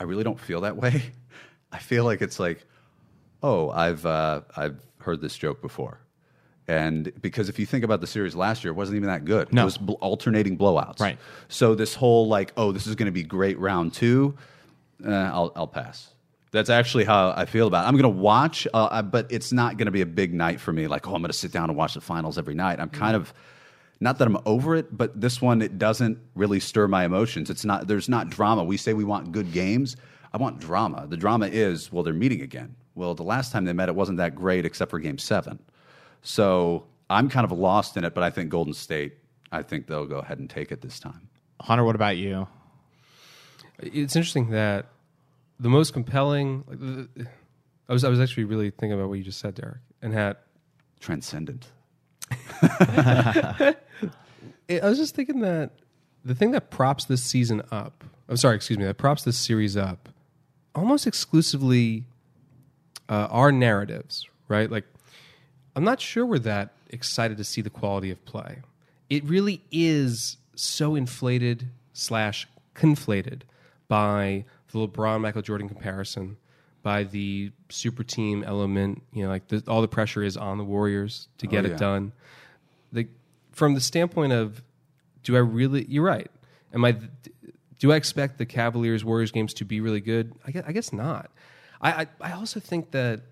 I 0.00 0.04
really 0.04 0.24
don't 0.24 0.40
feel 0.40 0.62
that 0.62 0.74
way. 0.74 1.02
I 1.72 1.76
feel 1.76 2.04
like 2.04 2.22
it's 2.22 2.40
like, 2.40 2.64
oh, 3.42 3.68
I've 3.68 4.06
uh, 4.06 4.40
I've 4.56 4.80
heard 5.00 5.20
this 5.20 5.36
joke 5.36 5.60
before. 5.60 6.00
And 6.66 7.12
because 7.20 7.50
if 7.50 7.58
you 7.58 7.66
think 7.66 7.84
about 7.84 8.00
the 8.00 8.06
series 8.06 8.34
last 8.34 8.64
year, 8.64 8.72
it 8.72 8.76
wasn't 8.76 8.96
even 8.96 9.08
that 9.08 9.26
good. 9.26 9.52
No. 9.52 9.62
It 9.62 9.64
was 9.66 9.76
bl- 9.76 9.92
alternating 10.00 10.56
blowouts. 10.56 11.00
Right. 11.00 11.18
So 11.48 11.74
this 11.74 11.94
whole 11.94 12.28
like, 12.28 12.54
oh, 12.56 12.72
this 12.72 12.86
is 12.86 12.94
going 12.94 13.04
to 13.06 13.12
be 13.12 13.22
great 13.22 13.58
round 13.58 13.92
two, 13.92 14.34
uh, 15.06 15.10
I'll 15.10 15.52
I'll 15.54 15.66
pass. 15.66 16.08
That's 16.52 16.70
actually 16.70 17.04
how 17.04 17.32
I 17.36 17.46
feel 17.46 17.66
about 17.66 17.84
it. 17.84 17.88
I'm 17.88 17.94
going 17.94 18.02
to 18.04 18.08
watch, 18.20 18.68
uh, 18.72 18.88
I- 18.90 19.02
but 19.02 19.26
it's 19.30 19.52
not 19.52 19.76
going 19.78 19.86
to 19.86 19.92
be 19.92 20.02
a 20.02 20.06
big 20.06 20.32
night 20.34 20.60
for 20.60 20.72
me. 20.72 20.86
Like, 20.86 21.08
oh, 21.08 21.14
I'm 21.14 21.22
going 21.22 21.30
to 21.32 21.36
sit 21.36 21.50
down 21.50 21.68
and 21.70 21.76
watch 21.76 21.94
the 21.94 22.00
finals 22.00 22.38
every 22.38 22.54
night. 22.54 22.78
I'm 22.78 22.90
kind 22.90 23.16
of 23.16 23.32
not 24.00 24.18
that 24.18 24.26
I'm 24.28 24.36
over 24.46 24.74
it, 24.76 24.96
but 24.96 25.18
this 25.20 25.40
one 25.40 25.62
it 25.62 25.78
doesn't 25.78 26.18
really 26.34 26.60
stir 26.60 26.88
my 26.88 27.04
emotions. 27.04 27.50
It's 27.50 27.64
not 27.64 27.86
there's 27.88 28.08
not 28.08 28.30
drama. 28.30 28.64
We 28.64 28.76
say 28.76 28.92
we 28.94 29.04
want 29.04 29.32
good 29.32 29.52
games. 29.52 29.96
I 30.32 30.38
want 30.38 30.60
drama. 30.60 31.06
The 31.08 31.16
drama 31.16 31.46
is 31.46 31.90
well, 31.92 32.02
they're 32.02 32.12
meeting 32.14 32.40
again. 32.42 32.74
Well, 32.94 33.14
the 33.14 33.22
last 33.22 33.50
time 33.52 33.64
they 33.64 33.72
met, 33.72 33.88
it 33.88 33.94
wasn't 33.94 34.18
that 34.18 34.34
great 34.34 34.66
except 34.66 34.90
for 34.90 34.98
Game 34.98 35.18
Seven. 35.18 35.58
So 36.22 36.84
I'm 37.08 37.28
kind 37.30 37.44
of 37.44 37.52
lost 37.52 37.96
in 37.96 38.04
it, 38.04 38.12
but 38.14 38.22
I 38.24 38.30
think 38.30 38.50
Golden 38.50 38.74
State. 38.74 39.14
I 39.50 39.62
think 39.62 39.86
they'll 39.86 40.06
go 40.06 40.18
ahead 40.18 40.38
and 40.38 40.48
take 40.50 40.72
it 40.72 40.80
this 40.82 40.98
time. 40.98 41.28
Hunter, 41.60 41.84
what 41.84 41.94
about 41.94 42.16
you? 42.16 42.48
It's 43.78 44.16
interesting 44.16 44.50
that 44.50 44.86
the 45.62 45.68
most 45.68 45.92
compelling. 45.92 46.64
Like, 46.66 46.78
the, 46.80 47.26
I 47.88 47.92
was 47.92 48.04
I 48.04 48.08
was 48.08 48.20
actually 48.20 48.44
really 48.44 48.70
thinking 48.70 48.92
about 48.92 49.08
what 49.08 49.18
you 49.18 49.24
just 49.24 49.38
said, 49.38 49.54
Derek, 49.54 49.78
and 50.02 50.12
had 50.12 50.36
Transcendent. 51.00 51.66
I 52.62 53.74
was 54.68 54.98
just 54.98 55.14
thinking 55.14 55.40
that 55.40 55.70
the 56.24 56.34
thing 56.34 56.50
that 56.52 56.70
props 56.70 57.04
this 57.04 57.22
season 57.22 57.62
up. 57.70 58.04
I'm 58.28 58.36
sorry, 58.36 58.56
excuse 58.56 58.78
me. 58.78 58.84
That 58.84 58.98
props 58.98 59.24
this 59.24 59.38
series 59.38 59.76
up, 59.76 60.08
almost 60.74 61.06
exclusively, 61.06 62.06
uh, 63.08 63.28
are 63.30 63.52
narratives, 63.52 64.28
right? 64.48 64.70
Like, 64.70 64.84
I'm 65.76 65.84
not 65.84 66.00
sure 66.00 66.24
we're 66.24 66.38
that 66.40 66.72
excited 66.88 67.36
to 67.38 67.44
see 67.44 67.60
the 67.60 67.70
quality 67.70 68.10
of 68.10 68.24
play. 68.24 68.58
It 69.10 69.24
really 69.24 69.62
is 69.70 70.38
so 70.54 70.94
inflated 70.94 71.68
slash 71.92 72.48
conflated 72.74 73.42
by 73.88 74.44
the 74.72 74.78
LeBron 74.78 75.20
Michael 75.20 75.42
Jordan 75.42 75.68
comparison, 75.68 76.36
by 76.82 77.04
the 77.04 77.52
super 77.68 78.02
team 78.02 78.42
element. 78.44 79.02
You 79.12 79.24
know, 79.24 79.28
like 79.28 79.48
the, 79.48 79.62
all 79.68 79.80
the 79.80 79.88
pressure 79.88 80.22
is 80.22 80.36
on 80.36 80.58
the 80.58 80.64
Warriors 80.64 81.28
to 81.38 81.46
oh, 81.46 81.50
get 81.50 81.64
Oh, 81.64 81.68
it 81.68 81.78
done. 81.78 82.12
The, 82.92 83.08
from 83.52 83.74
the 83.74 83.80
standpoint 83.80 84.32
of, 84.32 84.62
do 85.22 85.36
I 85.36 85.40
really? 85.40 85.84
You're 85.88 86.04
right. 86.04 86.30
Am 86.74 86.84
I? 86.84 86.96
Do 87.78 87.92
I 87.92 87.96
expect 87.96 88.38
the 88.38 88.46
Cavaliers 88.46 89.04
Warriors 89.04 89.30
games 89.30 89.54
to 89.54 89.64
be 89.64 89.80
really 89.80 90.00
good? 90.00 90.32
I 90.46 90.50
guess, 90.50 90.64
I 90.66 90.72
guess 90.72 90.92
not. 90.92 91.30
I, 91.80 92.02
I 92.02 92.06
I 92.20 92.32
also 92.32 92.60
think 92.60 92.92
that 92.92 93.22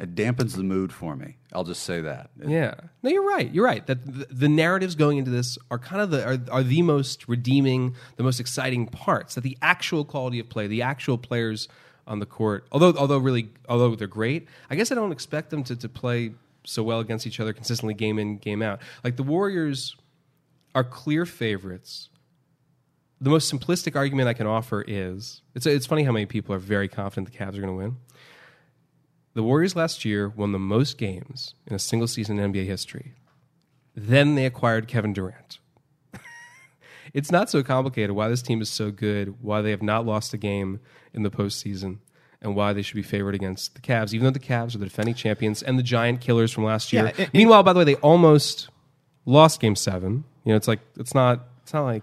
It 0.00 0.14
dampens 0.14 0.54
the 0.54 0.62
mood 0.62 0.92
for 0.92 1.16
me. 1.16 1.36
I'll 1.52 1.64
just 1.64 1.82
say 1.82 2.00
that. 2.02 2.30
It- 2.40 2.48
yeah. 2.48 2.74
No, 3.02 3.10
you're 3.10 3.26
right. 3.26 3.52
You're 3.52 3.64
right. 3.64 3.84
That 3.86 4.04
the, 4.06 4.26
the 4.30 4.48
narratives 4.48 4.94
going 4.94 5.18
into 5.18 5.30
this 5.32 5.58
are 5.70 5.78
kind 5.78 6.00
of 6.00 6.10
the 6.10 6.24
are, 6.24 6.38
are 6.52 6.62
the 6.62 6.82
most 6.82 7.28
redeeming, 7.28 7.96
the 8.16 8.22
most 8.22 8.38
exciting 8.38 8.86
parts. 8.86 9.34
That 9.34 9.40
the 9.40 9.58
actual 9.60 10.04
quality 10.04 10.38
of 10.38 10.48
play, 10.48 10.68
the 10.68 10.82
actual 10.82 11.18
players 11.18 11.68
on 12.06 12.20
the 12.20 12.26
court, 12.26 12.64
although 12.70 12.94
although 12.96 13.18
really 13.18 13.48
although 13.68 13.94
they're 13.96 14.06
great, 14.06 14.46
I 14.70 14.76
guess 14.76 14.92
I 14.92 14.94
don't 14.94 15.12
expect 15.12 15.50
them 15.50 15.64
to 15.64 15.74
to 15.74 15.88
play 15.88 16.32
so 16.64 16.82
well 16.82 17.00
against 17.00 17.26
each 17.26 17.40
other 17.40 17.52
consistently, 17.52 17.94
game 17.94 18.18
in 18.20 18.38
game 18.38 18.62
out. 18.62 18.80
Like 19.02 19.16
the 19.16 19.22
Warriors 19.24 19.96
are 20.76 20.84
clear 20.84 21.26
favorites. 21.26 22.08
The 23.20 23.30
most 23.30 23.52
simplistic 23.52 23.96
argument 23.96 24.28
I 24.28 24.32
can 24.34 24.46
offer 24.46 24.84
is 24.86 25.42
it's 25.56 25.66
it's 25.66 25.86
funny 25.86 26.04
how 26.04 26.12
many 26.12 26.26
people 26.26 26.54
are 26.54 26.60
very 26.60 26.86
confident 26.86 27.32
the 27.32 27.36
Cavs 27.36 27.56
are 27.56 27.60
going 27.60 27.66
to 27.66 27.72
win. 27.72 27.96
The 29.38 29.44
Warriors 29.44 29.76
last 29.76 30.04
year 30.04 30.28
won 30.28 30.50
the 30.50 30.58
most 30.58 30.98
games 30.98 31.54
in 31.64 31.72
a 31.72 31.78
single 31.78 32.08
season 32.08 32.40
in 32.40 32.52
NBA 32.52 32.64
history. 32.66 33.12
Then 33.94 34.34
they 34.34 34.44
acquired 34.44 34.88
Kevin 34.88 35.12
Durant. 35.12 35.60
it's 37.14 37.30
not 37.30 37.48
so 37.48 37.62
complicated 37.62 38.10
why 38.16 38.26
this 38.28 38.42
team 38.42 38.60
is 38.60 38.68
so 38.68 38.90
good, 38.90 39.36
why 39.40 39.62
they 39.62 39.70
have 39.70 39.80
not 39.80 40.04
lost 40.04 40.34
a 40.34 40.36
game 40.38 40.80
in 41.14 41.22
the 41.22 41.30
postseason, 41.30 41.98
and 42.42 42.56
why 42.56 42.72
they 42.72 42.82
should 42.82 42.96
be 42.96 43.02
favored 43.04 43.36
against 43.36 43.76
the 43.76 43.80
Cavs, 43.80 44.12
even 44.12 44.24
though 44.24 44.32
the 44.32 44.40
Cavs 44.40 44.74
are 44.74 44.78
the 44.78 44.86
defending 44.86 45.14
champions 45.14 45.62
and 45.62 45.78
the 45.78 45.84
giant 45.84 46.20
killers 46.20 46.50
from 46.50 46.64
last 46.64 46.92
year. 46.92 47.12
Yeah, 47.16 47.22
it- 47.26 47.32
Meanwhile, 47.32 47.62
by 47.62 47.72
the 47.72 47.78
way, 47.78 47.84
they 47.84 47.94
almost 47.94 48.70
lost 49.24 49.60
game 49.60 49.76
seven. 49.76 50.24
You 50.44 50.50
know, 50.50 50.56
it's 50.56 50.66
like 50.66 50.80
it's 50.98 51.14
not 51.14 51.46
it's 51.62 51.72
not 51.72 51.84
like 51.84 52.02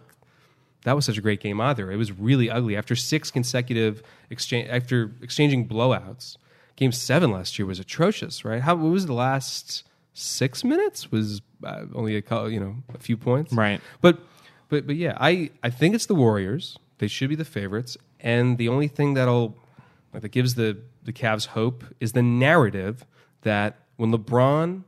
that 0.86 0.96
was 0.96 1.04
such 1.04 1.18
a 1.18 1.22
great 1.22 1.42
game 1.42 1.60
either. 1.60 1.92
It 1.92 1.98
was 1.98 2.14
really 2.14 2.50
ugly 2.50 2.78
after 2.78 2.96
six 2.96 3.30
consecutive 3.30 4.02
exchange 4.30 4.70
after 4.70 5.12
exchanging 5.22 5.68
blowouts. 5.68 6.38
Game 6.76 6.92
seven 6.92 7.32
last 7.32 7.58
year 7.58 7.66
was 7.66 7.80
atrocious, 7.80 8.44
right? 8.44 8.62
How 8.62 8.76
what 8.76 8.92
was 8.92 9.06
the 9.06 9.14
last 9.14 9.84
six 10.14 10.64
minutes? 10.64 11.12
Was 11.12 11.42
uh, 11.64 11.86
only 11.94 12.16
a 12.16 12.22
cou- 12.22 12.48
you 12.48 12.60
know 12.60 12.76
a 12.94 13.00
few 13.00 13.18
points, 13.18 13.54
Right. 13.54 13.82
But 14.02 14.20
but 14.70 14.86
but 14.88 14.96
yeah, 14.96 15.18
I 15.20 15.52
I 15.64 15.70
think 15.70 15.96
it's 15.96 16.06
the 16.06 16.16
Warriors. 16.16 16.78
They 16.98 17.08
should 17.08 17.30
be 17.30 17.36
the 17.36 17.46
favorites, 17.46 17.98
and 18.20 18.58
the 18.58 18.70
only 18.70 18.88
thing 18.88 19.14
that'll 19.14 19.58
like, 20.14 20.22
that 20.22 20.30
gives 20.30 20.56
the 20.56 20.78
the 21.04 21.14
Cavs 21.14 21.48
hope 21.48 21.84
is 22.00 22.12
the 22.14 22.22
narrative 22.22 23.06
that 23.42 23.80
when 23.98 24.12
LeBron 24.12 24.84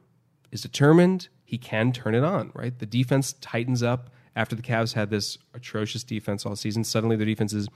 is 0.52 0.62
determined, 0.62 1.28
he 1.46 1.58
can 1.58 1.92
turn 1.92 2.16
it 2.16 2.24
on, 2.24 2.52
right? 2.54 2.78
The 2.78 2.86
defense 2.86 3.34
tightens 3.40 3.84
up 3.84 4.10
after 4.36 4.56
the 4.56 4.62
Cavs 4.62 4.94
had 4.94 5.10
this 5.10 5.38
atrocious 5.54 6.04
defense 6.04 6.46
all 6.46 6.56
season. 6.56 6.84
Suddenly 6.84 7.16
their 7.16 7.26
defense 7.26 7.54
is 7.54 7.68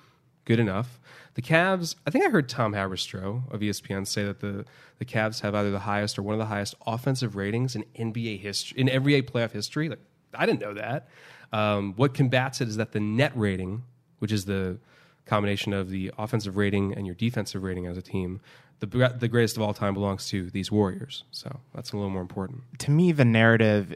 good 0.46 0.60
enough. 0.60 1.00
The 1.34 1.42
Cavs, 1.42 1.96
I 2.06 2.10
think 2.10 2.26
I 2.26 2.30
heard 2.30 2.50
Tom 2.50 2.74
Haberstroh 2.74 3.52
of 3.52 3.62
ESPN 3.62 4.06
say 4.06 4.26
that 4.26 4.42
the, 4.42 4.66
the 5.00 5.06
Cavs 5.06 5.42
have 5.42 5.56
either 5.56 5.72
the 5.72 5.80
highest 5.80 6.20
or 6.20 6.24
one 6.24 6.34
of 6.34 6.40
the 6.40 6.46
highest 6.46 6.76
offensive 6.86 7.36
ratings 7.36 7.76
in 7.76 7.86
NBA 7.98 8.40
history, 8.40 8.80
in 8.80 8.88
NBA 8.88 9.30
playoff 9.30 9.52
history. 9.52 9.88
Like, 9.88 10.00
I 10.34 10.46
didn't 10.46 10.62
know 10.62 10.74
that. 10.74 11.08
Um, 11.54 11.94
what 11.96 12.14
combats 12.14 12.62
it 12.62 12.68
is 12.68 12.78
that 12.78 12.92
the 12.92 13.00
net 13.00 13.32
rating, 13.36 13.84
which 14.20 14.32
is 14.32 14.46
the 14.46 14.78
combination 15.26 15.74
of 15.74 15.90
the 15.90 16.12
offensive 16.18 16.58
rating 16.58 16.94
and 16.94 17.06
your 17.06 17.16
defensive 17.16 17.64
rating 17.64 17.86
as 17.86 17.98
a 17.98 18.02
team, 18.02 18.42
the, 18.80 19.16
the 19.18 19.28
greatest 19.28 19.58
of 19.58 19.64
all 19.64 19.74
time 19.74 19.94
belongs 19.94 20.28
to 20.30 20.50
these 20.50 20.72
Warriors. 20.72 21.24
So 21.32 21.60
that's 21.74 21.92
a 21.92 21.98
little 21.98 22.10
more 22.10 22.22
important. 22.22 22.64
to 22.80 22.92
me, 22.92 23.12
the 23.12 23.26
narrative 23.26 23.96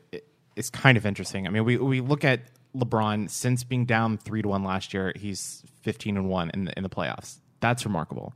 is 0.55 0.69
kind 0.69 0.97
of 0.97 1.05
interesting. 1.05 1.47
I 1.47 1.49
mean, 1.49 1.65
we 1.65 1.77
we 1.77 2.01
look 2.01 2.23
at 2.23 2.41
LeBron 2.75 3.29
since 3.29 3.63
being 3.63 3.85
down 3.85 4.17
three 4.17 4.41
to 4.41 4.47
one 4.47 4.63
last 4.63 4.93
year, 4.93 5.13
he's 5.15 5.63
fifteen 5.85 6.17
and 6.17 6.27
one 6.27 6.49
in 6.53 6.65
the 6.65 6.73
in 6.75 6.83
the 6.83 6.89
playoffs. 6.89 7.37
That's 7.61 7.85
remarkable. 7.85 8.33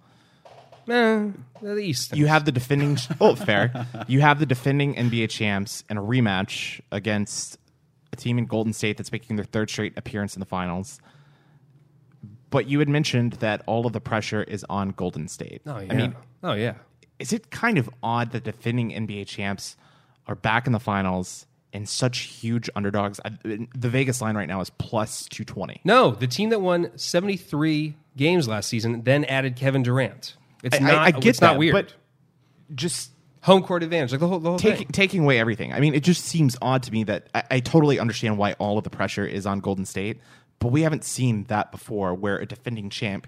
Eh, 0.89 1.29
the 1.61 1.77
East. 1.77 2.15
You 2.15 2.27
have 2.27 2.45
the 2.45 2.51
defending. 2.51 2.97
oh, 3.21 3.35
fair. 3.35 3.85
You 4.07 4.21
have 4.21 4.39
the 4.39 4.45
defending 4.45 4.95
NBA 4.95 5.29
champs 5.29 5.83
in 5.89 5.97
a 5.97 6.01
rematch 6.01 6.81
against 6.91 7.57
a 8.11 8.15
team 8.15 8.37
in 8.37 8.45
Golden 8.45 8.73
State 8.73 8.97
that's 8.97 9.11
making 9.11 9.35
their 9.35 9.45
third 9.45 9.69
straight 9.69 9.97
appearance 9.97 10.35
in 10.35 10.39
the 10.39 10.45
finals. 10.45 10.99
But 12.49 12.67
you 12.67 12.79
had 12.79 12.89
mentioned 12.89 13.33
that 13.33 13.61
all 13.67 13.85
of 13.85 13.93
the 13.93 14.01
pressure 14.01 14.41
is 14.41 14.65
on 14.69 14.89
Golden 14.89 15.27
State. 15.27 15.61
Oh, 15.67 15.79
yeah. 15.79 15.93
I 15.93 15.95
mean, 15.95 16.15
oh, 16.43 16.53
yeah. 16.53 16.75
is 17.19 17.33
it 17.33 17.51
kind 17.51 17.77
of 17.77 17.89
odd 18.01 18.31
that 18.31 18.43
defending 18.43 18.89
NBA 18.89 19.27
champs 19.27 19.77
are 20.25 20.35
back 20.35 20.65
in 20.65 20.73
the 20.73 20.79
finals 20.79 21.45
and 21.73 21.87
such 21.87 22.19
huge 22.19 22.69
underdogs? 22.75 23.19
I, 23.23 23.31
the 23.43 23.89
Vegas 23.89 24.21
line 24.21 24.35
right 24.35 24.47
now 24.47 24.61
is 24.61 24.69
plus 24.71 25.25
220. 25.29 25.81
No, 25.83 26.11
the 26.11 26.27
team 26.27 26.49
that 26.49 26.61
won 26.61 26.91
73 26.97 27.95
games 28.17 28.47
last 28.47 28.69
season 28.69 29.03
then 29.03 29.25
added 29.25 29.55
Kevin 29.55 29.83
Durant. 29.83 30.35
It's 30.63 30.75
I- 30.75 30.79
not, 30.79 30.93
I, 30.93 31.03
I 31.05 31.11
get 31.11 31.25
it's 31.27 31.39
that, 31.39 31.47
not 31.51 31.57
weird. 31.59 31.73
but 31.73 31.93
just 32.75 33.11
Home 33.43 33.63
court 33.63 33.83
advantage, 33.83 34.11
like 34.11 34.19
the 34.19 34.27
whole, 34.27 34.39
the 34.39 34.49
whole 34.49 34.59
taking 34.59 34.79
thing. 34.87 34.91
taking 34.91 35.23
away 35.23 35.39
everything. 35.39 35.71
I 35.71 35.79
mean, 35.79 35.93
it 35.95 36.03
just 36.03 36.25
seems 36.25 36.57
odd 36.61 36.83
to 36.83 36.91
me 36.91 37.05
that 37.05 37.29
I, 37.33 37.43
I 37.51 37.59
totally 37.61 37.97
understand 37.97 38.37
why 38.37 38.51
all 38.59 38.77
of 38.77 38.83
the 38.83 38.89
pressure 38.89 39.25
is 39.25 39.45
on 39.45 39.61
Golden 39.61 39.85
State, 39.85 40.19
but 40.59 40.73
we 40.73 40.81
haven't 40.81 41.05
seen 41.05 41.45
that 41.45 41.71
before, 41.71 42.13
where 42.13 42.37
a 42.37 42.45
defending 42.45 42.89
champ 42.89 43.27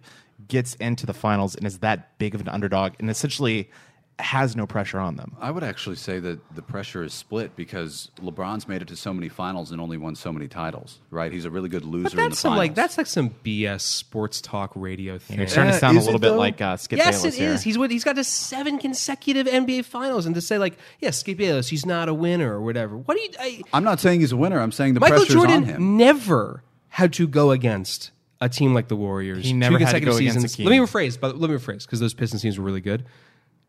gets 0.49 0.75
into 0.75 1.05
the 1.05 1.13
finals 1.13 1.55
and 1.55 1.65
is 1.65 1.77
that 1.79 2.17
big 2.17 2.35
of 2.35 2.41
an 2.41 2.49
underdog 2.49 2.91
and 2.99 3.09
essentially 3.09 3.69
has 4.19 4.55
no 4.55 4.67
pressure 4.67 4.99
on 4.99 5.15
them. 5.15 5.35
I 5.41 5.49
would 5.49 5.63
actually 5.63 5.95
say 5.95 6.19
that 6.19 6.39
the 6.55 6.61
pressure 6.61 7.03
is 7.03 7.11
split 7.11 7.55
because 7.55 8.11
LeBron's 8.17 8.67
made 8.67 8.83
it 8.83 8.87
to 8.89 8.95
so 8.95 9.13
many 9.15 9.29
finals 9.29 9.71
and 9.71 9.81
only 9.81 9.97
won 9.97 10.15
so 10.15 10.31
many 10.31 10.47
titles. 10.47 10.99
Right? 11.09 11.31
He's 11.31 11.45
a 11.45 11.49
really 11.49 11.69
good 11.69 11.83
loser 11.85 12.03
But 12.03 12.11
in 12.11 12.17
the 12.17 12.21
that's 12.29 12.39
some 12.39 12.51
finals. 12.51 12.57
like 12.59 12.75
that's 12.75 12.97
like 12.99 13.07
some 13.07 13.31
BS 13.43 13.81
sports 13.81 14.39
talk 14.39 14.71
radio 14.75 15.17
thing. 15.17 15.39
You're 15.39 15.47
starting 15.47 15.71
to 15.71 15.77
Uh, 15.77 15.79
sound 15.79 15.97
a 15.97 16.01
little 16.01 16.19
bit 16.19 16.29
though? 16.29 16.37
like 16.37 16.61
uh, 16.61 16.77
Skip 16.77 16.97
yes, 16.99 17.21
Bayless 17.21 17.25
it 17.25 17.27
is. 17.29 17.35
here. 17.39 17.57
He's 17.71 17.77
what 17.79 17.89
he's 17.89 18.03
got 18.03 18.15
to 18.17 18.23
seven 18.23 18.77
consecutive 18.77 19.47
NBA 19.47 19.85
finals, 19.85 20.27
and 20.27 20.35
to 20.35 20.41
say 20.41 20.59
like, 20.59 20.77
yeah, 20.99 21.09
Skip 21.09 21.37
Bayless, 21.39 21.69
he's 21.69 21.85
not 21.85 22.07
a 22.07 22.13
winner 22.13 22.53
or 22.53 22.61
whatever. 22.61 22.97
What 22.97 23.17
do 23.17 23.23
you? 23.23 23.29
I, 23.39 23.61
I'm 23.73 23.83
not 23.83 23.99
saying 23.99 24.19
he's 24.19 24.31
a 24.33 24.37
winner. 24.37 24.59
I'm 24.59 24.71
saying 24.71 24.93
the 24.93 24.99
Michael 24.99 25.17
pressure's 25.19 25.33
Jordan 25.33 25.55
on 25.57 25.63
him. 25.63 25.97
never 25.97 26.61
had 26.89 27.11
to 27.13 27.25
go 27.27 27.49
against 27.49 28.11
a 28.39 28.49
team 28.49 28.75
like 28.75 28.87
the 28.87 28.95
Warriors. 28.95 29.43
He 29.45 29.53
never 29.53 29.79
two 29.79 29.85
had 29.85 29.93
to 29.93 29.99
consecutive 30.01 30.13
go 30.13 30.17
against 30.17 30.37
a 30.37 30.41
seasons. 30.41 30.55
team. 30.57 30.65
Let 30.67 30.71
me 30.73 30.77
rephrase, 30.85 31.19
but 31.19 31.37
let 31.39 31.49
me 31.49 31.55
rephrase 31.55 31.85
because 31.87 31.99
those 31.99 32.13
Pistons 32.13 32.43
teams 32.43 32.59
were 32.59 32.65
really 32.65 32.81
good. 32.81 33.05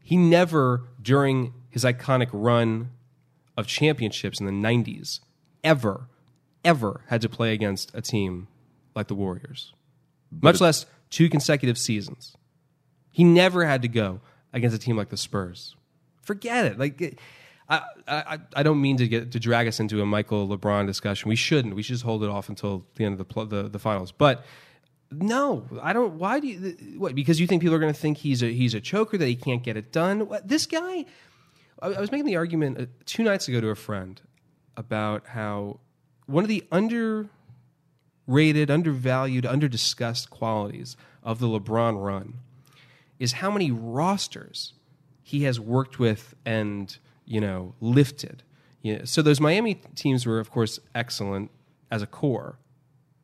He 0.03 0.17
never, 0.17 0.89
during 1.01 1.55
his 1.71 1.85
iconic 1.85 2.29
run 2.33 2.91
of 3.57 3.67
championships 3.67 4.41
in 4.41 4.47
the 4.47 4.53
'90s, 4.53 5.21
ever, 5.63 6.09
ever 6.65 7.03
had 7.09 7.21
to 7.23 7.29
play 7.29 7.53
against 7.53 7.95
a 7.95 8.03
team 8.03 8.49
like 8.95 9.09
the 9.09 9.15
Warriors, 9.15 9.73
much 10.31 10.61
less 10.61 10.87
two 11.11 11.29
consecutive 11.29 11.79
seasons. 11.79 12.37
He 13.11 13.25
never 13.25 13.65
had 13.65 13.83
to 13.83 13.89
go 13.89 14.21
against 14.53 14.75
a 14.75 14.79
team 14.79 14.97
like 14.97 15.11
the 15.11 15.17
Spurs. 15.17 15.77
Forget 16.23 16.67
it. 16.67 16.79
Like, 16.79 17.19
I, 17.69 17.83
I, 18.07 18.39
I 18.57 18.63
don't 18.63 18.81
mean 18.81 18.97
to 18.99 19.09
get 19.09 19.33
to 19.33 19.41
drag 19.41 19.67
us 19.67 19.81
into 19.81 20.03
a 20.03 20.07
Michael 20.07 20.49
LeBron 20.49 20.87
discussion. 20.87 21.29
We 21.29 21.37
shouldn't. 21.37 21.75
We 21.75 21.83
should 21.83 21.95
just 21.95 22.05
hold 22.05 22.25
it 22.25 22.31
off 22.31 22.49
until 22.49 22.87
the 22.97 23.05
end 23.05 23.21
of 23.21 23.29
the 23.29 23.45
the, 23.45 23.69
the 23.69 23.79
finals. 23.79 24.13
But 24.13 24.45
no, 25.13 25.67
I 25.81 25.93
don't. 25.93 26.15
Why 26.15 26.41
do 26.41 26.47
you? 26.47 26.77
What? 26.99 27.15
Because 27.15 27.39
you 27.41 27.47
think 27.47 27.63
people 27.63 27.75
are 27.75 27.81
going 27.81 27.93
to 27.93 27.99
think 27.99 28.19
he's 28.19 28.43
a 28.43 28.53
he's 28.53 28.75
a 28.75 28.81
choker 28.81 29.17
that 29.19 29.27
he 29.27 29.37
can't 29.37 29.63
get 29.63 29.77
it 29.77 29.93
done. 29.93 30.29
What, 30.29 30.49
this 30.49 30.67
guy. 30.67 31.05
I, 31.81 31.89
I 31.89 32.01
was 32.01 32.11
making 32.13 32.27
the 32.27 32.37
argument 32.37 32.81
uh, 32.81 32.87
two 33.05 33.23
nights 33.23 33.49
ago 33.49 33.61
to 33.61 33.69
a 33.69 33.75
friend 33.75 34.21
about 34.77 35.29
how 35.29 35.81
one 36.27 36.45
of 36.45 36.49
the 36.49 36.65
underrated, 36.73 38.71
undervalued, 38.71 39.45
underdiscussed 39.45 40.31
qualities 40.31 40.97
of 41.23 41.39
the 41.39 41.47
LeBron 41.47 42.03
run 42.03 42.35
is 43.19 43.35
how 43.35 43.51
many 43.51 43.71
rosters 43.71 44.73
he 45.23 45.45
has 45.45 45.61
worked 45.61 45.99
with 45.99 46.35
and 46.45 46.99
you 47.25 47.41
know 47.41 47.75
lifted. 47.81 48.43
So 49.05 49.23
those 49.23 49.41
Miami 49.41 49.75
teams 49.95 50.27
were, 50.27 50.41
of 50.41 50.51
course, 50.51 50.81
excellent 50.93 51.53
as 51.89 52.03
a 52.03 52.07
core, 52.07 52.59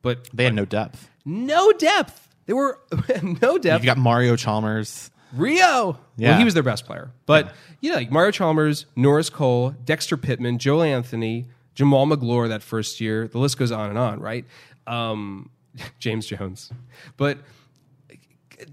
but 0.01 0.29
they 0.33 0.45
had 0.45 0.53
no 0.55 0.65
depth. 0.65 1.09
no 1.25 1.71
depth. 1.73 2.27
They 2.45 2.53
were 2.53 2.79
no 3.41 3.57
depth. 3.57 3.83
You've 3.83 3.85
got 3.85 3.97
Mario 3.97 4.35
Chalmers. 4.35 5.11
Rio. 5.33 5.99
Yeah. 6.17 6.29
Well, 6.29 6.39
he 6.39 6.43
was 6.43 6.53
their 6.53 6.63
best 6.63 6.85
player. 6.85 7.11
But, 7.25 7.53
you 7.81 7.91
know, 7.91 7.97
like 7.97 8.11
Mario 8.11 8.31
Chalmers, 8.31 8.85
Norris 8.95 9.29
Cole, 9.29 9.75
Dexter 9.85 10.17
Pittman, 10.17 10.57
Joel 10.57 10.81
Anthony, 10.83 11.47
Jamaal 11.75 12.07
Magloire 12.07 12.47
that 12.47 12.63
first 12.63 12.99
year. 12.99 13.27
The 13.27 13.37
list 13.37 13.57
goes 13.57 13.71
on 13.71 13.89
and 13.89 13.97
on, 13.99 14.19
right? 14.19 14.45
Um, 14.87 15.51
James 15.99 16.25
Jones. 16.25 16.71
But, 17.17 17.39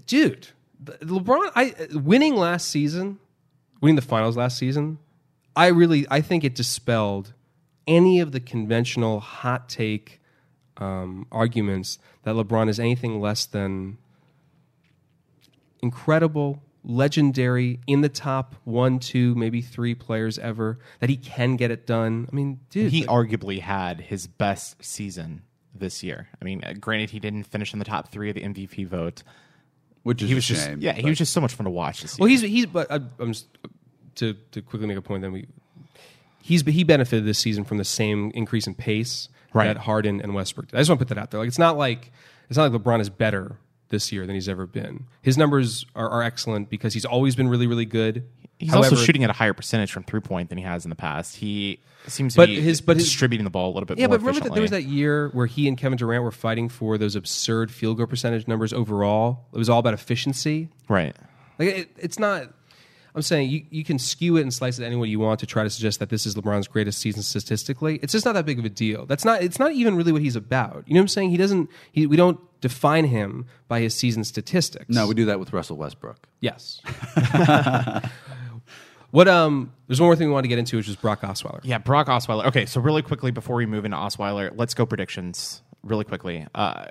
dude, 0.07 0.47
LeBron, 0.83 1.51
I 1.55 1.75
winning 1.93 2.35
last 2.35 2.69
season, 2.69 3.19
winning 3.81 3.95
the 3.95 4.01
finals 4.01 4.35
last 4.35 4.57
season, 4.57 4.97
I 5.55 5.67
really, 5.67 6.05
I 6.09 6.21
think 6.21 6.43
it 6.43 6.55
dispelled 6.55 7.33
any 7.85 8.19
of 8.19 8.31
the 8.31 8.39
conventional 8.39 9.19
hot 9.19 9.69
take 9.69 10.19
um, 10.77 11.27
arguments 11.31 11.99
that 12.23 12.35
LeBron 12.35 12.69
is 12.69 12.79
anything 12.79 13.19
less 13.19 13.45
than 13.45 13.97
incredible, 15.81 16.61
legendary, 16.83 17.79
in 17.87 18.01
the 18.01 18.09
top 18.09 18.55
one, 18.63 18.99
two, 18.99 19.35
maybe 19.35 19.61
three 19.61 19.95
players 19.95 20.39
ever, 20.39 20.79
that 20.99 21.09
he 21.09 21.17
can 21.17 21.55
get 21.55 21.71
it 21.71 21.85
done. 21.85 22.27
I 22.31 22.35
mean, 22.35 22.59
dude. 22.69 22.91
He 22.91 23.05
like- 23.05 23.09
arguably 23.09 23.59
had 23.59 24.01
his 24.01 24.27
best 24.27 24.83
season 24.83 25.43
this 25.73 26.03
year. 26.03 26.27
I 26.41 26.45
mean, 26.45 26.63
uh, 26.63 26.73
granted, 26.79 27.11
he 27.11 27.19
didn't 27.19 27.43
finish 27.43 27.73
in 27.73 27.79
the 27.79 27.85
top 27.85 28.09
three 28.11 28.29
of 28.29 28.35
the 28.35 28.41
MVP 28.41 28.87
vote. 28.87 29.23
which 30.03 30.21
is 30.21 30.29
He 30.29 30.35
was 30.35 30.45
a 30.45 30.47
just 30.47 30.65
shame. 30.65 30.79
yeah, 30.81 30.93
he 30.93 31.07
was 31.07 31.17
just 31.17 31.33
so 31.33 31.41
much 31.41 31.53
fun 31.53 31.65
to 31.65 31.69
watch 31.71 32.01
this 32.01 32.13
year. 32.13 32.23
well, 32.23 32.29
he's, 32.29 32.41
he's, 32.41 32.65
but 32.65 32.91
I, 32.91 32.95
I'm 33.19 33.33
just, 33.33 33.47
to, 34.15 34.33
to 34.51 34.61
quickly 34.61 34.87
make 34.87 34.97
a 34.97 35.01
point, 35.01 35.21
then 35.21 35.31
we, 35.33 35.47
he's, 36.41 36.61
he 36.61 36.83
benefited 36.83 37.25
this 37.25 37.37
season 37.37 37.63
from 37.63 37.77
the 37.77 37.83
same 37.85 38.31
increase 38.33 38.65
in 38.65 38.73
pace 38.73 39.29
Right. 39.53 39.67
that 39.67 39.77
Harden 39.77 40.21
and 40.21 40.33
Westbrook 40.33 40.67
did. 40.67 40.75
I 40.77 40.79
just 40.79 40.89
want 40.89 40.99
to 40.99 41.05
put 41.05 41.15
that 41.15 41.21
out 41.21 41.31
there. 41.31 41.39
Like, 41.39 41.47
it's 41.47 41.59
not 41.59 41.77
like, 41.77 42.11
it's 42.49 42.57
not 42.57 42.71
like 42.71 42.81
LeBron 42.81 42.99
is 43.01 43.09
better 43.09 43.57
this 43.89 44.11
year 44.11 44.25
than 44.25 44.35
he's 44.35 44.49
ever 44.49 44.67
been. 44.67 45.05
His 45.21 45.37
numbers 45.37 45.85
are, 45.95 46.09
are 46.09 46.21
excellent 46.23 46.69
because 46.69 46.93
he's 46.93 47.05
always 47.05 47.35
been 47.35 47.47
really, 47.47 47.67
really 47.67 47.85
good. 47.85 48.25
He's 48.59 48.71
However- 48.71 48.89
also 48.95 49.03
shooting 49.03 49.23
at 49.23 49.29
a 49.29 49.33
higher 49.33 49.53
percentage 49.53 49.91
from 49.91 50.03
three 50.03 50.19
point 50.19 50.49
than 50.49 50.57
he 50.57 50.63
has 50.63 50.83
in 50.83 50.89
the 50.89 50.95
past. 50.95 51.37
He 51.37 51.79
seems 52.07 52.33
to 52.33 52.37
But 52.41 52.47
be 52.47 52.59
his- 52.59 52.81
but 52.81 52.97
his- 52.97 53.05
distributing 53.05 53.43
the 53.43 53.49
ball 53.49 53.67
a 53.71 53.73
little 53.73 53.85
bit 53.85 53.97
Yeah, 53.99 54.07
but 54.07 54.19
remember 54.19 54.41
that 54.41 54.53
there 54.53 54.61
was 54.61 54.71
that 54.71 54.83
year 54.83 55.29
where 55.29 55.45
he 55.45 55.67
and 55.67 55.77
Kevin 55.77 55.97
Durant 55.97 56.23
were 56.23 56.31
fighting 56.31 56.67
for 56.67 56.97
those 56.97 57.15
absurd 57.15 57.71
field 57.71 57.97
goal 57.97 58.07
percentage 58.07 58.47
numbers 58.47 58.73
overall. 58.73 59.45
It 59.53 59.57
was 59.57 59.69
all 59.69 59.79
about 59.79 59.93
efficiency. 59.93 60.69
right. 60.89 61.15
Like 61.59 61.69
it, 61.69 61.89
it's 61.97 62.19
not. 62.19 62.53
I'm 63.17 63.23
saying 63.23 63.49
you, 63.49 63.65
you 63.71 63.83
can 63.83 63.97
skew 63.97 64.37
it 64.37 64.41
and 64.41 64.53
slice 64.53 64.77
it 64.77 64.85
any 64.85 64.95
way 64.95 65.07
you 65.07 65.19
want 65.19 65.39
to 65.39 65.47
try 65.47 65.63
to 65.63 65.69
suggest 65.71 65.99
that 65.99 66.09
this 66.09 66.27
is 66.27 66.35
LeBron's 66.35 66.67
greatest 66.67 66.99
season 66.99 67.23
statistically. 67.23 67.99
It's 68.03 68.13
just 68.13 68.25
not 68.25 68.33
that 68.33 68.45
big 68.45 68.59
of 68.59 68.65
a 68.65 68.69
deal. 68.69 69.07
That's 69.07 69.25
not. 69.25 69.41
It's 69.41 69.57
not 69.57 69.71
even 69.71 69.95
really 69.95 70.11
what 70.11 70.21
he's 70.21 70.35
about. 70.35 70.83
You 70.85 70.93
know 70.93 70.99
what 70.99 71.05
I'm 71.05 71.07
saying? 71.07 71.31
He 71.31 71.37
doesn't. 71.37 71.69
He, 71.91 72.05
we 72.05 72.15
don't 72.15 72.39
define 72.61 73.05
him 73.05 73.47
by 73.67 73.79
his 73.79 73.95
season 73.95 74.23
statistics. 74.23 74.85
no, 74.87 75.07
we 75.07 75.15
do 75.15 75.25
that 75.25 75.39
with 75.39 75.51
Russell 75.51 75.77
Westbrook. 75.77 76.27
Yes. 76.41 76.79
what 79.11 79.27
um? 79.27 79.73
There's 79.87 79.99
one 79.99 80.09
more 80.09 80.15
thing 80.15 80.27
we 80.27 80.33
want 80.33 80.43
to 80.43 80.49
get 80.49 80.59
into, 80.59 80.77
which 80.77 80.87
is 80.87 80.95
Brock 80.95 81.21
Osweiler. 81.21 81.61
Yeah, 81.63 81.79
Brock 81.79 82.07
Osweiler. 82.07 82.45
Okay, 82.45 82.67
so 82.67 82.79
really 82.79 83.01
quickly 83.01 83.31
before 83.31 83.55
we 83.55 83.65
move 83.65 83.83
into 83.83 83.97
Osweiler, 83.97 84.51
let's 84.55 84.75
go 84.75 84.85
predictions 84.85 85.63
really 85.81 86.03
quickly. 86.03 86.45
Uh, 86.53 86.85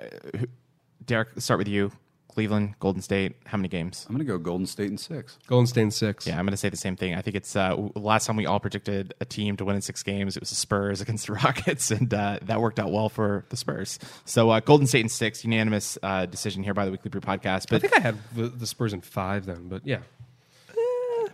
Derek, 1.05 1.29
start 1.39 1.57
with 1.57 1.69
you. 1.69 1.91
Cleveland, 2.37 2.75
Golden 2.79 3.01
State. 3.01 3.33
How 3.47 3.57
many 3.57 3.67
games? 3.67 4.05
I'm 4.07 4.13
going 4.13 4.23
to 4.23 4.31
go 4.31 4.37
Golden 4.37 4.67
State 4.67 4.91
in 4.91 4.99
six. 4.99 5.39
Golden 5.47 5.65
State 5.65 5.81
in 5.81 5.89
six. 5.89 6.27
Yeah, 6.27 6.37
I'm 6.37 6.45
going 6.45 6.51
to 6.51 6.57
say 6.57 6.69
the 6.69 6.77
same 6.77 6.95
thing. 6.95 7.15
I 7.15 7.21
think 7.23 7.35
it's 7.35 7.55
uh, 7.55 7.75
last 7.95 8.27
time 8.27 8.35
we 8.35 8.45
all 8.45 8.59
predicted 8.59 9.15
a 9.19 9.25
team 9.25 9.57
to 9.57 9.65
win 9.65 9.75
in 9.75 9.81
six 9.81 10.03
games. 10.03 10.37
It 10.37 10.39
was 10.41 10.51
the 10.51 10.55
Spurs 10.55 11.01
against 11.01 11.25
the 11.25 11.33
Rockets, 11.33 11.89
and 11.89 12.13
uh, 12.13 12.37
that 12.43 12.61
worked 12.61 12.79
out 12.79 12.91
well 12.91 13.09
for 13.09 13.43
the 13.49 13.57
Spurs. 13.57 13.97
So 14.25 14.51
uh, 14.51 14.59
Golden 14.59 14.85
State 14.85 15.01
in 15.01 15.09
six, 15.09 15.43
unanimous 15.43 15.97
uh, 16.03 16.27
decision 16.27 16.61
here 16.61 16.75
by 16.75 16.85
the 16.85 16.91
Weekly 16.91 17.09
Brew 17.09 17.21
podcast. 17.21 17.69
But 17.71 17.77
I 17.77 17.79
think 17.79 17.97
I 17.97 18.01
had 18.01 18.17
the, 18.35 18.49
the 18.49 18.67
Spurs 18.67 18.93
in 18.93 19.01
five 19.01 19.47
then, 19.47 19.67
but 19.67 19.81
yeah. 19.83 20.01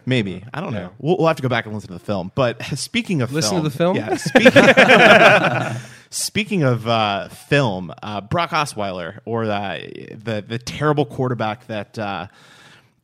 Maybe 0.05 0.43
I 0.53 0.61
don't 0.61 0.73
know. 0.73 0.91
We'll, 0.99 1.17
we'll 1.17 1.27
have 1.27 1.37
to 1.37 1.43
go 1.43 1.49
back 1.49 1.65
and 1.65 1.73
listen 1.73 1.89
to 1.89 1.93
the 1.93 1.99
film. 1.99 2.31
But 2.35 2.63
speaking 2.75 3.21
of 3.21 3.31
Listen 3.31 3.61
film, 3.61 3.63
to 3.63 3.69
the 3.69 3.77
film? 3.77 3.95
yeah. 3.95 4.15
Speaking, 5.75 5.81
speaking 6.09 6.63
of 6.63 6.87
uh, 6.87 7.29
film, 7.29 7.93
uh, 8.01 8.21
Brock 8.21 8.51
Osweiler, 8.51 9.19
or 9.25 9.45
the 9.45 10.15
the, 10.15 10.43
the 10.47 10.59
terrible 10.59 11.05
quarterback 11.05 11.67
that. 11.67 11.97
Uh, 11.97 12.27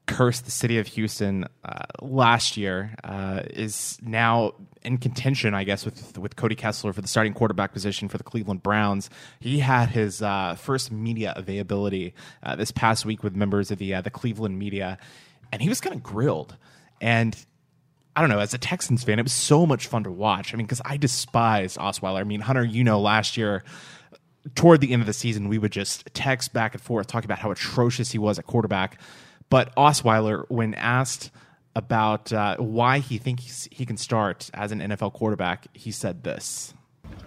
cursed 0.10 0.46
the 0.46 0.52
city 0.52 0.80
of 0.80 0.88
Houston 0.88 1.46
uh, 1.64 1.84
last 2.02 2.58
year 2.58 2.96
uh, 3.04 3.44
is 3.52 4.00
now 4.02 4.56
in 4.84 4.98
contention, 4.98 5.54
I 5.54 5.64
guess, 5.64 5.86
with 5.86 6.18
with 6.18 6.36
Cody 6.36 6.56
Kessler 6.56 6.94
for 6.94 7.02
the 7.02 7.08
starting 7.08 7.34
quarterback 7.34 7.74
position 7.74 8.10
for 8.10 8.18
the 8.18 8.24
Cleveland 8.24 8.64
Browns. 8.64 9.10
He 9.40 9.60
had 9.60 9.90
his 9.90 10.22
uh, 10.22 10.56
first 10.56 10.92
media 10.92 11.34
availability 11.36 12.14
uh, 12.42 12.56
this 12.56 12.72
past 12.72 13.06
week 13.06 13.24
with 13.24 13.36
members 13.36 13.70
of 13.72 13.78
the 13.78 13.94
uh, 13.94 14.02
the 14.02 14.10
Cleveland 14.10 14.58
media, 14.58 14.98
and 15.52 15.62
he 15.62 15.70
was 15.70 15.80
kind 15.80 15.96
of 15.96 16.02
grilled. 16.02 16.56
And 17.02 17.36
I 18.16 18.22
don't 18.22 18.30
know, 18.30 18.40
as 18.40 18.54
a 18.54 18.58
Texans 18.58 19.04
fan, 19.04 19.20
it 19.20 19.24
was 19.24 19.34
so 19.34 19.66
much 19.66 19.88
fun 19.88 20.04
to 20.04 20.12
watch. 20.12 20.54
I 20.54 20.58
mean, 20.58 20.66
because 20.66 20.82
I 20.84 20.98
despised 20.98 21.78
Osweiler. 21.78 22.20
I 22.20 22.24
mean, 22.24 22.42
Hunter, 22.42 22.64
you 22.64 22.84
know, 22.84 23.00
last 23.00 23.38
year 23.38 23.64
toward 24.56 24.82
the 24.82 24.94
end 24.94 25.02
of 25.02 25.06
the 25.06 25.14
season, 25.14 25.48
we 25.48 25.58
would 25.58 25.72
just 25.72 26.08
text 26.14 26.54
back 26.54 26.74
and 26.74 26.82
forth 26.82 27.08
talking 27.08 27.28
about 27.28 27.40
how 27.40 27.52
atrocious 27.52 28.12
he 28.12 28.18
was 28.18 28.40
at 28.40 28.46
quarterback. 28.46 29.00
But 29.50 29.76
Osweiler, 29.76 30.46
when 30.50 30.74
asked 30.76 31.32
about 31.76 32.32
uh, 32.34 32.58
why 32.58 33.00
he 33.00 33.18
thinks 33.18 33.68
he 33.72 33.86
can 33.86 33.98
start 33.98 34.50
as 34.54 34.72
an 34.72 34.80
NFL 34.80 35.14
quarterback, 35.14 35.68
he 35.74 35.92
said 35.92 36.24
this. 36.24 36.74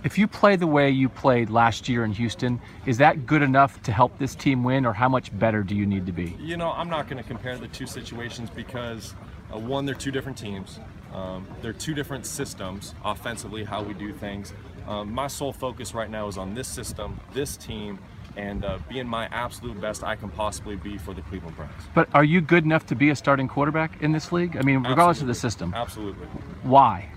If 0.05 0.19
you 0.19 0.27
play 0.27 0.57
the 0.57 0.67
way 0.67 0.91
you 0.91 1.09
played 1.09 1.51
last 1.51 1.89
year 1.89 2.05
in 2.05 2.13
Houston, 2.13 2.61
is 2.87 2.99
that 2.99 3.27
good 3.27 3.43
enough 3.43 3.83
to 3.83 3.93
help 3.93 4.19
this 4.19 4.35
team 4.35 4.65
win, 4.65 4.85
or 4.85 4.93
how 4.93 5.09
much 5.09 5.37
better 5.39 5.63
do 5.63 5.75
you 5.75 5.87
need 5.87 6.07
to 6.07 6.13
be? 6.13 6.37
You 6.41 6.57
know, 6.57 6.71
I'm 6.73 6.89
not 6.89 7.09
going 7.09 7.23
to 7.23 7.29
compare 7.29 7.57
the 7.57 7.69
two 7.69 7.87
situations 7.87 8.51
because, 8.51 9.15
uh, 9.53 9.59
one, 9.59 9.85
they're 9.87 9.95
two 9.95 10.11
different 10.11 10.39
teams. 10.39 10.79
Um, 11.15 11.47
they're 11.61 11.73
two 11.75 11.95
different 11.95 12.25
systems, 12.27 12.95
offensively, 13.05 13.65
how 13.65 13.83
we 13.83 13.93
do 13.95 14.13
things. 14.13 14.53
Um, 14.89 15.13
my 15.13 15.27
sole 15.27 15.53
focus 15.53 15.95
right 15.95 16.11
now 16.11 16.27
is 16.29 16.39
on 16.39 16.55
this 16.55 16.67
system, 16.69 17.21
this 17.35 17.57
team, 17.57 17.99
and 18.37 18.65
uh, 18.65 18.79
being 18.89 19.07
my 19.07 19.27
absolute 19.27 19.79
best 19.81 20.03
I 20.03 20.17
can 20.17 20.31
possibly 20.31 20.75
be 20.77 20.97
for 20.97 21.13
the 21.13 21.21
Cleveland 21.23 21.55
Browns. 21.57 21.73
But 21.95 22.09
are 22.15 22.25
you 22.25 22.41
good 22.41 22.65
enough 22.65 22.87
to 22.87 22.95
be 22.95 23.11
a 23.11 23.17
starting 23.17 23.47
quarterback 23.47 24.03
in 24.03 24.13
this 24.13 24.33
league? 24.33 24.57
I 24.57 24.63
mean, 24.63 24.79
regardless 24.83 25.21
of 25.21 25.27
the 25.27 25.35
system. 25.35 25.75
Absolutely. 25.75 26.27
Why? 26.63 27.11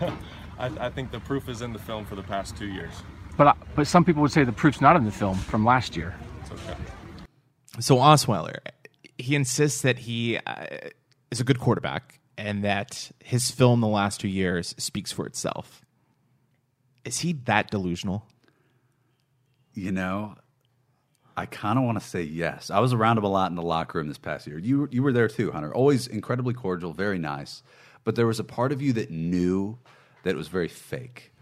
I, 0.58 0.66
I 0.78 0.90
think 0.90 1.10
the 1.10 1.18
proof 1.20 1.48
is 1.48 1.60
in 1.60 1.72
the 1.72 1.78
film 1.80 2.04
for 2.04 2.14
the 2.14 2.22
past 2.22 2.56
two 2.56 2.68
years. 2.68 2.92
But 3.36 3.48
I- 3.48 3.54
but 3.74 3.86
some 3.86 4.04
people 4.04 4.22
would 4.22 4.32
say 4.32 4.44
the 4.44 4.52
proof's 4.52 4.80
not 4.80 4.94
in 4.96 5.04
the 5.04 5.10
film 5.12 5.36
from 5.38 5.64
last 5.64 5.96
year. 5.96 6.14
It's 6.42 6.52
okay. 6.52 6.76
So 7.80 7.96
Osweiler, 7.96 8.58
he 9.18 9.34
insists 9.34 9.82
that 9.82 9.98
he 9.98 10.38
uh, 10.46 10.66
is 11.30 11.40
a 11.40 11.44
good 11.44 11.60
quarterback 11.60 12.20
and 12.36 12.64
that 12.64 13.10
his 13.22 13.50
film 13.50 13.80
the 13.80 13.86
last 13.86 14.20
two 14.20 14.28
years 14.28 14.74
speaks 14.78 15.12
for 15.12 15.26
itself. 15.26 15.84
Is 17.04 17.20
he 17.20 17.34
that 17.44 17.70
delusional? 17.70 18.26
You 19.74 19.92
know, 19.92 20.34
I 21.36 21.46
kind 21.46 21.78
of 21.78 21.84
want 21.84 22.00
to 22.00 22.06
say 22.06 22.22
yes. 22.22 22.70
I 22.70 22.80
was 22.80 22.92
around 22.92 23.18
him 23.18 23.24
a 23.24 23.28
lot 23.28 23.50
in 23.50 23.56
the 23.56 23.62
locker 23.62 23.98
room 23.98 24.08
this 24.08 24.18
past 24.18 24.46
year. 24.46 24.58
You 24.58 24.88
you 24.90 25.02
were 25.02 25.12
there 25.12 25.28
too, 25.28 25.52
Hunter. 25.52 25.74
Always 25.74 26.06
incredibly 26.06 26.54
cordial, 26.54 26.92
very 26.92 27.18
nice. 27.18 27.62
But 28.04 28.16
there 28.16 28.26
was 28.26 28.40
a 28.40 28.44
part 28.44 28.72
of 28.72 28.82
you 28.82 28.92
that 28.94 29.10
knew 29.10 29.78
that 30.22 30.30
it 30.30 30.36
was 30.36 30.48
very 30.48 30.68
fake, 30.68 31.32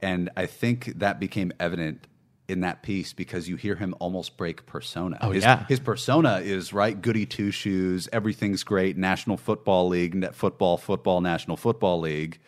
and 0.00 0.30
I 0.36 0.46
think 0.46 0.98
that 0.98 1.18
became 1.18 1.52
evident 1.58 2.06
in 2.48 2.60
that 2.60 2.82
piece 2.82 3.12
because 3.12 3.48
you 3.48 3.56
hear 3.56 3.74
him 3.76 3.94
almost 4.00 4.36
break 4.36 4.64
persona. 4.66 5.18
Oh, 5.20 5.30
his, 5.32 5.44
yeah. 5.44 5.66
his 5.66 5.80
persona 5.80 6.38
is 6.42 6.72
right, 6.72 7.00
goody 7.00 7.26
two 7.26 7.50
shoes, 7.50 8.08
everything's 8.12 8.64
great, 8.64 8.96
National 8.96 9.36
Football 9.36 9.88
League, 9.88 10.14
net 10.14 10.34
football, 10.34 10.78
football, 10.78 11.20
National 11.20 11.56
Football 11.56 12.00
League. 12.00 12.38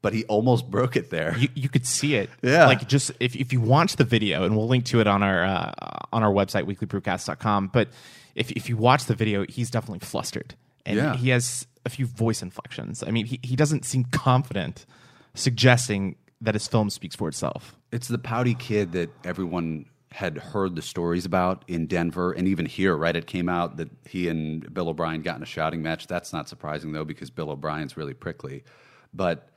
But 0.00 0.12
he 0.12 0.24
almost 0.24 0.68
broke 0.70 0.96
it 0.96 1.10
there. 1.10 1.36
You, 1.38 1.48
you 1.54 1.68
could 1.68 1.86
see 1.86 2.14
it. 2.16 2.28
Yeah. 2.42 2.66
Like 2.66 2.88
just 2.88 3.12
if, 3.20 3.36
if 3.36 3.52
you 3.52 3.60
watch 3.60 3.96
the 3.96 4.04
video, 4.04 4.44
and 4.44 4.56
we'll 4.56 4.66
link 4.66 4.84
to 4.86 5.00
it 5.00 5.06
on 5.06 5.22
our 5.22 5.44
uh, 5.44 5.72
on 6.12 6.24
our 6.24 6.32
website, 6.32 6.64
weeklybrewcast.com. 6.64 7.68
But 7.68 7.88
if, 8.34 8.50
if 8.52 8.68
you 8.68 8.76
watch 8.76 9.04
the 9.04 9.14
video, 9.14 9.44
he's 9.48 9.70
definitely 9.70 10.00
flustered. 10.00 10.54
And 10.84 10.96
Yeah. 10.96 11.16
he 11.16 11.28
has 11.30 11.66
a 11.86 11.88
few 11.88 12.06
voice 12.06 12.42
inflections. 12.42 13.04
I 13.06 13.10
mean, 13.12 13.26
he, 13.26 13.38
he 13.42 13.54
doesn't 13.54 13.84
seem 13.84 14.02
confident, 14.04 14.86
suggesting 15.34 16.16
that 16.42 16.54
his 16.54 16.68
film 16.68 16.90
speaks 16.90 17.16
for 17.16 17.28
itself. 17.28 17.76
It's 17.92 18.08
the 18.08 18.18
pouty 18.18 18.54
kid 18.54 18.92
that 18.92 19.10
everyone 19.24 19.86
had 20.10 20.36
heard 20.36 20.76
the 20.76 20.82
stories 20.82 21.24
about 21.24 21.64
in 21.68 21.86
Denver 21.86 22.32
and 22.32 22.46
even 22.46 22.66
here, 22.66 22.94
right? 22.94 23.16
It 23.16 23.26
came 23.26 23.48
out 23.48 23.78
that 23.78 23.88
he 24.06 24.28
and 24.28 24.72
Bill 24.72 24.88
O'Brien 24.88 25.22
got 25.22 25.36
in 25.36 25.42
a 25.42 25.46
shouting 25.46 25.82
match. 25.82 26.06
That's 26.06 26.32
not 26.32 26.48
surprising 26.48 26.92
though, 26.92 27.04
because 27.04 27.30
Bill 27.30 27.50
O'Brien's 27.50 27.96
really 27.96 28.12
prickly. 28.12 28.64
But 29.14 29.48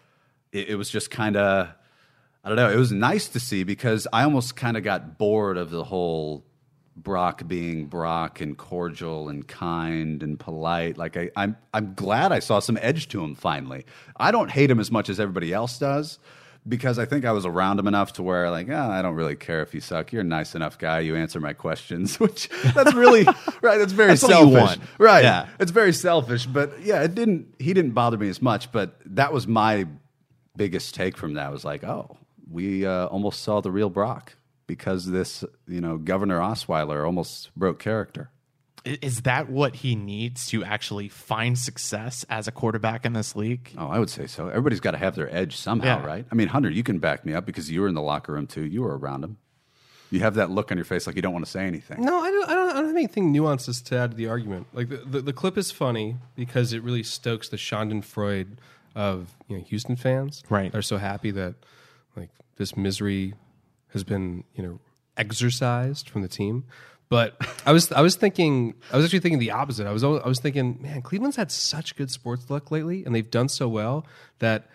it, 0.52 0.70
it 0.70 0.76
was 0.76 0.90
just 0.90 1.12
kind 1.12 1.36
of, 1.36 1.68
I 2.44 2.48
don't 2.48 2.56
know, 2.56 2.72
it 2.72 2.78
was 2.78 2.92
nice 2.92 3.28
to 3.30 3.40
see 3.40 3.64
because 3.64 4.08
I 4.14 4.24
almost 4.24 4.56
kind 4.56 4.78
of 4.78 4.84
got 4.84 5.18
bored 5.18 5.58
of 5.58 5.72
the 5.72 5.84
whole 5.84 6.46
Brock 6.96 7.46
being 7.46 7.88
Brock 7.88 8.40
and 8.40 8.58
cordial 8.58 9.28
and 9.28 9.46
kind 9.46 10.24
and 10.24 10.40
polite. 10.40 10.98
Like 10.98 11.18
I, 11.18 11.32
I'm, 11.36 11.58
I'm 11.74 11.96
glad 11.96 12.32
I 12.32 12.40
saw 12.40 12.60
some 12.60 12.78
edge 12.82 13.10
to 13.10 13.22
him 13.22 13.36
finally. 13.36 13.86
I 14.16 14.32
don't 14.32 14.50
hate 14.50 14.72
him 14.72 14.80
as 14.80 14.92
much 14.92 15.10
as 15.10 15.20
everybody 15.20 15.52
else 15.52 15.80
does 15.80 16.20
because 16.68 16.98
I 16.98 17.06
think 17.06 17.26
I 17.26 17.32
was 17.32 17.46
around 17.46 17.80
him 17.80 17.88
enough 17.88 18.14
to 18.14 18.24
where 18.24 18.50
like, 18.50 18.70
oh, 18.70 18.90
I 18.90 19.02
don't 19.02 19.16
really 19.16 19.36
care 19.36 19.62
if 19.62 19.74
you 19.74 19.82
suck. 19.82 20.12
You're 20.12 20.22
a 20.22 20.26
nice 20.26 20.56
enough 20.56 20.78
guy. 20.78 21.00
You 21.00 21.16
answer 21.16 21.40
my 21.40 21.54
questions, 21.54 22.20
which 22.20 22.50
that's 22.74 22.94
really 22.94 23.24
right. 23.62 23.78
That's 23.78 23.94
very 23.94 24.10
That's 24.10 24.22
selfish, 24.22 24.80
right? 24.98 25.24
Yeah. 25.24 25.48
it's 25.60 25.72
very 25.72 25.94
selfish. 25.94 26.46
But 26.46 26.82
yeah, 26.82 27.04
it 27.04 27.16
didn't. 27.16 27.54
He 27.60 27.74
didn't 27.74 27.92
bother 27.92 28.18
me 28.18 28.30
as 28.30 28.42
much. 28.42 28.72
But 28.72 28.96
that 29.06 29.32
was 29.32 29.48
my 29.48 29.88
biggest 30.56 30.96
take 30.96 31.18
from 31.18 31.36
that. 31.36 31.52
Was 31.52 31.66
like, 31.66 31.84
oh, 31.84 32.18
we 32.50 32.86
uh, 32.86 33.08
almost 33.08 33.42
saw 33.42 33.62
the 33.62 33.72
real 33.72 33.90
Brock 33.90 34.36
because 34.68 35.06
this, 35.06 35.44
you 35.68 35.82
know, 35.82 35.98
Governor 35.98 36.40
Osweiler 36.40 37.06
almost 37.06 37.52
broke 37.56 37.80
character. 37.80 38.30
I- 38.86 38.98
Is 39.02 39.22
that 39.22 39.50
what 39.50 39.76
he 39.78 39.96
needs 39.96 40.48
to 40.48 40.64
actually 40.64 41.10
find 41.10 41.58
success 41.58 42.26
as 42.30 42.48
a 42.48 42.52
quarterback 42.52 43.06
in 43.06 43.14
this 43.14 43.36
league? 43.36 43.74
Oh, 43.78 43.88
I 43.88 44.00
would 44.00 44.10
say 44.10 44.28
so. 44.28 44.48
Everybody's 44.50 44.80
got 44.80 44.92
to 44.92 44.98
have 44.98 45.16
their 45.16 45.34
edge 45.36 45.56
somehow, 45.58 46.00
Yeah. 46.02 46.06
right? 46.06 46.26
I 46.32 46.36
mean, 46.36 46.50
Hunter, 46.50 46.70
you 46.70 46.84
can 46.84 47.00
back 47.00 47.26
me 47.26 47.34
up 47.34 47.46
because 47.46 47.72
you 47.72 47.82
were 47.82 47.88
in 47.88 47.96
the 47.96 48.02
locker 48.02 48.34
room 48.34 48.48
too. 48.48 48.66
You 48.66 48.84
were 48.84 48.98
around 48.98 49.24
him. 49.24 49.38
You 50.12 50.20
have 50.20 50.36
that 50.36 50.52
look 50.52 50.72
on 50.72 50.78
your 50.78 50.86
face 50.86 51.08
like 51.08 51.16
you 51.16 51.22
don't 51.24 51.34
want 51.34 51.46
to 51.46 51.52
say 51.52 51.66
anything. 51.66 52.02
No, 52.06 52.20
I 52.20 52.30
don't, 52.30 52.50
I 52.50 52.54
don't. 52.54 52.70
I 52.70 52.74
don't 52.74 52.86
have 52.88 52.96
anything 52.96 53.32
nuances 53.32 53.82
to 53.82 53.98
add 53.98 54.12
to 54.12 54.18
the 54.18 54.28
argument. 54.28 54.68
Like 54.72 54.88
the, 54.90 54.98
the, 54.98 55.22
the 55.22 55.34
clip 55.34 55.58
is 55.58 55.72
funny 55.72 56.18
because 56.36 56.74
it 56.74 56.84
really 56.84 57.02
stokes 57.02 57.50
the 57.50 57.58
Schadenfreude 57.58 58.58
of 58.96 59.34
you 59.48 59.58
know 59.58 59.64
Houston 59.64 59.96
fans. 59.96 60.44
Right. 60.48 60.72
They're 60.72 60.84
so 60.84 60.98
happy 60.98 61.32
that 61.32 61.56
like 62.16 62.30
this 62.58 62.78
misery 62.78 63.34
has 63.94 64.04
been 64.04 64.44
you 64.54 64.62
know 64.64 64.80
exorcised 65.18 66.08
from 66.08 66.22
the 66.22 66.28
team. 66.28 66.66
But 67.08 67.36
I 67.66 67.72
was 67.72 67.92
I 67.92 68.02
was 68.02 68.16
thinking 68.16 68.74
I 68.92 68.98
was 68.98 69.06
actually 69.06 69.20
thinking 69.20 69.40
the 69.40 69.52
opposite. 69.52 69.86
I 69.88 69.92
was 69.92 70.04
I 70.04 70.08
was 70.28 70.40
thinking, 70.40 70.80
man, 70.82 71.02
Cleveland's 71.02 71.36
had 71.38 71.52
such 71.52 71.96
good 71.96 72.10
sports 72.12 72.50
luck 72.50 72.72
lately, 72.72 73.06
and 73.06 73.14
they've 73.14 73.30
done 73.30 73.48
so 73.50 73.68
well 73.68 74.06
that 74.40 74.70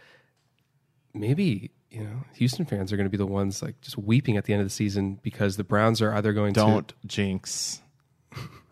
maybe 1.13 1.71
you 1.91 2.05
know 2.05 2.23
Houston 2.35 2.65
fans 2.65 2.93
are 2.93 2.97
going 2.97 3.07
to 3.07 3.11
be 3.11 3.17
the 3.17 3.27
ones 3.27 3.63
like 3.63 3.81
just 3.81 3.99
weeping 3.99 4.37
at 4.37 4.45
the 4.45 4.53
end 4.53 4.63
of 4.63 4.67
the 4.67 4.73
season 4.73 5.19
because 5.23 5.57
the 5.57 5.65
Browns 5.65 6.01
are 6.01 6.15
either 6.15 6.33
going 6.33 6.55
to 6.55 6.61
Don't 6.61 6.93
jinx 7.05 7.81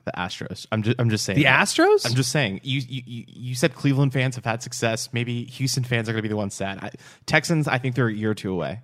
the 0.05 0.13
Astros. 0.13 0.67
I'm 0.71 0.83
just 0.85 0.99
I'm 1.01 1.11
just 1.11 1.25
saying 1.25 1.37
The 1.39 1.45
that. 1.45 1.67
Astros? 1.67 2.07
I'm 2.07 2.15
just 2.15 2.31
saying. 2.31 2.61
You, 2.63 2.81
you 2.89 3.03
you 3.05 3.25
you 3.27 3.55
said 3.57 3.75
Cleveland 3.75 4.13
fans 4.13 4.37
have 4.37 4.45
had 4.45 4.63
success. 4.63 5.13
Maybe 5.13 5.45
Houston 5.45 5.83
fans 5.83 6.09
are 6.09 6.13
going 6.13 6.19
to 6.21 6.23
be 6.23 6.29
the 6.29 6.37
ones 6.37 6.55
sad. 6.55 6.79
I, 6.79 6.91
Texans, 7.27 7.67
I 7.67 7.79
think 7.79 7.97
they're 7.97 8.07
a 8.09 8.15
year 8.15 8.31
or 8.31 8.35
two 8.35 8.53
away. 8.53 8.83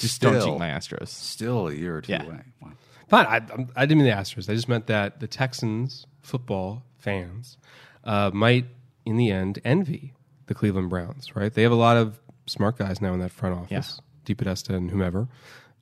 Just 0.00 0.20
don't 0.20 0.32
Still. 0.40 0.46
jinx 0.46 0.58
my 0.58 0.68
Astros. 0.70 1.08
Still 1.08 1.68
a 1.68 1.72
year 1.72 1.96
or 1.98 2.00
two 2.00 2.12
Yeah. 2.12 2.24
away. 2.24 2.40
Wow. 2.60 2.72
Fine. 3.08 3.26
I, 3.26 3.34
I'm- 3.36 3.70
didn't 3.76 3.98
mean 3.98 4.06
the 4.06 4.12
Astros. 4.12 4.48
I 4.48 4.54
just 4.54 4.68
meant 4.68 4.86
that 4.86 5.20
the 5.20 5.26
Texans 5.26 6.06
football 6.22 6.82
fans 6.98 7.58
uh, 8.04 8.30
might, 8.32 8.66
in 9.04 9.16
the 9.16 9.30
end, 9.30 9.58
envy 9.64 10.12
the 10.46 10.54
Cleveland 10.54 10.90
Browns. 10.90 11.34
Right? 11.36 11.52
They 11.52 11.62
have 11.62 11.72
a 11.72 11.76
lot 11.76 11.96
of 11.96 12.20
smart 12.46 12.78
guys 12.78 13.00
now 13.00 13.12
in 13.14 13.20
that 13.20 13.32
front 13.32 13.56
office. 13.58 14.00
DePodesta 14.26 14.70
and 14.70 14.90
whomever. 14.90 15.28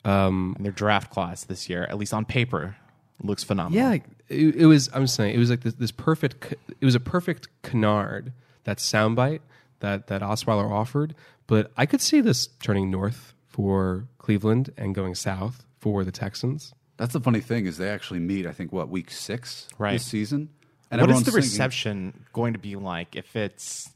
And 0.04 0.56
their 0.58 0.72
draft 0.72 1.10
class 1.12 1.44
this 1.44 1.68
year, 1.68 1.84
at 1.84 1.96
least 1.96 2.12
on 2.12 2.24
paper, 2.24 2.76
looks 3.22 3.44
phenomenal. 3.44 3.78
Yeah, 3.78 3.98
it, 4.28 4.56
it 4.56 4.66
was. 4.66 4.90
I'm 4.92 5.06
saying 5.06 5.34
it 5.34 5.38
was 5.38 5.50
like 5.50 5.60
this, 5.60 5.74
this 5.74 5.92
perfect. 5.92 6.54
It 6.80 6.84
was 6.84 6.96
a 6.96 7.00
perfect 7.00 7.48
canard 7.62 8.32
that 8.64 8.78
soundbite 8.78 9.40
that 9.80 10.08
that 10.08 10.22
Osweiler 10.22 10.68
offered. 10.70 11.14
But 11.46 11.70
I 11.76 11.86
could 11.86 12.00
see 12.00 12.20
this 12.20 12.48
turning 12.62 12.90
north 12.90 13.32
for 13.46 14.08
Cleveland 14.18 14.72
and 14.76 14.94
going 14.94 15.14
south 15.14 15.64
for 15.78 16.02
the 16.04 16.12
Texans. 16.12 16.72
That's 17.02 17.14
the 17.14 17.20
funny 17.20 17.40
thing 17.40 17.66
is 17.66 17.78
they 17.78 17.88
actually 17.88 18.20
meet. 18.20 18.46
I 18.46 18.52
think 18.52 18.72
what 18.72 18.88
week 18.88 19.10
six 19.10 19.66
Right. 19.76 19.94
this 19.94 20.06
season. 20.06 20.50
what 20.88 21.00
is 21.00 21.06
the 21.08 21.14
thinking- 21.32 21.34
reception 21.34 22.24
going 22.32 22.52
to 22.52 22.60
be 22.60 22.76
like 22.76 23.16
if 23.16 23.34
it's 23.34 23.90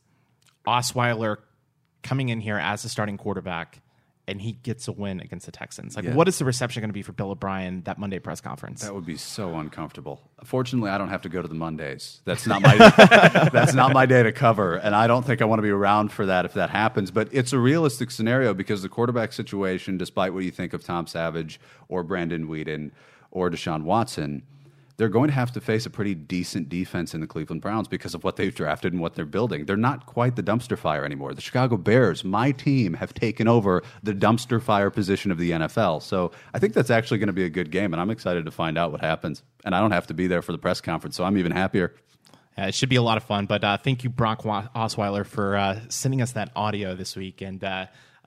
Osweiler 0.66 1.36
coming 2.02 2.30
in 2.30 2.40
here 2.40 2.58
as 2.58 2.84
a 2.84 2.88
starting 2.88 3.16
quarterback 3.16 3.80
and 4.28 4.40
he 4.40 4.52
gets 4.52 4.88
a 4.88 4.92
win 4.92 5.20
against 5.20 5.46
the 5.46 5.52
Texans? 5.52 5.94
Like, 5.96 6.04
Yeah. 6.04 6.14
what 6.14 6.26
is 6.28 6.38
the 6.38 6.44
reception 6.44 6.80
going 6.80 6.88
to 6.90 6.94
be 6.94 7.02
for 7.02 7.12
Bill 7.12 7.30
O'Brien 7.30 7.82
that 7.84 7.98
Monday 7.98 8.18
press 8.18 8.40
conference? 8.40 8.82
That 8.82 8.94
would 8.94 9.06
be 9.06 9.16
so 9.16 9.56
uncomfortable. 9.56 10.20
Fortunately, 10.44 10.90
I 10.90 10.98
don't 10.98 11.08
have 11.10 11.22
to 11.22 11.28
go 11.28 11.42
to 11.42 11.48
the 11.48 11.54
Mondays. 11.54 12.20
That's 12.24 12.46
not 12.46 12.60
my 12.62 12.76
that's 13.52 13.74
not 13.74 13.92
my 13.92 14.06
day 14.06 14.22
to 14.22 14.32
cover, 14.32 14.74
and 14.76 14.94
I 14.94 15.06
don't 15.06 15.24
think 15.24 15.40
I 15.42 15.44
want 15.44 15.58
to 15.58 15.62
be 15.62 15.70
around 15.70 16.10
for 16.12 16.26
that 16.26 16.44
if 16.44 16.54
that 16.54 16.70
happens. 16.70 17.10
But 17.10 17.28
it's 17.32 17.52
a 17.52 17.58
realistic 17.58 18.10
scenario 18.10 18.52
because 18.54 18.82
the 18.82 18.88
quarterback 18.88 19.32
situation, 19.32 19.96
despite 19.98 20.34
what 20.34 20.44
you 20.44 20.50
think 20.50 20.72
of 20.72 20.82
Tom 20.84 21.06
Savage 21.06 21.60
or 21.88 22.02
Brandon 22.02 22.48
Weeden 22.48 22.90
or 23.30 23.50
Deshaun 23.50 23.82
Watson, 23.82 24.42
they're 24.96 25.08
going 25.08 25.28
to 25.28 25.34
have 25.34 25.52
to 25.52 25.60
face 25.60 25.86
a 25.86 25.90
pretty 25.90 26.14
decent 26.14 26.68
defense 26.68 27.14
in 27.14 27.20
the 27.20 27.26
Cleveland 27.26 27.62
Browns 27.62 27.88
because 27.88 28.14
of 28.14 28.24
what 28.24 28.36
they've 28.36 28.54
drafted 28.54 28.92
and 28.92 29.02
what 29.02 29.14
they're 29.14 29.26
building. 29.26 29.66
They're 29.66 29.76
not 29.76 30.06
quite 30.06 30.36
the 30.36 30.42
dumpster 30.42 30.78
fire 30.78 31.04
anymore. 31.04 31.34
The 31.34 31.40
Chicago 31.40 31.76
Bears, 31.76 32.24
my 32.24 32.52
team, 32.52 32.94
have 32.94 33.12
taken 33.12 33.46
over 33.48 33.82
the 34.02 34.14
dumpster 34.14 34.60
fire 34.60 34.90
position 34.90 35.30
of 35.30 35.38
the 35.38 35.50
NFL. 35.50 36.02
So 36.02 36.32
I 36.54 36.58
think 36.58 36.72
that's 36.72 36.90
actually 36.90 37.18
going 37.18 37.26
to 37.28 37.32
be 37.32 37.44
a 37.44 37.50
good 37.50 37.70
game, 37.70 37.92
and 37.92 38.00
I'm 38.00 38.10
excited 38.10 38.44
to 38.46 38.50
find 38.50 38.78
out 38.78 38.92
what 38.92 39.00
happens. 39.02 39.42
And 39.64 39.74
I 39.74 39.80
don't 39.80 39.90
have 39.90 40.06
to 40.08 40.14
be 40.14 40.26
there 40.26 40.42
for 40.42 40.52
the 40.52 40.58
press 40.58 40.80
conference, 40.80 41.16
so 41.16 41.24
I'm 41.24 41.36
even 41.36 41.52
happier. 41.52 41.94
Uh, 42.58 42.62
it 42.62 42.74
should 42.74 42.88
be 42.88 42.96
a 42.96 43.02
lot 43.02 43.18
of 43.18 43.22
fun. 43.22 43.46
But 43.46 43.62
uh, 43.64 43.76
thank 43.76 44.02
you, 44.02 44.10
Brock 44.10 44.42
Osweiler, 44.42 45.26
for 45.26 45.56
uh, 45.56 45.80
sending 45.88 46.22
us 46.22 46.32
that 46.32 46.50
audio 46.56 46.94
this 46.94 47.14
week. 47.14 47.42
And 47.42 47.62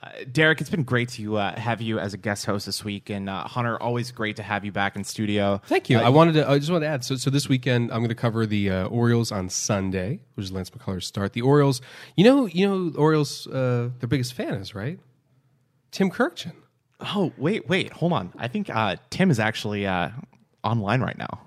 uh, 0.01 0.09
Derek, 0.31 0.61
it's 0.61 0.69
been 0.69 0.83
great 0.83 1.09
to 1.09 1.37
uh, 1.37 1.59
have 1.59 1.81
you 1.81 1.99
as 1.99 2.13
a 2.13 2.17
guest 2.17 2.45
host 2.45 2.65
this 2.65 2.83
week. 2.85 3.09
And 3.09 3.29
uh, 3.29 3.43
Hunter, 3.43 3.81
always 3.81 4.11
great 4.11 4.37
to 4.37 4.43
have 4.43 4.63
you 4.63 4.71
back 4.71 4.95
in 4.95 5.03
studio. 5.03 5.61
Thank 5.65 5.89
you. 5.89 5.97
Uh, 5.97 6.03
I 6.03 6.09
wanted 6.09 6.33
to. 6.33 6.49
I 6.49 6.57
just 6.57 6.71
want 6.71 6.83
to 6.83 6.87
add. 6.87 7.03
So, 7.03 7.15
so 7.15 7.29
this 7.29 7.49
weekend 7.49 7.91
I'm 7.91 7.99
going 7.99 8.09
to 8.09 8.15
cover 8.15 8.45
the 8.45 8.69
uh, 8.69 8.87
Orioles 8.87 9.31
on 9.31 9.49
Sunday, 9.49 10.21
which 10.35 10.45
is 10.45 10.51
Lance 10.51 10.69
McCullers' 10.69 11.03
start. 11.03 11.33
The 11.33 11.41
Orioles. 11.41 11.81
You 12.15 12.23
know. 12.23 12.45
You 12.45 12.67
know. 12.67 12.97
Orioles. 12.97 13.47
Uh, 13.47 13.89
their 13.99 14.07
biggest 14.07 14.33
fan 14.33 14.53
is 14.55 14.73
right. 14.73 14.99
Tim 15.91 16.09
Kirkchin. 16.09 16.53
Oh, 17.01 17.31
wait, 17.37 17.67
wait, 17.69 17.93
hold 17.93 18.11
on. 18.11 18.33
I 18.37 18.47
think 18.49 18.69
uh, 18.69 18.97
Tim 19.09 19.31
is 19.31 19.39
actually 19.39 19.87
uh, 19.87 20.09
online 20.63 21.01
right 21.01 21.17
now. 21.17 21.39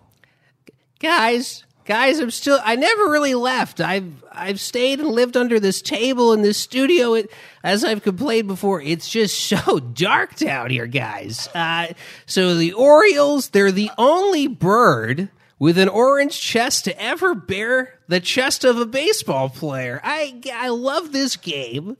guys 0.98 1.64
guys 1.84 2.20
i'm 2.20 2.30
still 2.30 2.58
i 2.64 2.76
never 2.76 3.10
really 3.10 3.34
left 3.34 3.80
i've 3.80 4.24
i've 4.32 4.60
stayed 4.60 5.00
and 5.00 5.08
lived 5.08 5.36
under 5.36 5.58
this 5.58 5.82
table 5.82 6.32
in 6.32 6.42
this 6.42 6.58
studio 6.58 7.14
it, 7.14 7.30
as 7.64 7.84
i've 7.84 8.02
complained 8.02 8.48
before 8.48 8.80
it's 8.80 9.08
just 9.08 9.38
so 9.46 9.78
dark 9.78 10.36
down 10.36 10.70
here 10.70 10.86
guys 10.86 11.48
uh, 11.54 11.86
so 12.26 12.54
the 12.54 12.72
orioles 12.72 13.50
they're 13.50 13.72
the 13.72 13.90
only 13.98 14.46
bird 14.46 15.28
with 15.58 15.78
an 15.78 15.88
orange 15.88 16.40
chest 16.40 16.84
to 16.84 17.02
ever 17.02 17.34
bear 17.34 17.98
the 18.08 18.20
chest 18.20 18.64
of 18.64 18.78
a 18.78 18.86
baseball 18.86 19.48
player 19.48 20.00
i 20.04 20.40
i 20.54 20.68
love 20.68 21.12
this 21.12 21.36
game 21.36 21.96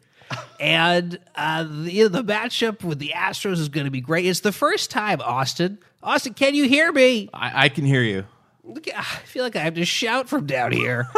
and 0.61 1.19
uh, 1.35 1.65
the, 1.65 2.09
the 2.09 2.25
matchup 2.25 2.83
with 2.83 2.99
the 2.99 3.13
Astros 3.15 3.59
is 3.59 3.69
going 3.69 3.85
to 3.85 3.91
be 3.91 4.01
great. 4.01 4.25
It's 4.25 4.41
the 4.41 4.51
first 4.51 4.91
time, 4.91 5.21
Austin, 5.21 5.79
Austin, 6.03 6.33
can 6.33 6.55
you 6.55 6.69
hear 6.69 6.91
me? 6.91 7.29
I, 7.35 7.65
I 7.65 7.69
can 7.69 7.85
hear 7.85 8.03
you. 8.03 8.25
Look, 8.65 8.87
I 8.95 9.03
feel 9.03 9.43
like 9.45 9.57
I 9.57 9.61
have 9.61 9.75
to 9.75 9.85
shout 9.85 10.29
from 10.29 10.47
down 10.47 10.73
here. 10.73 11.09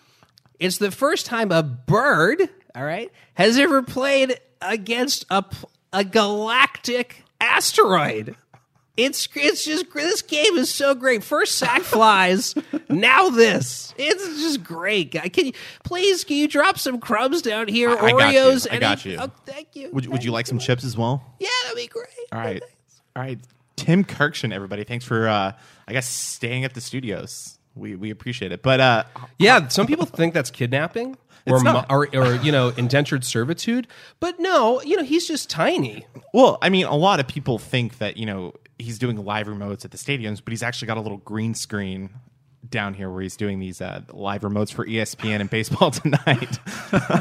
it's 0.60 0.78
the 0.78 0.90
first 0.90 1.26
time 1.26 1.52
a 1.52 1.62
bird, 1.62 2.42
all 2.74 2.84
right, 2.84 3.10
has 3.34 3.56
ever 3.58 3.82
played 3.82 4.38
against 4.60 5.24
a 5.30 5.44
a 5.92 6.04
galactic 6.04 7.24
asteroid. 7.40 8.36
It's 8.96 9.28
it's 9.36 9.64
just 9.64 9.92
this 9.94 10.22
game 10.22 10.56
is 10.56 10.74
so 10.74 10.92
great. 10.92 11.22
First 11.22 11.56
sack 11.56 11.82
flies, 11.84 12.56
now 12.88 13.30
this. 13.30 13.94
It's 13.96 14.24
just 14.42 14.64
great. 14.64 15.12
Can 15.12 15.46
you 15.46 15.52
please 15.84 16.24
can 16.24 16.36
you 16.36 16.48
drop 16.48 16.78
some 16.80 16.98
crumbs 16.98 17.40
down 17.42 17.68
here? 17.68 17.90
I- 17.90 17.92
I 18.06 18.10
got. 18.10 18.34
Oreos. 18.34 18.66
I 18.68 18.72
any- 18.72 18.80
got 18.80 19.04
you. 19.04 19.18
Oh, 19.20 19.30
thank 19.46 19.76
you. 19.76 19.90
Would, 19.92 20.06
would 20.08 20.24
you 20.24 20.32
like 20.32 20.48
some 20.48 20.58
chips 20.58 20.82
as 20.82 20.96
well? 20.96 21.24
Yeah, 21.38 21.48
that'd 21.62 21.76
be 21.76 21.86
great. 21.86 22.08
All 22.32 22.40
right. 22.40 22.60
All 23.14 23.22
right. 23.22 23.38
Tim 23.88 24.04
Kirkshin, 24.04 24.52
everybody. 24.52 24.84
Thanks 24.84 25.06
for, 25.06 25.26
uh, 25.26 25.52
I 25.86 25.92
guess, 25.94 26.06
staying 26.06 26.66
at 26.66 26.74
the 26.74 26.80
studios. 26.82 27.58
We, 27.74 27.96
we 27.96 28.10
appreciate 28.10 28.52
it. 28.52 28.62
But 28.62 28.80
uh, 28.80 29.04
Yeah, 29.38 29.68
some 29.68 29.86
people 29.86 30.04
think 30.04 30.34
that's 30.34 30.50
kidnapping 30.50 31.16
or, 31.46 31.60
mo- 31.60 31.86
or 31.88 32.06
or 32.14 32.34
you 32.34 32.52
know 32.52 32.68
indentured 32.76 33.24
servitude, 33.24 33.86
but 34.20 34.38
no, 34.38 34.82
you 34.82 34.98
know 34.98 35.04
he's 35.04 35.26
just 35.26 35.48
tiny. 35.48 36.04
Well, 36.34 36.58
I 36.60 36.68
mean, 36.68 36.84
a 36.84 36.96
lot 36.96 37.18
of 37.18 37.28
people 37.28 37.56
think 37.58 37.96
that 37.96 38.18
you 38.18 38.26
know 38.26 38.52
he's 38.78 38.98
doing 38.98 39.24
live 39.24 39.46
remotes 39.46 39.86
at 39.86 39.90
the 39.90 39.96
stadiums, 39.96 40.44
but 40.44 40.52
he's 40.52 40.62
actually 40.62 40.88
got 40.88 40.98
a 40.98 41.00
little 41.00 41.16
green 41.18 41.54
screen 41.54 42.10
down 42.68 42.92
here 42.92 43.08
where 43.08 43.22
he's 43.22 43.38
doing 43.38 43.58
these 43.58 43.80
uh, 43.80 44.02
live 44.12 44.42
remotes 44.42 44.70
for 44.70 44.84
ESPN 44.84 45.40
and 45.40 45.48
baseball 45.48 45.90
tonight. 45.92 46.58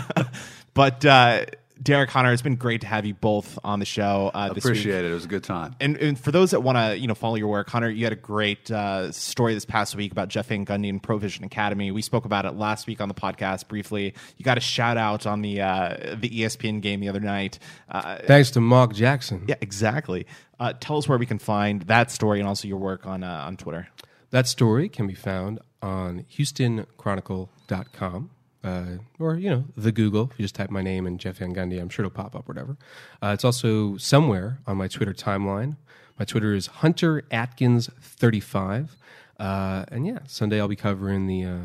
but 0.73 1.05
uh, 1.05 1.45
Derek 1.81 2.09
Hunter, 2.09 2.31
it's 2.31 2.41
been 2.41 2.55
great 2.55 2.81
to 2.81 2.87
have 2.87 3.05
you 3.05 3.13
both 3.13 3.57
on 3.63 3.79
the 3.79 3.85
show. 3.85 4.31
Uh, 4.33 4.53
this 4.53 4.63
week. 4.63 4.73
Appreciate 4.73 5.05
it. 5.05 5.11
It 5.11 5.13
was 5.13 5.25
a 5.25 5.27
good 5.27 5.43
time. 5.43 5.75
And, 5.79 5.97
and 5.97 6.19
for 6.19 6.31
those 6.31 6.51
that 6.51 6.61
want 6.61 6.77
to, 6.77 6.97
you 6.97 7.07
know, 7.07 7.15
follow 7.15 7.35
your 7.35 7.47
work, 7.47 7.69
Hunter, 7.69 7.89
you 7.89 8.03
had 8.03 8.13
a 8.13 8.17
great 8.17 8.69
uh, 8.71 9.11
story 9.11 9.53
this 9.53 9.65
past 9.65 9.95
week 9.95 10.11
about 10.11 10.27
Jeff 10.29 10.47
Van 10.47 10.65
Gundy 10.65 10.89
and 10.89 11.01
Provision 11.01 11.43
Academy. 11.43 11.91
We 11.91 12.01
spoke 12.01 12.25
about 12.25 12.45
it 12.45 12.55
last 12.55 12.87
week 12.87 13.01
on 13.01 13.07
the 13.07 13.13
podcast 13.13 13.67
briefly. 13.67 14.13
You 14.37 14.45
got 14.45 14.57
a 14.57 14.61
shout 14.61 14.97
out 14.97 15.25
on 15.25 15.41
the 15.41 15.61
uh, 15.61 16.15
the 16.19 16.29
ESPN 16.29 16.81
game 16.81 16.99
the 16.99 17.09
other 17.09 17.19
night. 17.19 17.59
Uh, 17.89 18.17
Thanks 18.25 18.51
to 18.51 18.61
Mark 18.61 18.93
Jackson. 18.93 19.45
yeah, 19.47 19.55
exactly. 19.61 20.25
Uh, 20.59 20.73
tell 20.79 20.97
us 20.97 21.07
where 21.07 21.17
we 21.17 21.25
can 21.25 21.39
find 21.39 21.83
that 21.83 22.11
story 22.11 22.39
and 22.39 22.47
also 22.47 22.67
your 22.67 22.79
work 22.79 23.05
on 23.05 23.23
uh, 23.23 23.43
on 23.45 23.57
Twitter. 23.57 23.87
That 24.31 24.47
story 24.47 24.89
can 24.89 25.07
be 25.07 25.13
found 25.13 25.59
on 25.81 26.25
HoustonChronicle.com. 26.31 28.29
Uh, 28.63 28.97
or 29.19 29.35
you 29.35 29.49
know 29.49 29.65
the 29.75 29.91
Google. 29.91 30.29
If 30.31 30.39
you 30.39 30.43
just 30.43 30.55
type 30.55 30.69
my 30.69 30.81
name 30.81 31.05
and 31.05 31.19
Jeff 31.19 31.37
Van 31.37 31.53
Gundy, 31.53 31.79
I'm 31.79 31.89
sure 31.89 32.05
it'll 32.05 32.15
pop 32.15 32.35
up. 32.35 32.47
Whatever. 32.47 32.77
Uh, 33.21 33.31
it's 33.33 33.45
also 33.45 33.97
somewhere 33.97 34.59
on 34.65 34.77
my 34.77 34.87
Twitter 34.87 35.13
timeline. 35.13 35.77
My 36.19 36.25
Twitter 36.25 36.53
is 36.53 36.67
Hunter 36.67 37.23
Atkins 37.29 37.89
35. 38.01 38.95
Uh, 39.39 39.85
and 39.89 40.07
yeah, 40.07 40.19
Sunday 40.25 40.59
I'll 40.59 40.67
be 40.67 40.75
covering 40.75 41.27
the 41.27 41.45
uh, 41.45 41.59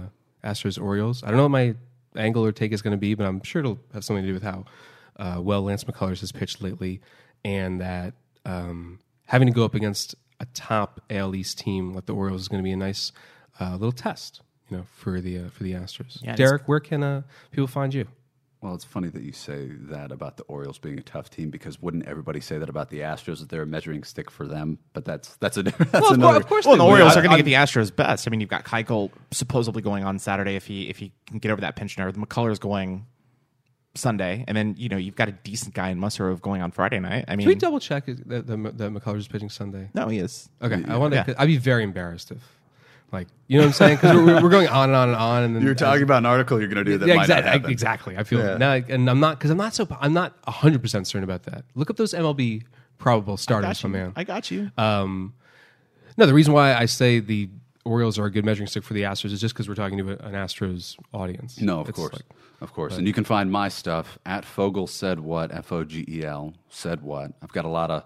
Astros 0.44 0.80
Orioles. 0.80 1.22
I 1.22 1.28
don't 1.28 1.38
know 1.38 1.44
what 1.44 1.50
my 1.50 1.74
angle 2.16 2.44
or 2.44 2.52
take 2.52 2.72
is 2.72 2.82
going 2.82 2.92
to 2.92 2.98
be, 2.98 3.14
but 3.14 3.26
I'm 3.26 3.42
sure 3.42 3.60
it'll 3.60 3.78
have 3.94 4.04
something 4.04 4.22
to 4.22 4.28
do 4.28 4.34
with 4.34 4.42
how 4.42 4.64
uh, 5.16 5.40
well 5.40 5.62
Lance 5.62 5.84
McCullers 5.84 6.20
has 6.20 6.32
pitched 6.32 6.60
lately, 6.62 7.00
and 7.44 7.80
that 7.80 8.14
um, 8.44 8.98
having 9.26 9.48
to 9.48 9.54
go 9.54 9.64
up 9.64 9.74
against 9.74 10.14
a 10.40 10.46
top 10.46 11.00
AL 11.10 11.34
East 11.34 11.58
team 11.58 11.94
like 11.94 12.06
the 12.06 12.14
Orioles 12.14 12.42
is 12.42 12.48
going 12.48 12.62
to 12.62 12.64
be 12.64 12.72
a 12.72 12.76
nice 12.76 13.12
uh, 13.60 13.72
little 13.72 13.92
test, 13.92 14.42
you 14.70 14.76
know, 14.78 14.84
for 14.94 15.20
the 15.20 15.38
uh, 15.38 15.48
for 15.50 15.62
the 15.64 15.72
Astros. 15.72 16.22
Yeah, 16.22 16.34
Derek, 16.36 16.66
where 16.68 16.80
can 16.80 17.02
uh, 17.02 17.22
people 17.50 17.66
find 17.66 17.92
you? 17.92 18.06
Well, 18.60 18.76
it's 18.76 18.84
funny 18.84 19.08
that 19.08 19.22
you 19.24 19.32
say 19.32 19.70
that 19.90 20.12
about 20.12 20.36
the 20.36 20.44
Orioles 20.44 20.78
being 20.78 20.96
a 20.96 21.02
tough 21.02 21.28
team 21.30 21.50
because 21.50 21.82
wouldn't 21.82 22.06
everybody 22.06 22.40
say 22.40 22.58
that 22.58 22.68
about 22.68 22.90
the 22.90 23.00
Astros 23.00 23.40
that 23.40 23.48
they're 23.48 23.62
a 23.62 23.66
measuring 23.66 24.04
stick 24.04 24.30
for 24.30 24.46
them? 24.46 24.78
But 24.92 25.04
that's 25.04 25.34
that's 25.36 25.56
a 25.56 25.62
that's 25.64 25.92
Well, 25.92 26.06
of 26.12 26.12
another. 26.12 26.32
course- 26.34 26.44
of 26.44 26.48
course 26.48 26.66
Well, 26.66 26.76
the 26.76 26.84
they 26.84 26.90
would. 26.90 26.92
Orioles 26.92 27.16
are 27.16 27.22
going 27.22 27.32
to 27.32 27.36
get 27.38 27.44
the 27.44 27.54
Astros 27.54 27.94
best. 27.94 28.28
I 28.28 28.30
mean, 28.30 28.38
you've 28.40 28.48
got 28.50 28.64
Keuchel 28.64 29.10
supposedly 29.32 29.82
going 29.82 30.04
on 30.04 30.18
Saturday 30.20 30.54
if 30.54 30.66
he 30.66 30.88
if 30.88 30.98
he 30.98 31.12
can 31.26 31.38
get 31.40 31.50
over 31.50 31.60
that 31.62 31.74
pinch 31.74 31.98
nerve. 31.98 32.14
The 32.14 32.20
McCullers 32.24 32.60
going 32.60 33.04
Sunday, 33.94 34.44
and 34.48 34.56
then 34.56 34.74
you 34.78 34.88
know 34.88 34.96
you've 34.96 35.16
got 35.16 35.28
a 35.28 35.32
decent 35.32 35.74
guy 35.74 35.90
in 35.90 35.98
Musgrove 35.98 36.40
going 36.40 36.62
on 36.62 36.70
Friday 36.70 37.00
night. 37.00 37.24
I 37.28 37.32
mean, 37.36 37.44
Can 37.44 37.48
we 37.48 37.54
double 37.56 37.80
check 37.80 38.06
that 38.06 38.26
the, 38.28 38.42
the, 38.42 38.56
the 38.56 38.90
McCullers 38.90 39.18
is 39.18 39.28
pitching 39.28 39.50
Sunday? 39.50 39.90
no, 39.92 40.06
he 40.08 40.18
is. 40.18 40.48
Okay, 40.62 40.82
I 40.88 40.96
want 40.98 41.12
to. 41.14 41.24
Yeah. 41.26 41.34
I'd 41.36 41.46
be 41.46 41.58
very 41.58 41.82
embarrassed 41.82 42.30
if, 42.30 42.38
like, 43.12 43.28
you 43.46 43.58
know 43.58 43.64
what 43.64 43.68
I'm 43.68 43.72
saying? 43.74 43.96
Because 43.96 44.16
we're, 44.16 44.42
we're 44.42 44.48
going 44.48 44.68
on 44.68 44.88
and 44.88 44.96
on 44.96 45.08
and 45.10 45.16
on, 45.16 45.42
and 45.44 45.54
then 45.56 45.62
You're 45.62 45.74
talking 45.74 46.02
about 46.02 46.18
an 46.18 46.26
article 46.26 46.58
you're 46.58 46.68
going 46.68 46.84
to 46.84 46.90
do 46.90 46.98
that 46.98 47.06
yeah, 47.06 47.14
might 47.16 47.22
exactly. 47.24 47.44
not 47.44 47.52
happen. 47.52 47.70
Exactly. 47.70 48.16
I 48.16 48.24
feel 48.24 48.40
Yeah. 48.40 48.56
now, 48.56 48.72
and 48.72 49.08
I'm 49.10 49.20
not 49.20 49.38
because 49.38 49.50
I'm 49.50 49.58
not 49.58 49.74
so. 49.74 49.86
I'm 50.00 50.12
not 50.14 50.34
100 50.44 50.80
percent 50.80 51.06
certain 51.06 51.24
about 51.24 51.42
that. 51.44 51.64
Look 51.74 51.90
up 51.90 51.96
those 51.96 52.14
MLB 52.14 52.62
probable 52.98 53.36
starters, 53.36 53.82
my 53.84 53.90
man. 53.90 54.12
I 54.16 54.24
got 54.24 54.50
you. 54.50 54.70
Um, 54.78 55.34
no, 56.16 56.26
the 56.26 56.34
reason 56.34 56.52
why 56.52 56.74
I 56.74 56.86
say 56.86 57.20
the 57.20 57.48
Orioles 57.84 58.18
are 58.18 58.26
a 58.26 58.30
good 58.30 58.44
measuring 58.44 58.68
stick 58.68 58.84
for 58.84 58.94
the 58.94 59.02
Astros 59.02 59.32
is 59.32 59.40
just 59.40 59.54
because 59.54 59.68
we're 59.68 59.74
talking 59.74 59.98
to 59.98 60.10
an 60.24 60.32
Astros 60.34 60.96
audience. 61.12 61.60
No, 61.60 61.80
of 61.80 61.88
It's 61.88 61.96
course, 61.98 62.12
like- 62.12 62.22
of 62.60 62.72
course. 62.72 62.96
And 62.96 63.06
you 63.08 63.12
can 63.12 63.24
find 63.24 63.50
my 63.50 63.68
stuff 63.68 64.18
at 64.24 64.44
Fogel 64.44 64.86
said 64.86 65.18
what 65.20 65.52
F 65.52 65.72
O 65.72 65.82
G 65.84 66.04
E 66.08 66.24
L 66.24 66.54
said 66.68 67.02
what. 67.02 67.32
I've 67.42 67.52
got 67.52 67.64
a 67.64 67.68
lot 67.68 67.90
of 67.90 68.04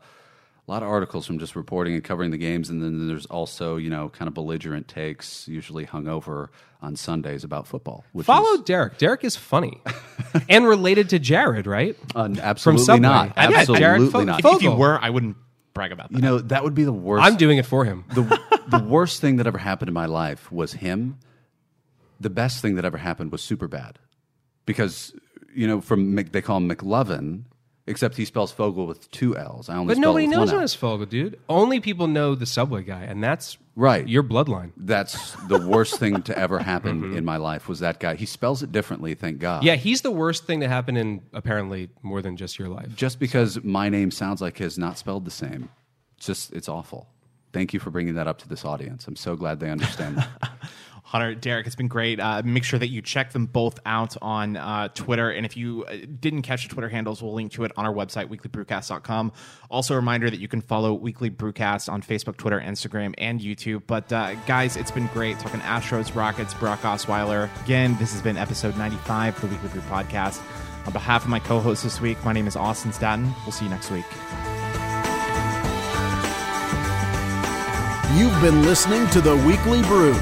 a 0.67 0.73
lot 0.73 0.83
of 0.83 0.89
articles 0.89 1.27
from 1.27 1.39
just 1.39 1.55
reporting 1.55 1.95
and 1.95 2.03
covering 2.03 2.31
the 2.33 2.39
games, 2.39 2.71
and 2.71 2.83
then 2.83 3.07
there's 3.07 3.27
also 3.27 3.77
you 3.77 3.91
know 3.91 4.09
kind 4.09 4.27
of 4.29 4.35
belligerent 4.35 4.89
takes, 4.89 5.47
usually 5.49 5.87
hungover 5.87 6.49
on 6.83 6.97
Sundays 6.97 7.45
about 7.45 7.67
football. 7.67 8.05
Which 8.13 8.27
Follow 8.27 8.55
is, 8.55 8.61
Derek. 8.63 8.99
Derek 8.99 9.25
is 9.25 9.37
funny 9.37 9.81
and 10.49 10.67
related 10.67 11.11
to 11.11 11.19
Jared, 11.19 11.67
right? 11.67 11.97
uh, 12.15 12.29
absolutely 12.41 12.85
Subway. 12.85 13.01
not. 13.01 13.33
I 13.37 13.47
bet 13.47 13.57
Absolutely 13.61 13.81
Jared 13.81 14.13
Fo- 14.13 14.25
not. 14.25 14.41
if, 14.41 14.47
if 14.47 14.63
you 14.63 14.73
were, 14.73 14.99
I 15.01 15.11
wouldn't 15.11 15.37
brag 15.73 15.93
about 15.93 16.11
that. 16.11 16.17
You 16.17 16.23
know 16.23 16.39
that 16.39 16.65
would 16.65 16.75
be 16.75 16.85
the 16.85 16.93
worst. 16.93 17.25
I'm 17.25 17.37
doing 17.37 17.59
it 17.59 17.67
for 17.67 17.85
him. 17.85 18.05
the 18.15 18.23
the 18.69 18.79
worst 18.81 19.21
thing 19.21 19.37
that 19.37 19.47
ever 19.47 19.59
happened 19.59 19.89
in 19.89 19.95
my 19.95 20.07
life 20.07 20.51
was 20.51 20.73
him. 20.73 21.19
The 22.19 22.31
best 22.31 22.61
thing 22.63 22.75
that 22.77 22.85
ever 22.85 22.97
happened 22.99 23.31
was 23.31 23.43
Superbad, 23.43 23.97
because 24.65 25.15
you 25.55 25.67
know 25.67 25.81
from 25.81 26.15
Mc, 26.15 26.33
they 26.33 26.43
call 26.43 26.57
him 26.59 26.69
McLovin, 26.69 27.45
except 27.87 28.17
he 28.17 28.25
spells 28.25 28.53
Fogel 28.53 28.87
with 28.87 29.11
two 29.11 29.37
L's. 29.37 29.69
I 29.69 29.77
only 29.77 29.87
But 29.95 29.99
spell 29.99 30.11
nobody 30.11 30.25
it 30.25 30.29
with 30.29 30.37
knows 30.39 30.47
one 30.49 30.55
him 30.57 30.61
L. 30.61 30.65
as 30.65 30.75
Fogel, 30.75 31.07
dude. 31.07 31.39
Only 31.49 31.81
people 31.81 32.07
know 32.09 32.35
the 32.35 32.47
Subway 32.47 32.83
guy, 32.83 33.03
and 33.03 33.23
that's 33.23 33.59
Right. 33.77 34.09
your 34.09 34.23
bloodline. 34.23 34.73
That's 34.77 35.33
the 35.49 35.59
worst 35.67 35.99
thing 35.99 36.23
to 36.23 36.39
ever 36.39 36.59
happen 36.73 37.03
Mm-hmm. 37.03 37.17
in 37.19 37.25
my 37.25 37.37
life 37.37 37.69
was 37.69 37.81
that 37.81 38.01
guy. 38.01 38.15
He 38.15 38.25
spells 38.27 38.63
it 38.63 38.73
differently, 38.73 39.15
thank 39.15 39.39
God. 39.39 39.65
Yeah, 39.65 39.75
he's 39.77 40.01
the 40.01 40.11
worst 40.11 40.47
thing 40.47 40.61
to 40.61 40.69
happen 40.69 40.97
in 40.97 41.21
apparently 41.33 41.91
more 42.03 42.23
than 42.23 42.37
just 42.37 42.59
your 42.59 42.69
life. 42.69 42.95
Just 42.97 43.19
because 43.21 43.63
my 43.63 43.89
name 43.91 44.11
sounds 44.11 44.41
like 44.41 44.57
his, 44.59 44.79
not 44.79 44.97
spelled 44.99 45.25
the 45.27 45.31
same. 45.31 45.69
It's 46.17 46.27
just 46.27 46.53
it's 46.55 46.69
awful. 46.69 47.09
Thank 47.53 47.73
you 47.75 47.81
for 47.81 47.91
bringing 47.91 48.15
that 48.15 48.27
up 48.27 48.39
to 48.39 48.49
this 48.49 48.65
audience. 48.65 49.07
I'm 49.07 49.17
so 49.17 49.37
glad 49.37 49.61
they 49.61 49.71
understand 49.71 50.17
that. 50.19 50.51
Hunter, 51.07 51.37
Derek, 51.37 51.69
it's 51.69 51.77
been 51.77 51.87
great. 51.87 52.19
Uh, 52.19 52.43
make 52.45 52.65
sure 52.65 52.81
that 52.81 52.89
you 52.89 53.01
check 53.01 53.31
them 53.31 53.47
both 53.47 53.79
out 53.87 54.17
on 54.21 54.57
uh, 54.57 54.89
Twitter. 54.89 55.31
And 55.31 55.47
if 55.47 55.57
you 55.57 55.85
uh, 55.85 55.99
didn't 56.19 56.43
catch 56.43 56.67
the 56.67 56.75
Twitter 56.75 56.89
handles, 56.89 57.23
we'll 57.23 57.33
link 57.33 57.53
to 57.53 57.63
it 57.63 57.71
on 57.77 57.87
our 57.87 57.95
website, 57.95 58.27
weeklybrewcast.com. 58.27 59.33
Also, 59.71 59.95
a 59.95 59.97
reminder 59.97 60.29
that 60.29 60.41
you 60.41 60.49
can 60.49 60.61
follow 60.61 60.93
Weekly 60.93 61.31
Brewcast 61.31 61.89
on 61.89 62.03
Facebook, 62.03 62.37
Twitter, 62.39 62.61
Instagram, 62.61 63.15
and 63.19 63.41
YouTube. 63.41 63.83
But 63.87 64.13
uh, 64.13 64.35
guys, 64.47 64.77
it's 64.77 64.91
been 64.91 65.07
great 65.15 65.39
talking 65.39 65.61
Astros, 65.61 66.13
Rockets, 66.13 66.55
Brock 66.55 66.81
Osweiler. 66.81 67.51
Again, 67.63 67.97
this 68.01 68.11
has 68.13 68.21
been 68.21 68.37
episode 68.37 68.77
95 68.77 69.37
of 69.37 69.41
the 69.43 69.47
Weekly 69.47 69.69
Brew 69.69 69.83
Podcast. 69.83 70.43
On 70.89 70.93
behalf 70.93 71.23
of 71.23 71.31
my 71.31 71.39
co 71.39 71.61
host 71.61 71.85
this 71.85 72.01
week, 72.01 72.23
my 72.25 72.33
name 72.33 72.49
is 72.49 72.57
Austin 72.57 72.93
Staton. 72.93 73.33
We'll 73.45 73.53
see 73.53 73.67
you 73.67 73.71
next 73.71 73.93
week. 73.93 74.07
You've 78.17 78.41
been 78.41 78.63
listening 78.63 79.09
to 79.11 79.21
The 79.21 79.37
Weekly 79.47 79.83
Brew, 79.83 80.15